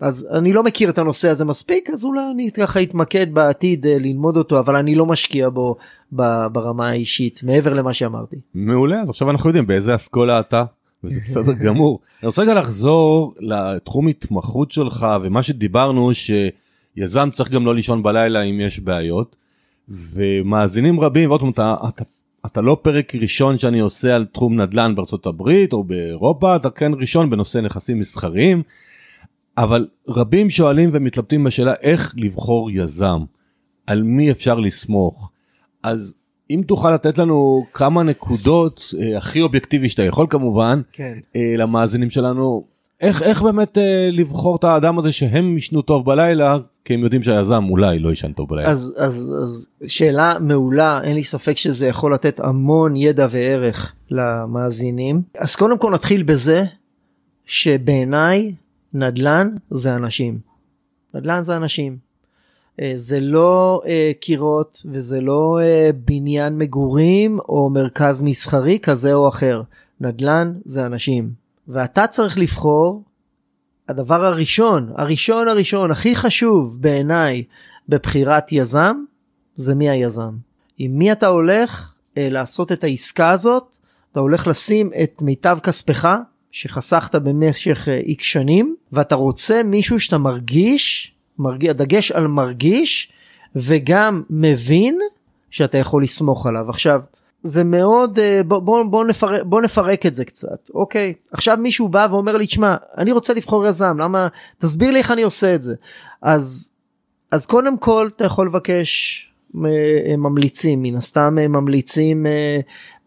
אז 0.00 0.28
אני 0.32 0.52
לא 0.52 0.62
מכיר 0.62 0.90
את 0.90 0.98
הנושא 0.98 1.28
הזה 1.28 1.44
מספיק 1.44 1.90
אז 1.90 2.04
אולי 2.04 2.22
אני 2.34 2.50
ככה 2.50 2.82
אתמקד 2.82 3.34
בעתיד 3.34 3.86
אה, 3.86 3.98
ללמוד 3.98 4.36
אותו 4.36 4.58
אבל 4.58 4.76
אני 4.76 4.94
לא 4.94 5.06
משקיע 5.06 5.48
בו 5.48 5.76
ברמה 6.52 6.88
האישית 6.88 7.40
מעבר 7.42 7.74
למה 7.74 7.94
שאמרתי. 7.94 8.36
מעולה 8.54 9.00
אז 9.00 9.08
עכשיו 9.10 9.30
אנחנו 9.30 9.48
יודעים 9.48 9.66
באיזה 9.66 9.94
אסכולה 9.94 10.40
אתה 10.40 10.64
וזה 11.04 11.20
בסדר 11.24 11.52
גמור. 11.52 12.00
אני 12.22 12.26
רוצה 12.26 12.42
רגע 12.42 12.54
לחזור 12.54 13.34
לתחום 13.40 14.08
התמחות 14.08 14.70
שלך 14.70 15.06
ומה 15.22 15.42
שדיברנו 15.42 16.10
שיזם 16.14 17.28
צריך 17.32 17.50
גם 17.50 17.66
לא 17.66 17.74
לישון 17.74 18.02
בלילה 18.02 18.42
אם 18.42 18.60
יש 18.60 18.80
בעיות 18.80 19.36
ומאזינים 19.88 21.00
רבים 21.00 21.30
ועוד 21.30 21.40
פעם 21.40 21.50
אתה, 21.50 21.74
אתה, 21.88 22.04
אתה 22.46 22.60
לא 22.60 22.78
פרק 22.82 23.14
ראשון 23.14 23.58
שאני 23.58 23.80
עושה 23.80 24.16
על 24.16 24.26
תחום 24.32 24.60
נדל"ן 24.60 24.94
בארצות 24.94 25.26
הברית 25.26 25.72
או 25.72 25.84
באירופה 25.84 26.56
אתה 26.56 26.70
כן 26.70 26.92
ראשון 26.94 27.30
בנושא 27.30 27.58
נכסים 27.58 27.98
מסחריים. 27.98 28.62
אבל 29.58 29.88
רבים 30.08 30.50
שואלים 30.50 30.90
ומתלבטים 30.92 31.44
בשאלה 31.44 31.74
איך 31.80 32.14
לבחור 32.16 32.70
יזם, 32.70 33.18
על 33.86 34.02
מי 34.02 34.30
אפשר 34.30 34.58
לסמוך. 34.58 35.30
אז 35.82 36.14
אם 36.50 36.62
תוכל 36.66 36.90
לתת 36.90 37.18
לנו 37.18 37.66
כמה 37.72 38.02
נקודות 38.02 38.94
אה, 39.00 39.18
הכי 39.18 39.40
אובייקטיבי 39.40 39.88
שאתה 39.88 40.02
יכול 40.02 40.26
כמובן 40.30 40.80
כן. 40.92 41.18
אה, 41.36 41.54
למאזינים 41.56 42.10
שלנו 42.10 42.64
איך 43.00 43.22
איך 43.22 43.42
באמת 43.42 43.78
אה, 43.78 44.08
לבחור 44.12 44.56
את 44.56 44.64
האדם 44.64 44.98
הזה 44.98 45.12
שהם 45.12 45.56
ישנו 45.56 45.82
טוב 45.82 46.06
בלילה 46.06 46.56
כי 46.84 46.94
הם 46.94 47.00
יודעים 47.00 47.22
שהיזם 47.22 47.64
אולי 47.70 47.98
לא 47.98 48.12
ישן 48.12 48.32
טוב 48.32 48.48
בלילה. 48.48 48.70
אז 48.70 48.94
אז 48.98 49.36
אז 49.42 49.68
שאלה 49.86 50.34
מעולה 50.40 51.00
אין 51.02 51.14
לי 51.14 51.24
ספק 51.24 51.56
שזה 51.56 51.86
יכול 51.86 52.14
לתת 52.14 52.40
המון 52.40 52.96
ידע 52.96 53.26
וערך 53.30 53.94
למאזינים 54.10 55.22
אז 55.38 55.56
קודם 55.56 55.78
כל 55.78 55.92
נתחיל 55.94 56.22
בזה 56.22 56.64
שבעיניי 57.46 58.54
נדל"ן 58.94 59.54
זה 59.70 59.94
אנשים. 59.94 60.38
נדל"ן 61.14 61.42
זה 61.42 61.56
אנשים. 61.56 62.09
אה, 62.80 62.92
זה 62.94 63.20
לא 63.20 63.80
uh, 63.84 63.88
קירות 64.20 64.82
וזה 64.84 65.20
לא 65.20 65.58
uh, 65.60 65.92
בניין 65.92 66.58
מגורים 66.58 67.38
או 67.48 67.70
מרכז 67.70 68.22
מסחרי 68.22 68.78
כזה 68.82 69.14
או 69.14 69.28
אחר. 69.28 69.62
נדל"ן 70.00 70.52
זה 70.64 70.86
אנשים. 70.86 71.30
ואתה 71.68 72.06
צריך 72.06 72.38
לבחור, 72.38 73.02
הדבר 73.88 74.24
הראשון, 74.24 74.92
הראשון 74.96 75.48
הראשון, 75.48 75.90
הכי 75.90 76.16
חשוב 76.16 76.76
בעיניי 76.80 77.44
בבחירת 77.88 78.52
יזם, 78.52 78.96
זה 79.54 79.74
מי 79.74 79.90
היזם. 79.90 80.36
עם 80.78 80.98
מי 80.98 81.12
אתה 81.12 81.26
הולך 81.26 81.92
לעשות 82.16 82.72
את 82.72 82.84
העסקה 82.84 83.30
הזאת, 83.30 83.76
אתה 84.12 84.20
הולך 84.20 84.46
לשים 84.46 84.90
את 85.02 85.22
מיטב 85.22 85.58
כספך, 85.62 86.08
שחסכת 86.52 87.14
במשך 87.14 87.88
איקס 87.88 88.24
אה, 88.24 88.28
שנים 88.28 88.76
ואתה 88.92 89.14
רוצה 89.14 89.62
מישהו 89.62 90.00
שאתה 90.00 90.18
מרגיש, 90.18 91.14
מרגיש 91.40 91.70
הדגש 91.70 92.12
על 92.12 92.26
מרגיש 92.26 93.12
וגם 93.56 94.22
מבין 94.30 94.98
שאתה 95.50 95.78
יכול 95.78 96.02
לסמוך 96.02 96.46
עליו. 96.46 96.70
עכשיו 96.70 97.00
זה 97.42 97.64
מאוד 97.64 98.18
אה, 98.18 98.42
בוא, 98.42 98.58
בוא, 98.58 98.84
בוא, 98.84 99.04
נפרק, 99.04 99.42
בוא 99.42 99.60
נפרק 99.60 100.06
את 100.06 100.14
זה 100.14 100.24
קצת 100.24 100.70
אוקיי? 100.74 101.14
עכשיו 101.32 101.56
מישהו 101.56 101.88
בא 101.88 102.08
ואומר 102.10 102.36
לי 102.36 102.46
תשמע 102.46 102.76
אני 102.98 103.12
רוצה 103.12 103.34
לבחור 103.34 103.66
יזם 103.66 103.98
למה 103.98 104.28
תסביר 104.58 104.90
לי 104.90 104.98
איך 104.98 105.10
אני 105.10 105.22
עושה 105.22 105.54
את 105.54 105.62
זה. 105.62 105.74
אז 106.22 106.70
אז 107.30 107.46
קודם 107.46 107.78
כל 107.78 108.08
אתה 108.16 108.24
יכול 108.24 108.46
לבקש 108.46 109.26
אה, 109.64 110.16
ממליצים 110.16 110.82
מן 110.82 110.96
הסתם 110.96 111.34
ממליצים 111.48 112.26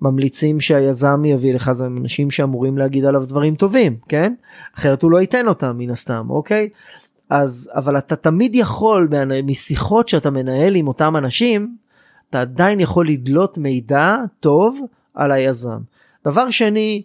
ממליצים 0.01 0.59
שהיזם 0.59 1.25
יביא 1.25 1.53
לך 1.53 1.71
זה 1.71 1.85
אנשים 1.85 2.31
שאמורים 2.31 2.77
להגיד 2.77 3.05
עליו 3.05 3.25
דברים 3.25 3.55
טובים 3.55 3.97
כן? 4.09 4.33
אחרת 4.77 5.03
הוא 5.03 5.11
לא 5.11 5.21
ייתן 5.21 5.47
אותם 5.47 5.75
מן 5.77 5.89
הסתם 5.89 6.25
אוקיי 6.29 6.69
אז 7.29 7.71
אבל 7.75 7.97
אתה 7.97 8.15
תמיד 8.15 8.55
יכול 8.55 9.09
משיחות 9.43 10.09
שאתה 10.09 10.29
מנהל 10.29 10.75
עם 10.75 10.87
אותם 10.87 11.15
אנשים 11.17 11.75
אתה 12.29 12.41
עדיין 12.41 12.79
יכול 12.79 13.07
לדלות 13.07 13.57
מידע 13.57 14.15
טוב 14.39 14.79
על 15.13 15.31
היזם. 15.31 15.79
דבר 16.25 16.49
שני 16.49 17.01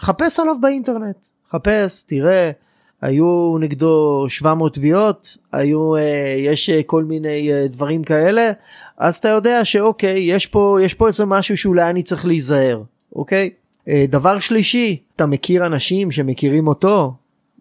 חפש 0.00 0.40
עליו 0.40 0.56
באינטרנט. 0.60 1.16
חפש 1.50 2.02
תראה 2.02 2.50
היו 3.02 3.58
נגדו 3.60 4.26
700 4.28 4.74
תביעות 4.74 5.36
היו 5.52 5.96
אה, 5.96 6.34
יש 6.38 6.70
אה, 6.70 6.82
כל 6.86 7.04
מיני 7.04 7.52
אה, 7.52 7.68
דברים 7.68 8.04
כאלה 8.04 8.52
אז 8.98 9.16
אתה 9.16 9.28
יודע 9.28 9.64
שאוקיי 9.64 10.18
יש 10.20 10.46
פה 10.46 10.78
יש 10.82 10.94
פה 10.94 11.06
איזה 11.06 11.24
משהו 11.24 11.56
שאולי 11.56 11.90
אני 11.90 12.02
צריך 12.02 12.26
להיזהר 12.26 12.82
אוקיי? 13.16 13.50
דבר 14.08 14.38
שלישי 14.38 14.96
אתה 15.16 15.26
מכיר 15.26 15.66
אנשים 15.66 16.10
שמכירים 16.10 16.66
אותו 16.68 17.14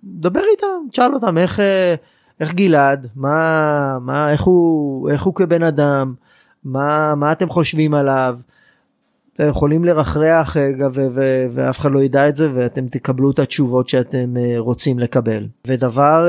דבר 0.03 0.41
איתם 0.51 0.89
תשאל 0.91 1.13
אותם 1.13 1.37
איך 1.37 1.59
אה, 1.59 1.95
איך 2.39 2.53
גלעד 2.53 3.07
מה 3.15 3.97
מה 4.01 4.31
איך 4.31 4.41
הוא 4.41 5.09
איך 5.09 5.23
הוא 5.23 5.35
כבן 5.35 5.63
אדם 5.63 6.13
מה 6.63 7.15
מה 7.15 7.31
אתם 7.31 7.49
חושבים 7.49 7.93
עליו 7.93 8.37
יכולים 9.39 9.85
לרחרח 9.85 10.57
אה, 10.57 10.69
ואף 11.51 11.79
אחד 11.79 11.91
לא 11.91 11.99
ידע 11.99 12.29
את 12.29 12.35
זה 12.35 12.49
ואתם 12.53 12.87
תקבלו 12.87 13.31
את 13.31 13.39
התשובות 13.39 13.89
שאתם 13.89 14.33
רוצים 14.57 14.99
לקבל 14.99 15.47
ודבר 15.67 16.27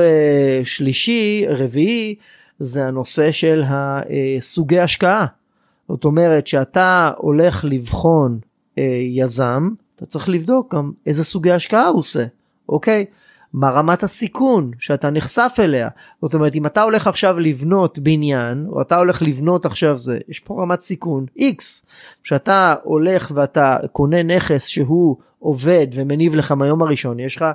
שלישי 0.63 1.45
רביעי 1.49 2.15
זה 2.57 2.85
הנושא 2.85 3.31
של 3.31 3.63
הסוגי 3.67 4.79
השקעה. 4.79 5.25
זאת 5.91 6.05
אומרת 6.05 6.47
שאתה 6.47 7.11
הולך 7.17 7.65
לבחון 7.65 8.39
אה, 8.77 8.83
יזם, 9.09 9.69
אתה 9.95 10.05
צריך 10.05 10.29
לבדוק 10.29 10.75
גם 10.75 10.91
איזה 11.05 11.23
סוגי 11.23 11.51
השקעה 11.51 11.87
הוא 11.87 11.99
עושה, 11.99 12.25
אוקיי? 12.69 13.05
מה 13.53 13.69
רמת 13.69 14.03
הסיכון 14.03 14.71
שאתה 14.79 15.09
נחשף 15.09 15.55
אליה. 15.59 15.89
זאת 16.21 16.33
אומרת 16.33 16.55
אם 16.55 16.65
אתה 16.65 16.81
הולך 16.81 17.07
עכשיו 17.07 17.39
לבנות 17.39 17.99
בניין 17.99 18.65
או 18.69 18.81
אתה 18.81 18.97
הולך 18.97 19.21
לבנות 19.21 19.65
עכשיו 19.65 19.97
זה 19.97 20.19
יש 20.27 20.39
פה 20.39 20.61
רמת 20.61 20.79
סיכון 20.79 21.25
x. 21.39 21.85
שאתה 22.23 22.75
הולך 22.83 23.31
ואתה 23.35 23.77
קונה 23.91 24.23
נכס 24.23 24.65
שהוא 24.65 25.15
עובד 25.39 25.87
ומניב 25.93 26.35
לך 26.35 26.51
מהיום 26.51 26.81
הראשון 26.81 27.19
יש 27.19 27.35
לך 27.35 27.45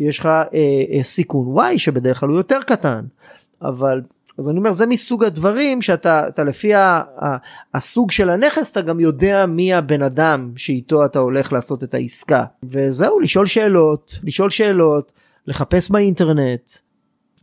יש 0.00 0.18
לך 0.18 0.26
אה, 0.26 0.48
אה, 0.90 1.02
סיכון 1.02 1.58
y 1.58 1.78
שבדרך 1.78 2.20
כלל 2.20 2.28
הוא 2.28 2.38
יותר 2.38 2.58
קטן. 2.66 3.04
אבל 3.62 4.00
אז 4.38 4.48
אני 4.48 4.58
אומר 4.58 4.72
זה 4.72 4.86
מסוג 4.86 5.24
הדברים 5.24 5.82
שאתה 5.82 6.28
אתה 6.28 6.44
לפי 6.44 6.74
ה, 6.74 7.02
ה, 7.24 7.36
הסוג 7.74 8.10
של 8.10 8.30
הנכס 8.30 8.72
אתה 8.72 8.80
גם 8.80 9.00
יודע 9.00 9.46
מי 9.46 9.74
הבן 9.74 10.02
אדם 10.02 10.52
שאיתו 10.56 11.04
אתה 11.04 11.18
הולך 11.18 11.52
לעשות 11.52 11.84
את 11.84 11.94
העסקה. 11.94 12.44
וזהו 12.62 13.20
לשאול 13.20 13.46
שאלות 13.46 14.18
לשאול 14.24 14.50
שאלות 14.50 15.12
לחפש 15.46 15.90
באינטרנט 15.90 16.70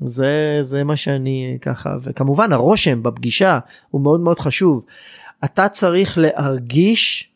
זה 0.05 0.59
זה 0.61 0.83
מה 0.83 0.95
שאני 0.95 1.57
ככה 1.61 1.95
וכמובן 2.01 2.51
הרושם 2.51 3.03
בפגישה 3.03 3.59
הוא 3.89 4.01
מאוד 4.01 4.19
מאוד 4.19 4.39
חשוב 4.39 4.85
אתה 5.45 5.69
צריך 5.69 6.17
להרגיש 6.17 7.31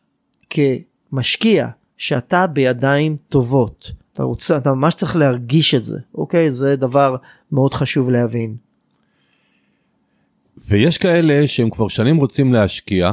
כמשקיע 0.50 1.68
שאתה 1.98 2.48
בידיים 2.48 3.18
טובות 3.30 3.92
אתה 4.14 4.24
רוצה 4.24 4.58
אתה 4.58 4.74
ממש 4.74 4.96
צריך 4.96 5.16
להרגיש 5.16 5.76
את 5.76 5.84
זה 5.84 6.00
אוקיי 6.16 6.52
זה 6.52 6.76
דבר 6.76 7.16
מאוד 7.52 7.74
חשוב 7.74 8.10
להבין. 8.10 8.56
ויש 10.68 10.98
כאלה 10.98 11.48
שהם 11.48 11.70
כבר 11.70 11.88
שנים 11.88 12.18
רוצים 12.18 12.54
להשקיע 12.54 13.12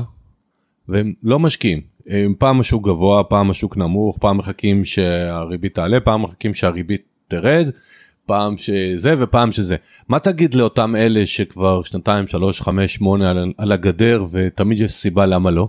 והם 0.89 1.13
לא 1.23 1.39
משקיעים. 1.39 1.81
הם 2.07 2.35
פעם 2.39 2.61
השוק 2.61 2.85
גבוה, 2.85 3.25
פעם 3.25 3.51
השוק 3.51 3.77
נמוך, 3.77 4.19
פעם 4.19 4.39
מחכים 4.39 4.85
שהריבית 4.85 5.75
תעלה, 5.75 6.01
פעם 6.01 6.23
מחכים 6.23 6.55
שהריבית 6.55 7.03
תרד, 7.35 7.71
פעם 8.27 8.57
שזה 8.57 9.15
ופעם 9.21 9.53
שזה. 9.53 9.77
מה 10.09 10.19
תגיד 10.19 10.55
לאותם 10.55 10.97
אלה 10.97 11.27
שכבר 11.27 11.83
שנתיים, 11.83 12.27
שלוש, 12.27 12.61
חמש, 12.61 12.95
שמונה 12.95 13.31
על, 13.31 13.53
על 13.59 13.73
הגדר 13.73 14.27
ותמיד 14.31 14.81
יש 14.81 14.93
סיבה 14.93 15.27
למה 15.27 15.51
לא? 15.51 15.69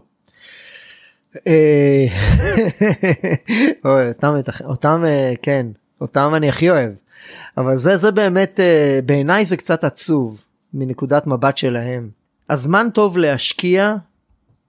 אה, 1.47 2.05
אותם, 4.09 4.34
אותם 4.66 5.03
אה, 5.05 5.34
כן, 5.41 5.68
אותם 6.01 6.32
אני 6.36 6.49
הכי 6.49 6.70
אוהב. 6.70 6.91
אבל 7.57 7.78
זה 7.78 7.97
זה 7.97 8.11
באמת 8.11 8.59
אה, 8.59 8.99
בעיניי 9.05 9.45
זה 9.45 9.57
קצת 9.57 9.84
עצוב 9.84 10.45
מנקודת 10.74 11.28
מבט 11.28 11.57
שלהם. 11.57 12.09
הזמן 12.49 12.88
טוב 12.93 13.18
להשקיע 13.18 13.95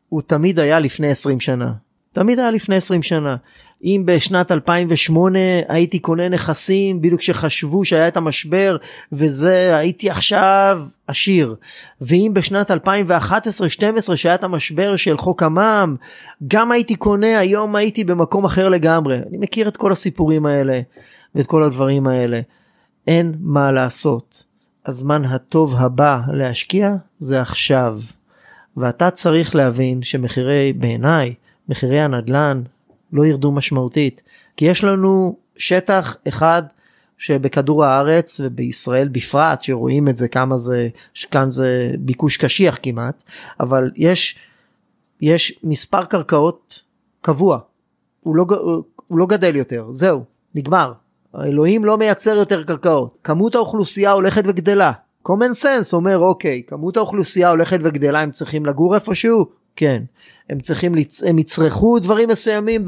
הוא 0.09 0.23
תמיד 0.27 0.59
היה 0.59 0.81
לפני 0.81 1.11
20 1.11 1.41
שנה. 1.41 1.73
תמיד 2.13 2.39
היה 2.39 2.51
לפני 2.51 2.77
20 2.77 3.03
שנה. 3.03 3.37
אם 3.85 4.03
בשנת 4.05 4.53
2008 4.53 5.39
הייתי 5.69 5.99
קונה 5.99 6.29
נכסים 6.29 7.01
בדיוק 7.01 7.21
כשחשבו 7.21 7.85
שהיה 7.85 8.09
את 8.09 8.17
המשבר 8.17 8.77
וזה 9.13 9.77
הייתי 9.77 10.11
עכשיו 10.11 10.87
עשיר. 11.07 11.55
ואם 12.01 12.31
בשנת 12.35 12.71
2011-2012 12.71 12.75
שהיה 14.17 14.35
את 14.35 14.45
המשבר 14.45 14.97
של 14.97 15.17
חוק 15.17 15.43
המע"מ 15.43 15.97
גם 16.49 16.73
הייתי 16.73 16.95
קונה 16.95 17.39
היום 17.39 17.77
הייתי 17.77 18.05
במקום 18.05 18.45
אחר 18.45 18.69
לגמרי. 18.69 19.17
אני 19.29 19.39
מכיר 19.39 19.69
את 19.69 19.77
כל 19.77 19.93
הסיפורים 19.93 20.47
האלה 20.47 20.81
ואת 21.35 21.47
כל 21.47 21.63
הדברים 21.63 22.07
האלה. 22.07 22.41
אין 23.07 23.35
מה 23.41 23.73
לעשות. 23.73 24.45
הזמן 24.87 25.25
הטוב 25.25 25.75
הבא 25.77 26.21
להשקיע 26.33 26.95
זה 27.19 27.41
עכשיו. 27.41 28.01
ואתה 28.77 29.11
צריך 29.11 29.55
להבין 29.55 30.03
שמחירי 30.03 30.73
בעיניי 30.73 31.35
מחירי 31.69 32.01
הנדלן 32.01 32.63
לא 33.13 33.27
ירדו 33.27 33.53
משמעותית. 33.53 34.23
כי 34.57 34.65
יש 34.65 34.85
לנו 34.85 35.37
שטח 35.57 36.17
אחד 36.29 36.63
שבכדור 37.19 37.85
הארץ 37.85 38.41
ובישראל 38.41 39.09
בפרט 39.09 39.63
שרואים 39.63 40.09
את 40.09 40.17
זה 40.17 40.29
כמה 40.29 40.59
זה 40.59 40.89
כאן 41.31 41.51
זה 41.51 41.93
ביקוש 41.99 42.37
קשיח 42.37 42.79
כמעט 42.83 43.23
אבל 43.61 43.91
יש 43.97 44.39
יש 45.21 45.59
מספר 45.63 46.05
קרקעות 46.05 46.83
קבוע. 47.21 47.59
הוא 48.21 48.37
לא, 48.37 48.47
הוא 49.07 49.19
לא 49.19 49.27
גדל 49.27 49.57
יותר. 49.57 49.87
זהו 49.91 50.25
נגמר. 50.55 50.93
אלוהים 51.45 51.85
לא 51.85 51.99
מייצר 51.99 52.37
יותר 52.37 52.65
קרקעות. 52.65 53.19
כמות 53.25 53.55
האוכלוסייה 53.55 54.13
הולכת 54.13 54.43
וגדלה. 54.47 54.93
Common 55.29 55.63
sense 55.63 55.93
אומר 55.93 56.19
אוקיי 56.19 56.63
כמות 56.67 56.97
האוכלוסייה 56.97 57.51
הולכת 57.51 57.79
וגדלה 57.83 58.21
הם 58.21 58.31
צריכים 58.31 58.67
לגור 58.67 58.95
איפשהו 58.95 59.47
כן 59.77 60.03
הם 60.51 60.61
צריכים, 60.61 60.95
לצ... 60.95 61.23
הם 61.23 61.39
יצרכו 61.39 61.99
דברים 61.99 62.29
מסוימים 62.29 62.85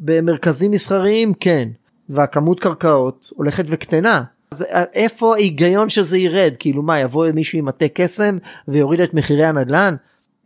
במרכזים 0.00 0.70
מסחריים? 0.70 1.32
כן. 1.40 1.68
והכמות 2.08 2.60
קרקעות 2.60 3.30
הולכת 3.36 3.64
וקטנה. 3.66 4.22
אז 4.50 4.64
איפה 4.94 5.34
ההיגיון 5.34 5.88
שזה 5.88 6.18
ירד? 6.18 6.54
כאילו 6.58 6.82
מה, 6.82 6.98
יבוא 6.98 7.26
מישהו 7.34 7.58
עם 7.58 7.64
מטה 7.64 7.88
קסם 7.94 8.38
ויוריד 8.68 9.00
את 9.00 9.14
מחירי 9.14 9.44
הנדל"ן? 9.44 9.94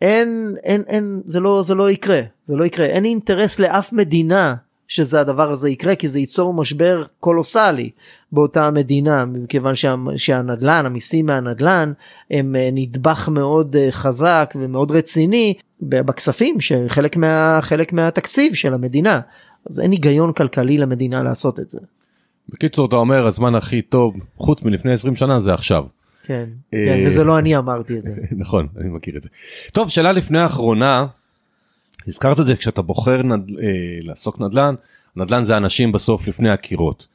אין, 0.00 0.54
אין, 0.64 0.82
אין, 0.88 1.22
זה 1.26 1.40
לא, 1.40 1.62
זה 1.62 1.74
לא 1.74 1.90
יקרה, 1.90 2.20
זה 2.46 2.56
לא 2.56 2.64
יקרה. 2.64 2.86
אין 2.86 3.04
אינטרס 3.04 3.58
לאף 3.58 3.92
מדינה 3.92 4.54
שזה 4.92 5.20
הדבר 5.20 5.52
הזה 5.52 5.70
יקרה 5.70 5.94
כי 5.94 6.08
זה 6.08 6.18
ייצור 6.18 6.54
משבר 6.54 7.04
קולוסלי 7.20 7.90
באותה 8.32 8.70
מדינה 8.70 9.24
מכיוון 9.24 9.74
שה, 9.74 9.94
שהנדלן 10.16 10.86
המיסים 10.86 11.26
מהנדלן 11.26 11.92
הם 12.30 12.56
אה, 12.56 12.68
נדבך 12.72 13.28
מאוד 13.32 13.76
אה, 13.76 13.88
חזק 13.90 14.54
ומאוד 14.56 14.90
רציני 14.90 15.54
בכספים 15.80 16.60
שחלק 16.60 17.16
מה, 17.16 17.58
חלק 17.62 17.92
מהתקציב 17.92 18.54
של 18.54 18.74
המדינה 18.74 19.20
אז 19.70 19.80
אין 19.80 19.90
היגיון 19.90 20.32
כלכלי 20.32 20.78
למדינה 20.78 21.22
לעשות 21.22 21.60
את 21.60 21.70
זה. 21.70 21.78
בקיצור 22.48 22.86
אתה 22.86 22.96
אומר 22.96 23.26
הזמן 23.26 23.54
הכי 23.54 23.82
טוב 23.82 24.14
חוץ 24.36 24.62
מלפני 24.62 24.92
20 24.92 25.16
שנה 25.16 25.40
זה 25.40 25.54
עכשיו. 25.54 25.84
כן, 26.24 26.48
אה, 26.74 26.84
כן 26.86 27.04
וזה 27.06 27.24
לא 27.24 27.38
אני 27.38 27.56
אמרתי 27.56 27.98
את 27.98 28.04
זה. 28.04 28.14
נכון 28.42 28.66
אני 28.80 28.88
מכיר 28.88 29.16
את 29.16 29.22
זה. 29.22 29.28
טוב 29.72 29.88
שאלה 29.88 30.12
לפני 30.12 30.38
האחרונה 30.38 31.06
הזכרת 32.08 32.40
את 32.40 32.46
זה 32.46 32.56
כשאתה 32.56 32.82
בוחר 32.82 33.22
נד... 33.22 33.50
אה, 33.58 33.66
לעסוק 34.02 34.40
נדל"ן, 34.40 34.74
נדל"ן 35.16 35.44
זה 35.44 35.56
אנשים 35.56 35.92
בסוף 35.92 36.28
לפני 36.28 36.50
הקירות. 36.50 37.06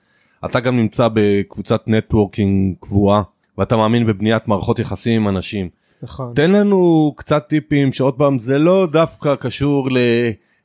אתה 0.45 0.59
גם 0.59 0.77
נמצא 0.77 1.07
בקבוצת 1.13 1.83
נטוורקינג 1.87 2.75
קבועה 2.79 3.21
ואתה 3.57 3.77
מאמין 3.77 4.05
בבניית 4.05 4.47
מערכות 4.47 4.79
יחסים 4.79 5.21
עם 5.21 5.35
אנשים. 5.35 5.69
נכון. 6.03 6.33
תן 6.35 6.51
לנו 6.51 7.13
קצת 7.17 7.45
טיפים 7.49 7.93
שעוד 7.93 8.13
פעם 8.13 8.37
זה 8.37 8.57
לא 8.57 8.87
דווקא 8.91 9.35
קשור 9.35 9.91
ל... 9.91 9.97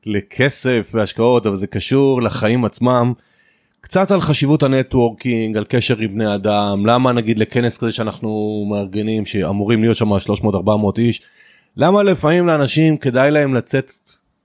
לכסף 0.06 0.90
והשקעות 0.94 1.46
אבל 1.46 1.56
זה 1.56 1.66
קשור 1.66 2.22
לחיים 2.22 2.64
עצמם. 2.64 3.12
קצת 3.80 4.10
על 4.10 4.20
חשיבות 4.20 4.62
ה 4.62 4.71
networking 4.71 5.56
על 5.56 5.64
קשר 5.64 5.98
עם 5.98 6.14
בני 6.14 6.34
אדם 6.34 6.86
למה 6.86 7.12
נגיד 7.12 7.38
לכנס 7.38 7.78
כזה 7.78 7.92
שאנחנו 7.92 8.64
מארגנים 8.70 9.26
שאמורים 9.26 9.82
להיות 9.82 9.96
שם 9.96 10.12
300-400 10.12 10.18
איש 10.98 11.22
למה 11.76 12.02
לפעמים 12.02 12.46
לאנשים 12.46 12.96
כדאי 12.96 13.30
להם 13.30 13.54
לצאת 13.54 13.92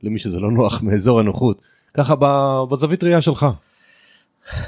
למי 0.04 0.20
שזה 0.20 0.39
לא 0.39 0.52
נוח 0.52 0.84
מאזור 0.84 1.20
הנוחות 1.20 1.62
ככה 1.93 2.16
בזווית 2.72 3.04
ראייה 3.04 3.22
שלך. 3.22 3.45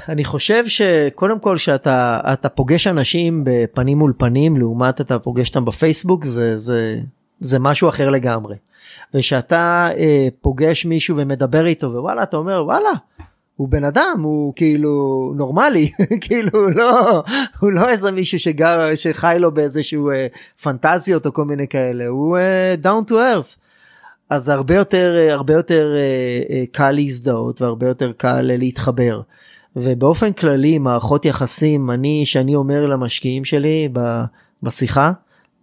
אני 0.08 0.24
חושב 0.24 0.64
שקודם 0.66 1.38
כל 1.38 1.56
שאתה 1.56 2.20
אתה 2.32 2.48
פוגש 2.48 2.86
אנשים 2.86 3.44
בפנים 3.44 3.98
מול 3.98 4.12
פנים 4.18 4.56
לעומת 4.56 5.00
אתה 5.00 5.18
פוגש 5.18 5.48
אותם 5.48 5.64
בפייסבוק 5.64 6.24
זה 6.24 6.58
זה 6.58 7.00
זה 7.40 7.58
משהו 7.58 7.88
אחר 7.88 8.10
לגמרי. 8.10 8.56
ושאתה 9.14 9.88
אה, 9.96 10.28
פוגש 10.40 10.86
מישהו 10.86 11.16
ומדבר 11.16 11.66
איתו 11.66 11.86
ווואלה 11.92 12.22
אתה 12.22 12.36
אומר 12.36 12.62
וואלה 12.64 12.90
הוא 13.56 13.68
בן 13.68 13.84
אדם 13.84 14.20
הוא 14.22 14.52
כאילו 14.56 15.32
נורמלי 15.36 15.90
כאילו 16.26 16.60
הוא 16.60 16.70
לא 16.70 17.22
הוא 17.60 17.72
לא 17.72 17.88
איזה 17.88 18.10
מישהו 18.10 18.38
שגר 18.38 18.94
שחי 18.94 19.36
לו 19.38 19.54
באיזשהו 19.54 20.10
אה, 20.10 20.26
פנטזיות 20.62 21.26
או 21.26 21.32
כל 21.32 21.44
מיני 21.44 21.68
כאלה 21.68 22.06
הוא 22.06 22.38
אה, 22.38 22.74
down 22.82 23.10
to 23.10 23.12
earth. 23.12 23.56
אז 24.30 24.48
הרבה 24.48 24.74
יותר 24.74 25.16
אה, 25.16 25.34
הרבה 25.34 25.54
יותר 25.54 25.94
אה, 25.96 26.56
אה, 26.56 26.64
קל 26.72 26.92
להזדהות 26.92 27.62
והרבה 27.62 27.86
יותר 27.86 28.12
קל 28.16 28.42
להתחבר. 28.42 29.20
ובאופן 29.76 30.32
כללי 30.32 30.78
מערכות 30.78 31.24
יחסים 31.24 31.90
אני 31.90 32.26
שאני 32.26 32.54
אומר 32.54 32.86
למשקיעים 32.86 33.44
שלי 33.44 33.88
בשיחה 34.62 35.12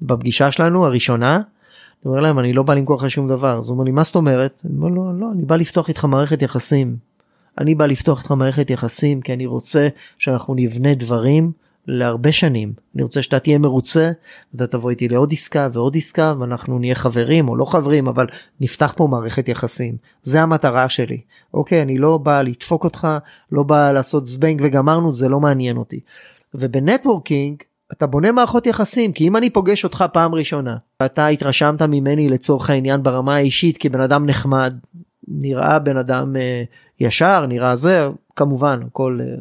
בפגישה 0.02 0.52
שלנו 0.52 0.86
הראשונה. 0.86 1.36
אני 1.36 2.10
אומר 2.12 2.20
להם 2.20 2.40
אני 2.40 2.54
לא 2.54 2.64
בא 2.64 2.74
למכור 2.74 2.96
לך 2.96 3.12
שום 3.12 3.28
דבר 3.28 3.60
אז 3.60 3.70
הוא 3.70 3.74
אומר 3.74 3.84
לי 3.84 3.92
מה 3.92 4.04
זאת 4.04 4.16
אומרת 4.16 4.62
אני 4.66 4.78
אומר 4.78 4.88
לו 4.88 5.20
לא 5.20 5.28
אני 5.32 5.46
בא 5.46 5.56
לפתוח 5.56 5.90
איתך 5.90 6.06
מערכת 6.06 6.42
יחסים 6.42 6.98
אני 7.58 7.76
בא 7.76 7.86
לפתוח 7.86 8.20
איתך 8.20 8.32
מערכת 8.32 8.70
יחסים 8.70 9.22
כי 9.22 9.34
אני 9.34 9.46
רוצה 9.46 9.88
שאנחנו 10.18 10.56
נבנה 10.56 10.94
דברים 10.94 11.52
להרבה 11.88 12.32
שנים. 12.32 12.74
אני 12.96 13.04
רוצה 13.04 13.22
שאתה 13.22 13.40
תהיה 13.40 13.58
מרוצה 13.58 14.12
ואתה 14.54 14.68
תבוא 14.68 14.90
איתי 14.90 15.08
לעוד 15.08 15.34
עסקה 15.34 15.70
ועוד 15.74 15.98
עסקה 15.98 16.34
ואנחנו 16.40 16.80
נהיה 16.80 16.96
חברים 16.96 17.50
או 17.50 17.56
לא 17.56 17.66
חברים 17.66 18.08
אבל 18.08 18.28
נפתח 18.62 18.94
פה 18.96 19.08
מערכת 19.08 19.50
יחסים. 19.50 19.98
זה 20.22 20.42
המטרה 20.42 20.90
שלי. 20.90 21.22
אוקיי 21.54 21.82
אני 21.82 21.98
לא 21.98 22.18
בא 22.18 22.42
לדפוק 22.42 22.84
אותך 22.84 23.08
לא 23.52 23.64
בא 23.64 23.92
לעשות 23.92 24.26
זבנג 24.26 24.62
וגמרנו 24.64 25.12
זה 25.12 25.30
לא 25.30 25.40
מעניין 25.40 25.78
אותי. 25.78 26.00
ובנטוורקינג 26.54 27.64
אתה 27.92 28.08
בונה 28.08 28.32
מערכות 28.32 28.68
יחסים 28.68 29.12
כי 29.12 29.28
אם 29.28 29.38
אני 29.38 29.50
פוגש 29.50 29.84
אותך 29.84 30.06
פעם 30.14 30.36
ראשונה 30.36 30.78
ואתה 31.02 31.28
התרשמת 31.28 31.82
ממני 31.82 32.30
לצורך 32.30 32.70
העניין 32.70 33.04
ברמה 33.04 33.36
האישית 33.36 33.78
כבן 33.78 34.02
אדם 34.02 34.26
נחמד 34.26 34.74
נראה 35.28 35.80
בן 35.80 35.98
אדם 35.98 36.36
אה, 36.36 36.64
ישר 37.00 37.46
נראה 37.46 37.76
זה 37.76 38.08
כמובן 38.36 38.80
הכל 38.88 39.20
אה, 39.22 39.36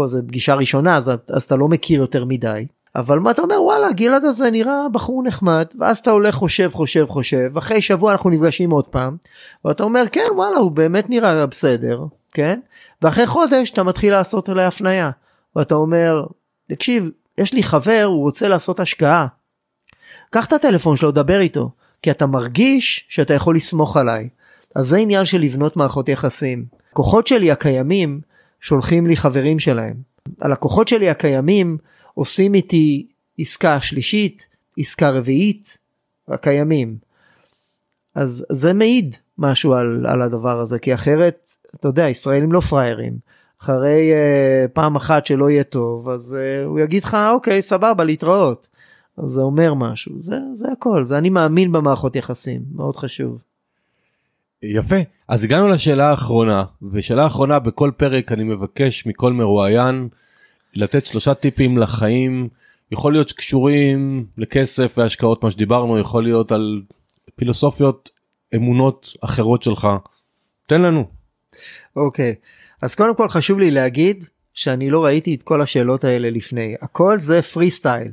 הכל 0.00 0.06
זה 0.06 0.22
פגישה 0.22 0.54
ראשונה 0.54 0.96
אז, 0.96 1.10
אז 1.28 1.42
אתה 1.42 1.56
לא 1.56 1.68
מכיר 1.68 2.00
יותר 2.00 2.24
מדי 2.24 2.66
אבל 2.96 3.18
מה 3.18 3.30
אתה 3.30 3.42
אומר 3.42 3.62
וואלה 3.62 3.92
גלעד 3.92 4.24
הזה 4.24 4.50
נראה 4.50 4.88
בחור 4.92 5.22
נחמד 5.22 5.66
ואז 5.78 5.98
אתה 5.98 6.10
הולך 6.10 6.34
חושב 6.34 6.70
חושב 6.72 7.06
חושב 7.08 7.58
אחרי 7.58 7.82
שבוע 7.82 8.12
אנחנו 8.12 8.30
נפגשים 8.30 8.70
עוד 8.70 8.84
פעם 8.84 9.16
ואתה 9.64 9.82
אומר 9.82 10.04
כן 10.12 10.26
וואלה 10.34 10.56
הוא 10.56 10.70
באמת 10.70 11.10
נראה 11.10 11.46
בסדר 11.46 12.04
כן 12.32 12.60
ואחרי 13.02 13.26
חודש 13.26 13.70
אתה 13.70 13.82
מתחיל 13.82 14.12
לעשות 14.12 14.48
עלי 14.48 14.64
הפנייה 14.64 15.10
ואתה 15.56 15.74
אומר 15.74 16.22
תקשיב 16.68 17.10
יש 17.38 17.52
לי 17.52 17.62
חבר 17.62 18.02
הוא 18.06 18.20
רוצה 18.20 18.48
לעשות 18.48 18.80
השקעה. 18.80 19.26
קח 20.30 20.46
את 20.46 20.52
הטלפון 20.52 20.96
שלו 20.96 21.10
דבר 21.10 21.40
איתו 21.40 21.70
כי 22.02 22.10
אתה 22.10 22.26
מרגיש 22.26 23.06
שאתה 23.08 23.34
יכול 23.34 23.56
לסמוך 23.56 23.96
עליי 23.96 24.28
אז 24.76 24.86
זה 24.86 24.96
עניין 24.96 25.24
של 25.24 25.40
לבנות 25.40 25.76
מערכות 25.76 26.08
יחסים. 26.08 26.64
כוחות 26.92 27.26
שלי 27.26 27.50
הקיימים 27.50 28.20
שולחים 28.60 29.06
לי 29.06 29.16
חברים 29.16 29.58
שלהם. 29.58 29.94
הלקוחות 30.40 30.88
שלי 30.88 31.10
הקיימים 31.10 31.78
עושים 32.14 32.54
איתי 32.54 33.06
עסקה 33.38 33.80
שלישית, 33.80 34.46
עסקה 34.78 35.10
רביעית, 35.10 35.78
הקיימים. 36.28 36.96
אז 38.14 38.46
זה 38.52 38.72
מעיד 38.72 39.16
משהו 39.38 39.74
על, 39.74 40.06
על 40.08 40.22
הדבר 40.22 40.60
הזה, 40.60 40.78
כי 40.78 40.94
אחרת, 40.94 41.50
אתה 41.74 41.88
יודע, 41.88 42.08
ישראלים 42.08 42.52
לא 42.52 42.60
פראיירים. 42.60 43.30
אחרי 43.62 44.12
uh, 44.12 44.68
פעם 44.68 44.96
אחת 44.96 45.26
שלא 45.26 45.50
יהיה 45.50 45.64
טוב, 45.64 46.08
אז 46.08 46.36
uh, 46.36 46.66
הוא 46.66 46.80
יגיד 46.80 47.04
לך, 47.04 47.16
אוקיי, 47.32 47.62
סבבה, 47.62 48.04
להתראות. 48.04 48.68
אז 49.16 49.30
זה 49.30 49.40
אומר 49.40 49.74
משהו, 49.74 50.22
זה, 50.22 50.38
זה 50.54 50.72
הכל, 50.72 51.04
זה 51.04 51.18
אני 51.18 51.30
מאמין 51.30 51.72
במערכות 51.72 52.16
יחסים, 52.16 52.62
מאוד 52.74 52.96
חשוב. 52.96 53.42
יפה. 54.62 54.96
אז 55.28 55.44
הגענו 55.44 55.68
לשאלה 55.68 56.10
האחרונה 56.10 56.64
ושאלה 56.92 57.22
האחרונה 57.22 57.58
בכל 57.58 57.90
פרק 57.96 58.32
אני 58.32 58.44
מבקש 58.44 59.06
מכל 59.06 59.32
מרואיין 59.32 60.08
לתת 60.74 61.06
שלושה 61.06 61.34
טיפים 61.34 61.78
לחיים. 61.78 62.48
יכול 62.92 63.12
להיות 63.12 63.28
שקשורים 63.28 64.26
לכסף 64.38 64.94
והשקעות 64.98 65.44
מה 65.44 65.50
שדיברנו 65.50 65.98
יכול 65.98 66.24
להיות 66.24 66.52
על 66.52 66.82
פילוסופיות 67.36 68.10
אמונות 68.54 69.12
אחרות 69.20 69.62
שלך. 69.62 69.88
תן 70.66 70.82
לנו. 70.82 71.04
אוקיי 71.96 72.34
okay. 72.38 72.46
אז 72.82 72.94
קודם 72.94 73.16
כל 73.16 73.28
חשוב 73.28 73.58
לי 73.58 73.70
להגיד 73.70 74.24
שאני 74.54 74.90
לא 74.90 75.04
ראיתי 75.04 75.34
את 75.34 75.42
כל 75.42 75.62
השאלות 75.62 76.04
האלה 76.04 76.30
לפני. 76.30 76.74
הכל 76.82 77.18
זה 77.18 77.42
פרי 77.42 77.70
סטייל 77.70 78.08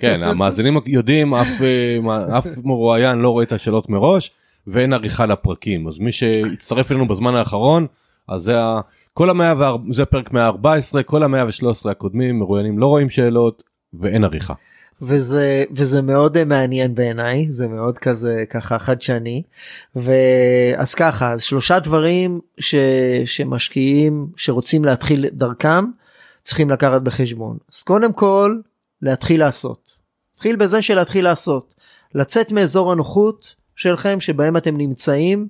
כן, 0.00 0.22
המאזינים 0.22 0.78
יודעים, 0.86 1.34
אף, 1.34 1.62
אה, 1.62 2.38
אף 2.38 2.46
מרואיין 2.64 3.18
לא 3.18 3.28
רואה 3.28 3.44
את 3.44 3.52
השאלות 3.52 3.88
מראש, 3.88 4.30
ואין 4.66 4.92
עריכה 4.92 5.26
לפרקים. 5.26 5.88
אז 5.88 5.98
מי 5.98 6.12
שהצטרף 6.12 6.90
אלינו 6.90 7.08
בזמן 7.08 7.34
האחרון, 7.34 7.86
אז 8.28 8.42
זה, 8.42 8.60
ה, 8.60 8.80
כל 9.12 9.30
המאה, 9.30 9.54
וה, 9.58 9.76
זה 9.90 10.04
פרק 10.04 10.32
114, 10.32 11.02
כל 11.02 11.22
המאה 11.22 11.46
ושלוש 11.46 11.78
עשרה 11.78 11.92
הקודמים, 11.92 12.38
מרואיינים 12.38 12.78
לא 12.78 12.86
רואים 12.86 13.08
שאלות, 13.08 13.62
ואין 13.94 14.24
עריכה. 14.24 14.54
וזה 15.02 15.64
וזה 15.70 16.02
מאוד 16.02 16.36
אה, 16.36 16.44
מעניין 16.44 16.94
בעיניי 16.94 17.46
זה 17.50 17.68
מאוד 17.68 17.98
כזה 17.98 18.44
ככה 18.50 18.78
חדשני 18.78 19.42
ואז 19.96 20.94
ככה 20.94 21.38
שלושה 21.38 21.78
דברים 21.78 22.40
ש, 22.58 22.74
שמשקיעים 23.24 24.26
שרוצים 24.36 24.84
להתחיל 24.84 25.26
דרכם 25.32 25.84
צריכים 26.42 26.70
לקחת 26.70 27.02
בחשבון 27.02 27.56
אז 27.74 27.82
קודם 27.82 28.12
כל 28.12 28.56
להתחיל 29.02 29.40
לעשות. 29.40 29.96
התחיל 30.34 30.56
בזה 30.56 30.82
של 30.82 30.94
להתחיל 30.94 31.24
לעשות 31.24 31.74
לצאת 32.14 32.52
מאזור 32.52 32.92
הנוחות 32.92 33.54
שלכם 33.76 34.20
שבהם 34.20 34.56
אתם 34.56 34.76
נמצאים 34.76 35.48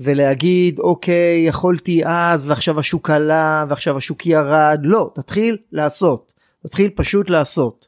ולהגיד 0.00 0.78
אוקיי 0.78 1.44
יכולתי 1.46 2.02
אז 2.04 2.48
ועכשיו 2.48 2.80
השוק 2.80 3.10
עלה 3.10 3.64
ועכשיו 3.68 3.96
השוק 3.96 4.26
ירד. 4.26 4.80
לא 4.82 5.10
תתחיל 5.14 5.56
לעשות. 5.72 6.32
תתחיל 6.62 6.90
פשוט 6.94 7.30
לעשות. 7.30 7.86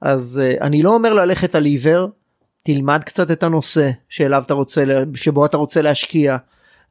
אז 0.00 0.40
uh, 0.42 0.62
אני 0.62 0.82
לא 0.82 0.94
אומר 0.94 1.14
ללכת 1.14 1.54
על 1.54 1.64
עיוור, 1.64 2.08
תלמד 2.62 3.02
קצת 3.04 3.30
את 3.30 3.42
הנושא 3.42 3.90
שאליו 4.08 4.42
אתה 4.46 4.54
רוצה, 4.54 4.84
שבו 5.14 5.46
אתה 5.46 5.56
רוצה 5.56 5.82
להשקיע, 5.82 6.36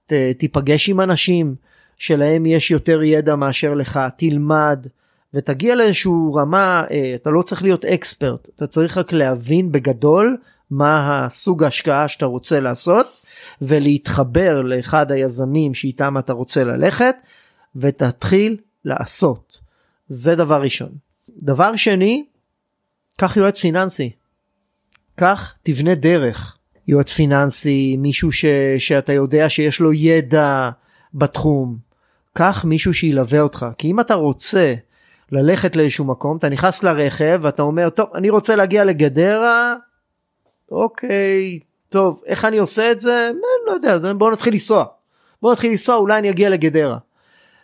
ת, 0.05 0.13
תיפגש 0.39 0.89
עם 0.89 1.01
אנשים 1.01 1.55
שלהם 1.97 2.45
יש 2.45 2.71
יותר 2.71 3.03
ידע 3.03 3.35
מאשר 3.35 3.73
לך, 3.73 3.99
תלמד 4.17 4.87
ותגיע 5.33 5.75
לאיזשהו 5.75 6.33
רמה, 6.33 6.83
uh, 6.87 6.93
אתה 7.15 7.29
לא 7.29 7.41
צריך 7.41 7.63
להיות 7.63 7.85
אקספרט, 7.85 8.49
אתה 8.55 8.67
צריך 8.67 8.97
רק 8.97 9.13
להבין 9.13 9.71
בגדול 9.71 10.37
מה 10.71 11.25
הסוג 11.25 11.63
ההשקעה 11.63 12.07
שאתה 12.07 12.25
רוצה 12.25 12.59
לעשות 12.59 13.07
ולהתחבר 13.61 14.61
לאחד 14.61 15.11
היזמים 15.11 15.73
שאיתם 15.73 16.17
אתה 16.17 16.33
רוצה 16.33 16.63
ללכת 16.63 17.15
ותתחיל 17.75 18.57
לעשות. 18.85 19.59
זה 20.07 20.35
דבר 20.35 20.61
ראשון. 20.61 20.89
דבר 21.29 21.75
שני, 21.75 22.25
קח 23.17 23.37
יועץ 23.37 23.59
פיננסי. 23.59 24.11
קח 25.15 25.53
תבנה 25.63 25.95
דרך. 25.95 26.57
יועץ 26.87 27.11
פיננסי, 27.11 27.97
מישהו 27.97 28.31
ש, 28.31 28.45
שאתה 28.77 29.13
יודע 29.13 29.49
שיש 29.49 29.79
לו 29.79 29.93
ידע 29.93 30.69
בתחום. 31.13 31.77
קח 32.33 32.65
מישהו 32.65 32.93
שילווה 32.93 33.41
אותך. 33.41 33.65
כי 33.77 33.91
אם 33.91 33.99
אתה 33.99 34.13
רוצה 34.13 34.73
ללכת 35.31 35.75
לאיזשהו 35.75 36.05
מקום, 36.05 36.37
אתה 36.37 36.49
נכנס 36.49 36.83
לרכב 36.83 37.39
ואתה 37.43 37.61
אומר, 37.61 37.89
טוב, 37.89 38.09
אני 38.15 38.29
רוצה 38.29 38.55
להגיע 38.55 38.85
לגדרה, 38.85 39.75
אוקיי, 40.73 41.59
טוב, 41.89 42.21
איך 42.25 42.45
אני 42.45 42.57
עושה 42.57 42.91
את 42.91 42.99
זה? 42.99 43.31
לא 43.67 43.71
יודע, 43.71 44.13
בוא 44.13 44.31
נתחיל 44.31 44.53
לנסוע. 44.53 44.85
בוא 45.41 45.51
נתחיל 45.51 45.71
לנסוע, 45.71 45.95
אולי 45.95 46.19
אני 46.19 46.29
אגיע 46.29 46.49
לגדרה. 46.49 46.97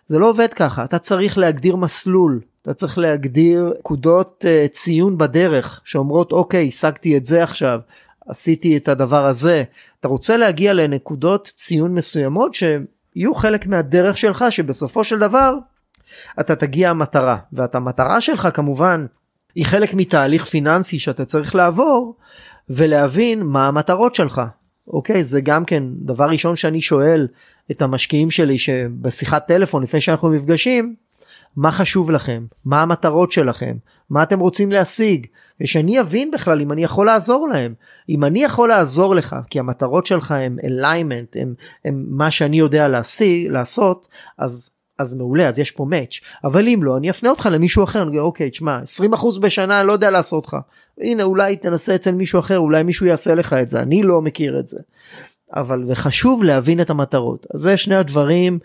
זה 0.06 0.20
לא 0.20 0.30
עובד 0.30 0.54
ככה, 0.54 0.84
אתה 0.84 1.00
צריך 1.00 1.38
להגדיר 1.38 1.76
מסלול. 1.76 2.40
אתה 2.62 2.74
צריך 2.74 2.98
להגדיר 2.98 3.74
נקודות 3.80 4.46
uh, 4.48 4.68
ציון 4.72 5.18
בדרך 5.18 5.82
שאומרות 5.86 6.32
אוקיי 6.32 6.68
השגתי 6.68 7.18
את 7.18 7.26
זה 7.26 7.44
עכשיו 7.44 7.80
עשיתי 8.28 8.78
את 8.78 8.88
הדבר 8.88 9.26
הזה 9.26 9.64
אתה 10.00 10.08
רוצה 10.08 10.38
להגיע 10.38 10.74
לנקודות 10.74 11.52
ציון 11.56 11.96
מסוימות 11.96 12.54
שיהיו 12.54 13.36
חלק 13.36 13.68
מהדרך 13.68 14.18
שלך 14.18 14.46
שבסופו 14.50 15.04
של 15.04 15.20
דבר 15.20 15.56
אתה 16.40 16.56
תגיע 16.56 16.90
המטרה 16.90 17.38
ואת 17.54 17.76
המטרה 17.76 18.22
שלך 18.22 18.48
כמובן 18.54 19.06
היא 19.56 19.66
חלק 19.66 19.94
מתהליך 19.94 20.46
פיננסי 20.46 21.00
שאתה 21.00 21.26
צריך 21.26 21.56
לעבור 21.56 22.16
ולהבין 22.70 23.44
מה 23.44 23.68
המטרות 23.68 24.16
שלך. 24.16 24.42
אוקיי? 24.88 25.24
זה 25.24 25.42
גם 25.42 25.66
כן 25.66 25.84
דבר 25.96 26.26
ראשון 26.26 26.56
שאני 26.56 26.82
שואל 26.82 27.28
את 27.72 27.82
המשקיעים 27.82 28.32
שלי 28.32 28.58
שבשיחת 28.58 29.48
טלפון 29.48 29.84
לפני 29.84 30.02
שאנחנו 30.02 30.30
נפגשים 30.32 30.96
מה 31.56 31.72
חשוב 31.72 32.12
לכם, 32.12 32.46
מה 32.66 32.82
המטרות 32.82 33.32
שלכם, 33.32 33.78
מה 34.10 34.24
אתם 34.24 34.40
רוצים 34.40 34.72
להשיג, 34.72 35.28
ושאני 35.62 36.00
אבין 36.00 36.32
בכלל 36.32 36.62
אם 36.62 36.72
אני 36.72 36.84
יכול 36.84 37.06
לעזור 37.06 37.48
להם. 37.48 37.74
אם 38.10 38.24
אני 38.24 38.44
יכול 38.44 38.70
לעזור 38.70 39.16
לך, 39.16 39.36
כי 39.50 39.60
המטרות 39.60 40.06
שלך 40.06 40.32
הם 40.32 40.58
אליימנט, 40.64 41.36
הם, 41.40 41.54
הם 41.86 42.06
מה 42.08 42.32
שאני 42.32 42.60
יודע 42.60 42.88
להשיג, 42.88 43.48
לעשות, 43.48 44.08
אז, 44.38 44.70
אז 45.00 45.14
מעולה, 45.14 45.48
אז 45.48 45.60
יש 45.60 45.72
פה 45.72 45.86
מאץ'. 45.86 46.20
אבל 46.44 46.68
אם 46.68 46.80
לא, 46.84 46.98
אני 46.98 47.10
אפנה 47.10 47.30
אותך 47.30 47.50
למישהו 47.52 47.84
אחר, 47.84 48.02
אני 48.02 48.10
אגיד, 48.10 48.20
אוקיי, 48.20 48.50
תשמע, 48.50 48.80
20% 49.14 49.40
בשנה 49.42 49.84
לא 49.84 49.94
יודע 49.94 50.12
לעשות 50.12 50.48
לך. 50.48 50.58
הנה, 50.98 51.24
אולי 51.24 51.56
תנסה 51.56 51.96
אצל 51.96 52.12
מישהו 52.12 52.40
אחר, 52.40 52.60
אולי 52.60 52.84
מישהו 52.84 53.06
יעשה 53.06 53.36
לך 53.36 53.54
את 53.54 53.70
זה, 53.70 53.82
אני 53.82 54.04
לא 54.04 54.22
מכיר 54.22 54.60
את 54.60 54.68
זה. 54.68 54.80
אבל 55.56 55.86
זה 55.86 55.96
חשוב 55.96 56.44
להבין 56.44 56.82
את 56.82 56.90
המטרות. 56.90 57.48
אז 57.54 57.62
זה 57.62 57.78
שני 57.78 57.96
הדברים 57.96 58.60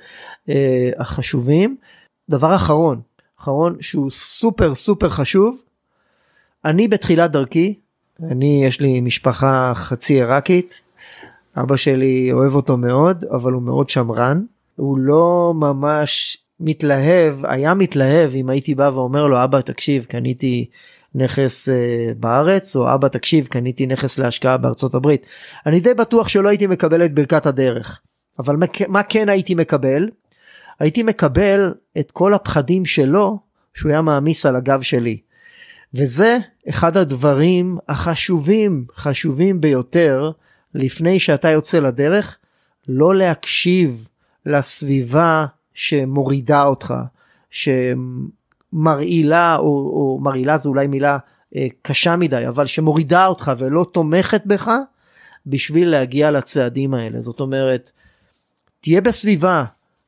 אה, 0.48 0.90
החשובים. 0.98 1.76
דבר 2.28 2.56
אחרון, 2.56 3.00
אחרון 3.40 3.76
שהוא 3.80 4.10
סופר 4.10 4.74
סופר 4.74 5.08
חשוב, 5.08 5.62
אני 6.64 6.88
בתחילת 6.88 7.30
דרכי, 7.30 7.74
אני 8.22 8.64
יש 8.64 8.80
לי 8.80 9.00
משפחה 9.00 9.72
חצי 9.74 10.14
עיראקית, 10.14 10.80
אבא 11.56 11.76
שלי 11.76 12.32
אוהב 12.32 12.54
אותו 12.54 12.76
מאוד, 12.76 13.24
אבל 13.24 13.52
הוא 13.52 13.62
מאוד 13.62 13.88
שמרן, 13.88 14.42
הוא 14.76 14.98
לא 14.98 15.52
ממש 15.56 16.36
מתלהב, 16.60 17.44
היה 17.46 17.74
מתלהב 17.74 18.34
אם 18.34 18.50
הייתי 18.50 18.74
בא 18.74 18.90
ואומר 18.94 19.26
לו 19.26 19.44
אבא 19.44 19.60
תקשיב 19.60 20.04
קניתי 20.04 20.70
נכס 21.14 21.68
uh, 21.68 21.72
בארץ 22.16 22.76
או 22.76 22.94
אבא 22.94 23.08
תקשיב 23.08 23.46
קניתי 23.46 23.86
נכס 23.86 24.18
להשקעה 24.18 24.56
בארצות 24.56 24.94
הברית. 24.94 25.26
אני 25.66 25.80
די 25.80 25.94
בטוח 25.94 26.28
שלא 26.28 26.48
הייתי 26.48 26.66
מקבל 26.66 27.04
את 27.04 27.14
ברכת 27.14 27.46
הדרך. 27.46 28.00
אבל 28.38 28.56
מה, 28.56 28.66
מה 28.88 29.02
כן 29.02 29.28
הייתי 29.28 29.54
מקבל? 29.54 30.08
הייתי 30.80 31.02
מקבל 31.02 31.74
את 31.98 32.10
כל 32.10 32.34
הפחדים 32.34 32.84
שלו 32.86 33.38
שהוא 33.74 33.92
היה 33.92 34.02
מעמיס 34.02 34.46
על 34.46 34.56
הגב 34.56 34.82
שלי. 34.82 35.18
וזה 35.94 36.38
אחד 36.68 36.96
הדברים 36.96 37.78
החשובים, 37.88 38.84
חשובים 38.94 39.60
ביותר, 39.60 40.30
לפני 40.74 41.20
שאתה 41.20 41.50
יוצא 41.50 41.78
לדרך, 41.78 42.38
לא 42.88 43.14
להקשיב 43.14 44.08
לסביבה 44.46 45.46
שמורידה 45.74 46.64
אותך, 46.64 46.94
שמרעילה, 47.50 49.56
או, 49.56 49.64
או 49.64 50.18
מרעילה 50.22 50.58
זו 50.58 50.68
אולי 50.68 50.86
מילה 50.86 51.18
אה, 51.56 51.66
קשה 51.82 52.16
מדי, 52.16 52.48
אבל 52.48 52.66
שמורידה 52.66 53.26
אותך 53.26 53.52
ולא 53.58 53.86
תומכת 53.92 54.42
בך, 54.46 54.70
בשביל 55.46 55.90
להגיע 55.90 56.30
לצעדים 56.30 56.94
האלה. 56.94 57.20
זאת 57.20 57.40
אומרת, 57.40 57.90
תהיה 58.80 59.00
בסביבה 59.00 59.64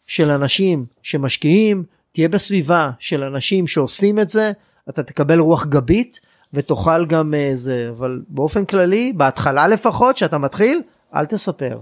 של 0.06 0.30
אנשים 0.30 0.86
שמשקיעים, 1.02 1.84
תהיה 2.12 2.28
בסביבה 2.28 2.90
של 2.98 3.22
אנשים 3.22 3.66
שעושים 3.66 4.18
את 4.18 4.28
זה, 4.28 4.52
אתה 4.88 5.02
תקבל 5.02 5.38
רוח 5.38 5.66
גבית 5.66 6.20
ותאכל 6.52 7.06
גם 7.06 7.34
איזה, 7.34 7.84
אה, 7.84 7.90
אבל 7.90 8.22
באופן 8.28 8.64
כללי, 8.64 9.12
בהתחלה 9.16 9.68
לפחות, 9.68 10.18
שאתה 10.18 10.38
מתחיל, 10.38 10.82
אל 11.14 11.26
תספר. 11.26 11.80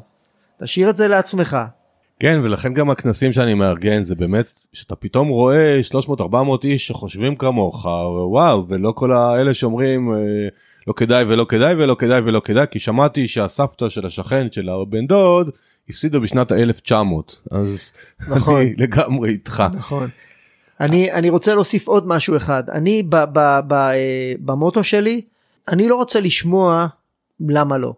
תשאיר 0.62 0.90
את 0.90 0.96
זה 0.96 1.08
לעצמך. 1.08 1.56
כן, 2.20 2.40
ולכן 2.42 2.74
גם 2.74 2.90
הכנסים 2.90 3.32
שאני 3.32 3.54
מארגן 3.54 4.04
זה 4.04 4.14
באמת 4.14 4.52
שאתה 4.72 4.96
פתאום 4.96 5.28
רואה 5.28 5.80
300-400 6.18 6.24
איש 6.64 6.86
שחושבים 6.86 7.36
כמוך, 7.36 7.84
וואו, 8.30 8.68
ולא 8.68 8.92
כל 8.96 9.12
האלה 9.12 9.54
שאומרים 9.54 10.12
אה, 10.12 10.48
לא 10.86 10.92
כדאי 10.92 11.24
ולא 11.24 11.46
כדאי 11.48 11.74
ולא 11.74 11.96
כדאי 11.98 12.20
ולא 12.20 12.40
כדאי, 12.44 12.66
כי 12.70 12.78
שמעתי 12.78 13.28
שהסבתא 13.28 13.88
של 13.88 14.06
השכן 14.06 14.46
של 14.52 14.68
הבן 14.68 15.06
דוד 15.06 15.50
הפסידה 15.88 16.18
בשנת 16.18 16.52
ה-1900 16.52 16.94
אז 17.50 17.92
נכון. 18.28 18.60
אני 18.60 18.74
לגמרי 18.76 19.30
איתך. 19.30 19.62
נכון. 19.72 20.08
אני 20.80 21.12
אני 21.12 21.30
רוצה 21.30 21.54
להוסיף 21.54 21.88
עוד 21.88 22.08
משהו 22.08 22.36
אחד 22.36 22.70
אני 22.70 23.02
אה, 23.12 23.60
במוטו 24.40 24.84
שלי 24.84 25.22
אני 25.68 25.88
לא 25.88 25.94
רוצה 25.94 26.20
לשמוע 26.20 26.86
למה 27.40 27.78
לא. 27.78 27.94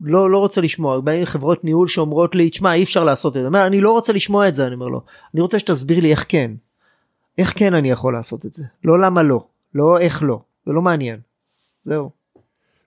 לא 0.00 0.30
לא 0.30 0.38
רוצה 0.38 0.60
לשמוע 0.60 1.00
באים 1.00 1.24
חברות 1.24 1.64
ניהול 1.64 1.88
שאומרות 1.88 2.34
לי 2.34 2.50
תשמע 2.50 2.74
אי 2.74 2.82
אפשר 2.82 3.04
לעשות 3.04 3.36
את 3.36 3.42
זה 3.52 3.66
אני 3.66 3.80
לא 3.80 3.92
רוצה 3.92 4.12
לשמוע 4.12 4.48
את 4.48 4.54
זה 4.54 4.66
אני 4.66 4.74
אומר 4.74 4.88
לו 4.88 5.00
אני 5.34 5.40
רוצה 5.40 5.58
שתסביר 5.58 6.00
לי 6.00 6.10
איך 6.10 6.26
כן. 6.28 6.50
איך 7.38 7.58
כן 7.58 7.74
אני 7.74 7.90
יכול 7.90 8.12
לעשות 8.12 8.46
את 8.46 8.54
זה 8.54 8.64
לא 8.84 9.00
למה 9.00 9.22
לא 9.22 9.44
לא 9.74 9.98
איך 9.98 10.22
לא 10.22 10.40
זה 10.66 10.72
לא 10.72 10.82
מעניין. 10.82 11.20
זהו. 11.82 12.10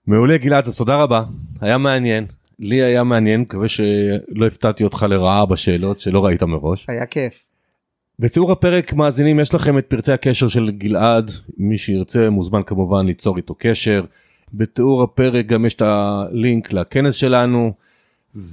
מעולה 0.06 0.36
גלעד 0.36 0.66
אז 0.66 0.76
תודה 0.76 0.96
רבה 0.96 1.24
היה 1.60 1.78
מעניין 1.78 2.26
לי 2.62 2.82
היה 2.82 3.04
מעניין, 3.04 3.40
מקווה 3.40 3.68
שלא 3.68 4.46
הפתעתי 4.46 4.84
אותך 4.84 5.06
לרעה 5.08 5.46
בשאלות 5.46 6.00
שלא 6.00 6.24
ראית 6.24 6.42
מראש. 6.42 6.84
היה 6.88 7.06
כיף. 7.06 7.46
בתיאור 8.18 8.52
הפרק 8.52 8.92
מאזינים 8.92 9.40
יש 9.40 9.54
לכם 9.54 9.78
את 9.78 9.86
פרטי 9.86 10.12
הקשר 10.12 10.48
של 10.48 10.70
גלעד, 10.70 11.30
מי 11.56 11.78
שירצה 11.78 12.30
מוזמן 12.30 12.62
כמובן 12.62 13.06
ליצור 13.06 13.36
איתו 13.36 13.54
קשר. 13.58 14.04
בתיאור 14.54 15.02
הפרק 15.02 15.46
גם 15.46 15.64
יש 15.64 15.74
את 15.74 15.82
הלינק 15.82 16.72
לכנס 16.72 17.14
שלנו 17.14 17.72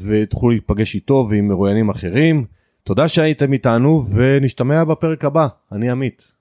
ותוכלו 0.05 0.49
להיפגש 0.49 0.95
איתו 0.95 1.25
ועם 1.29 1.47
מרואיינים 1.47 1.89
אחרים. 1.89 2.45
תודה 2.83 3.07
שהייתם 3.07 3.53
איתנו 3.53 4.01
ונשתמע 4.15 4.83
בפרק 4.83 5.25
הבא, 5.25 5.47
אני 5.71 5.89
עמית. 5.89 6.38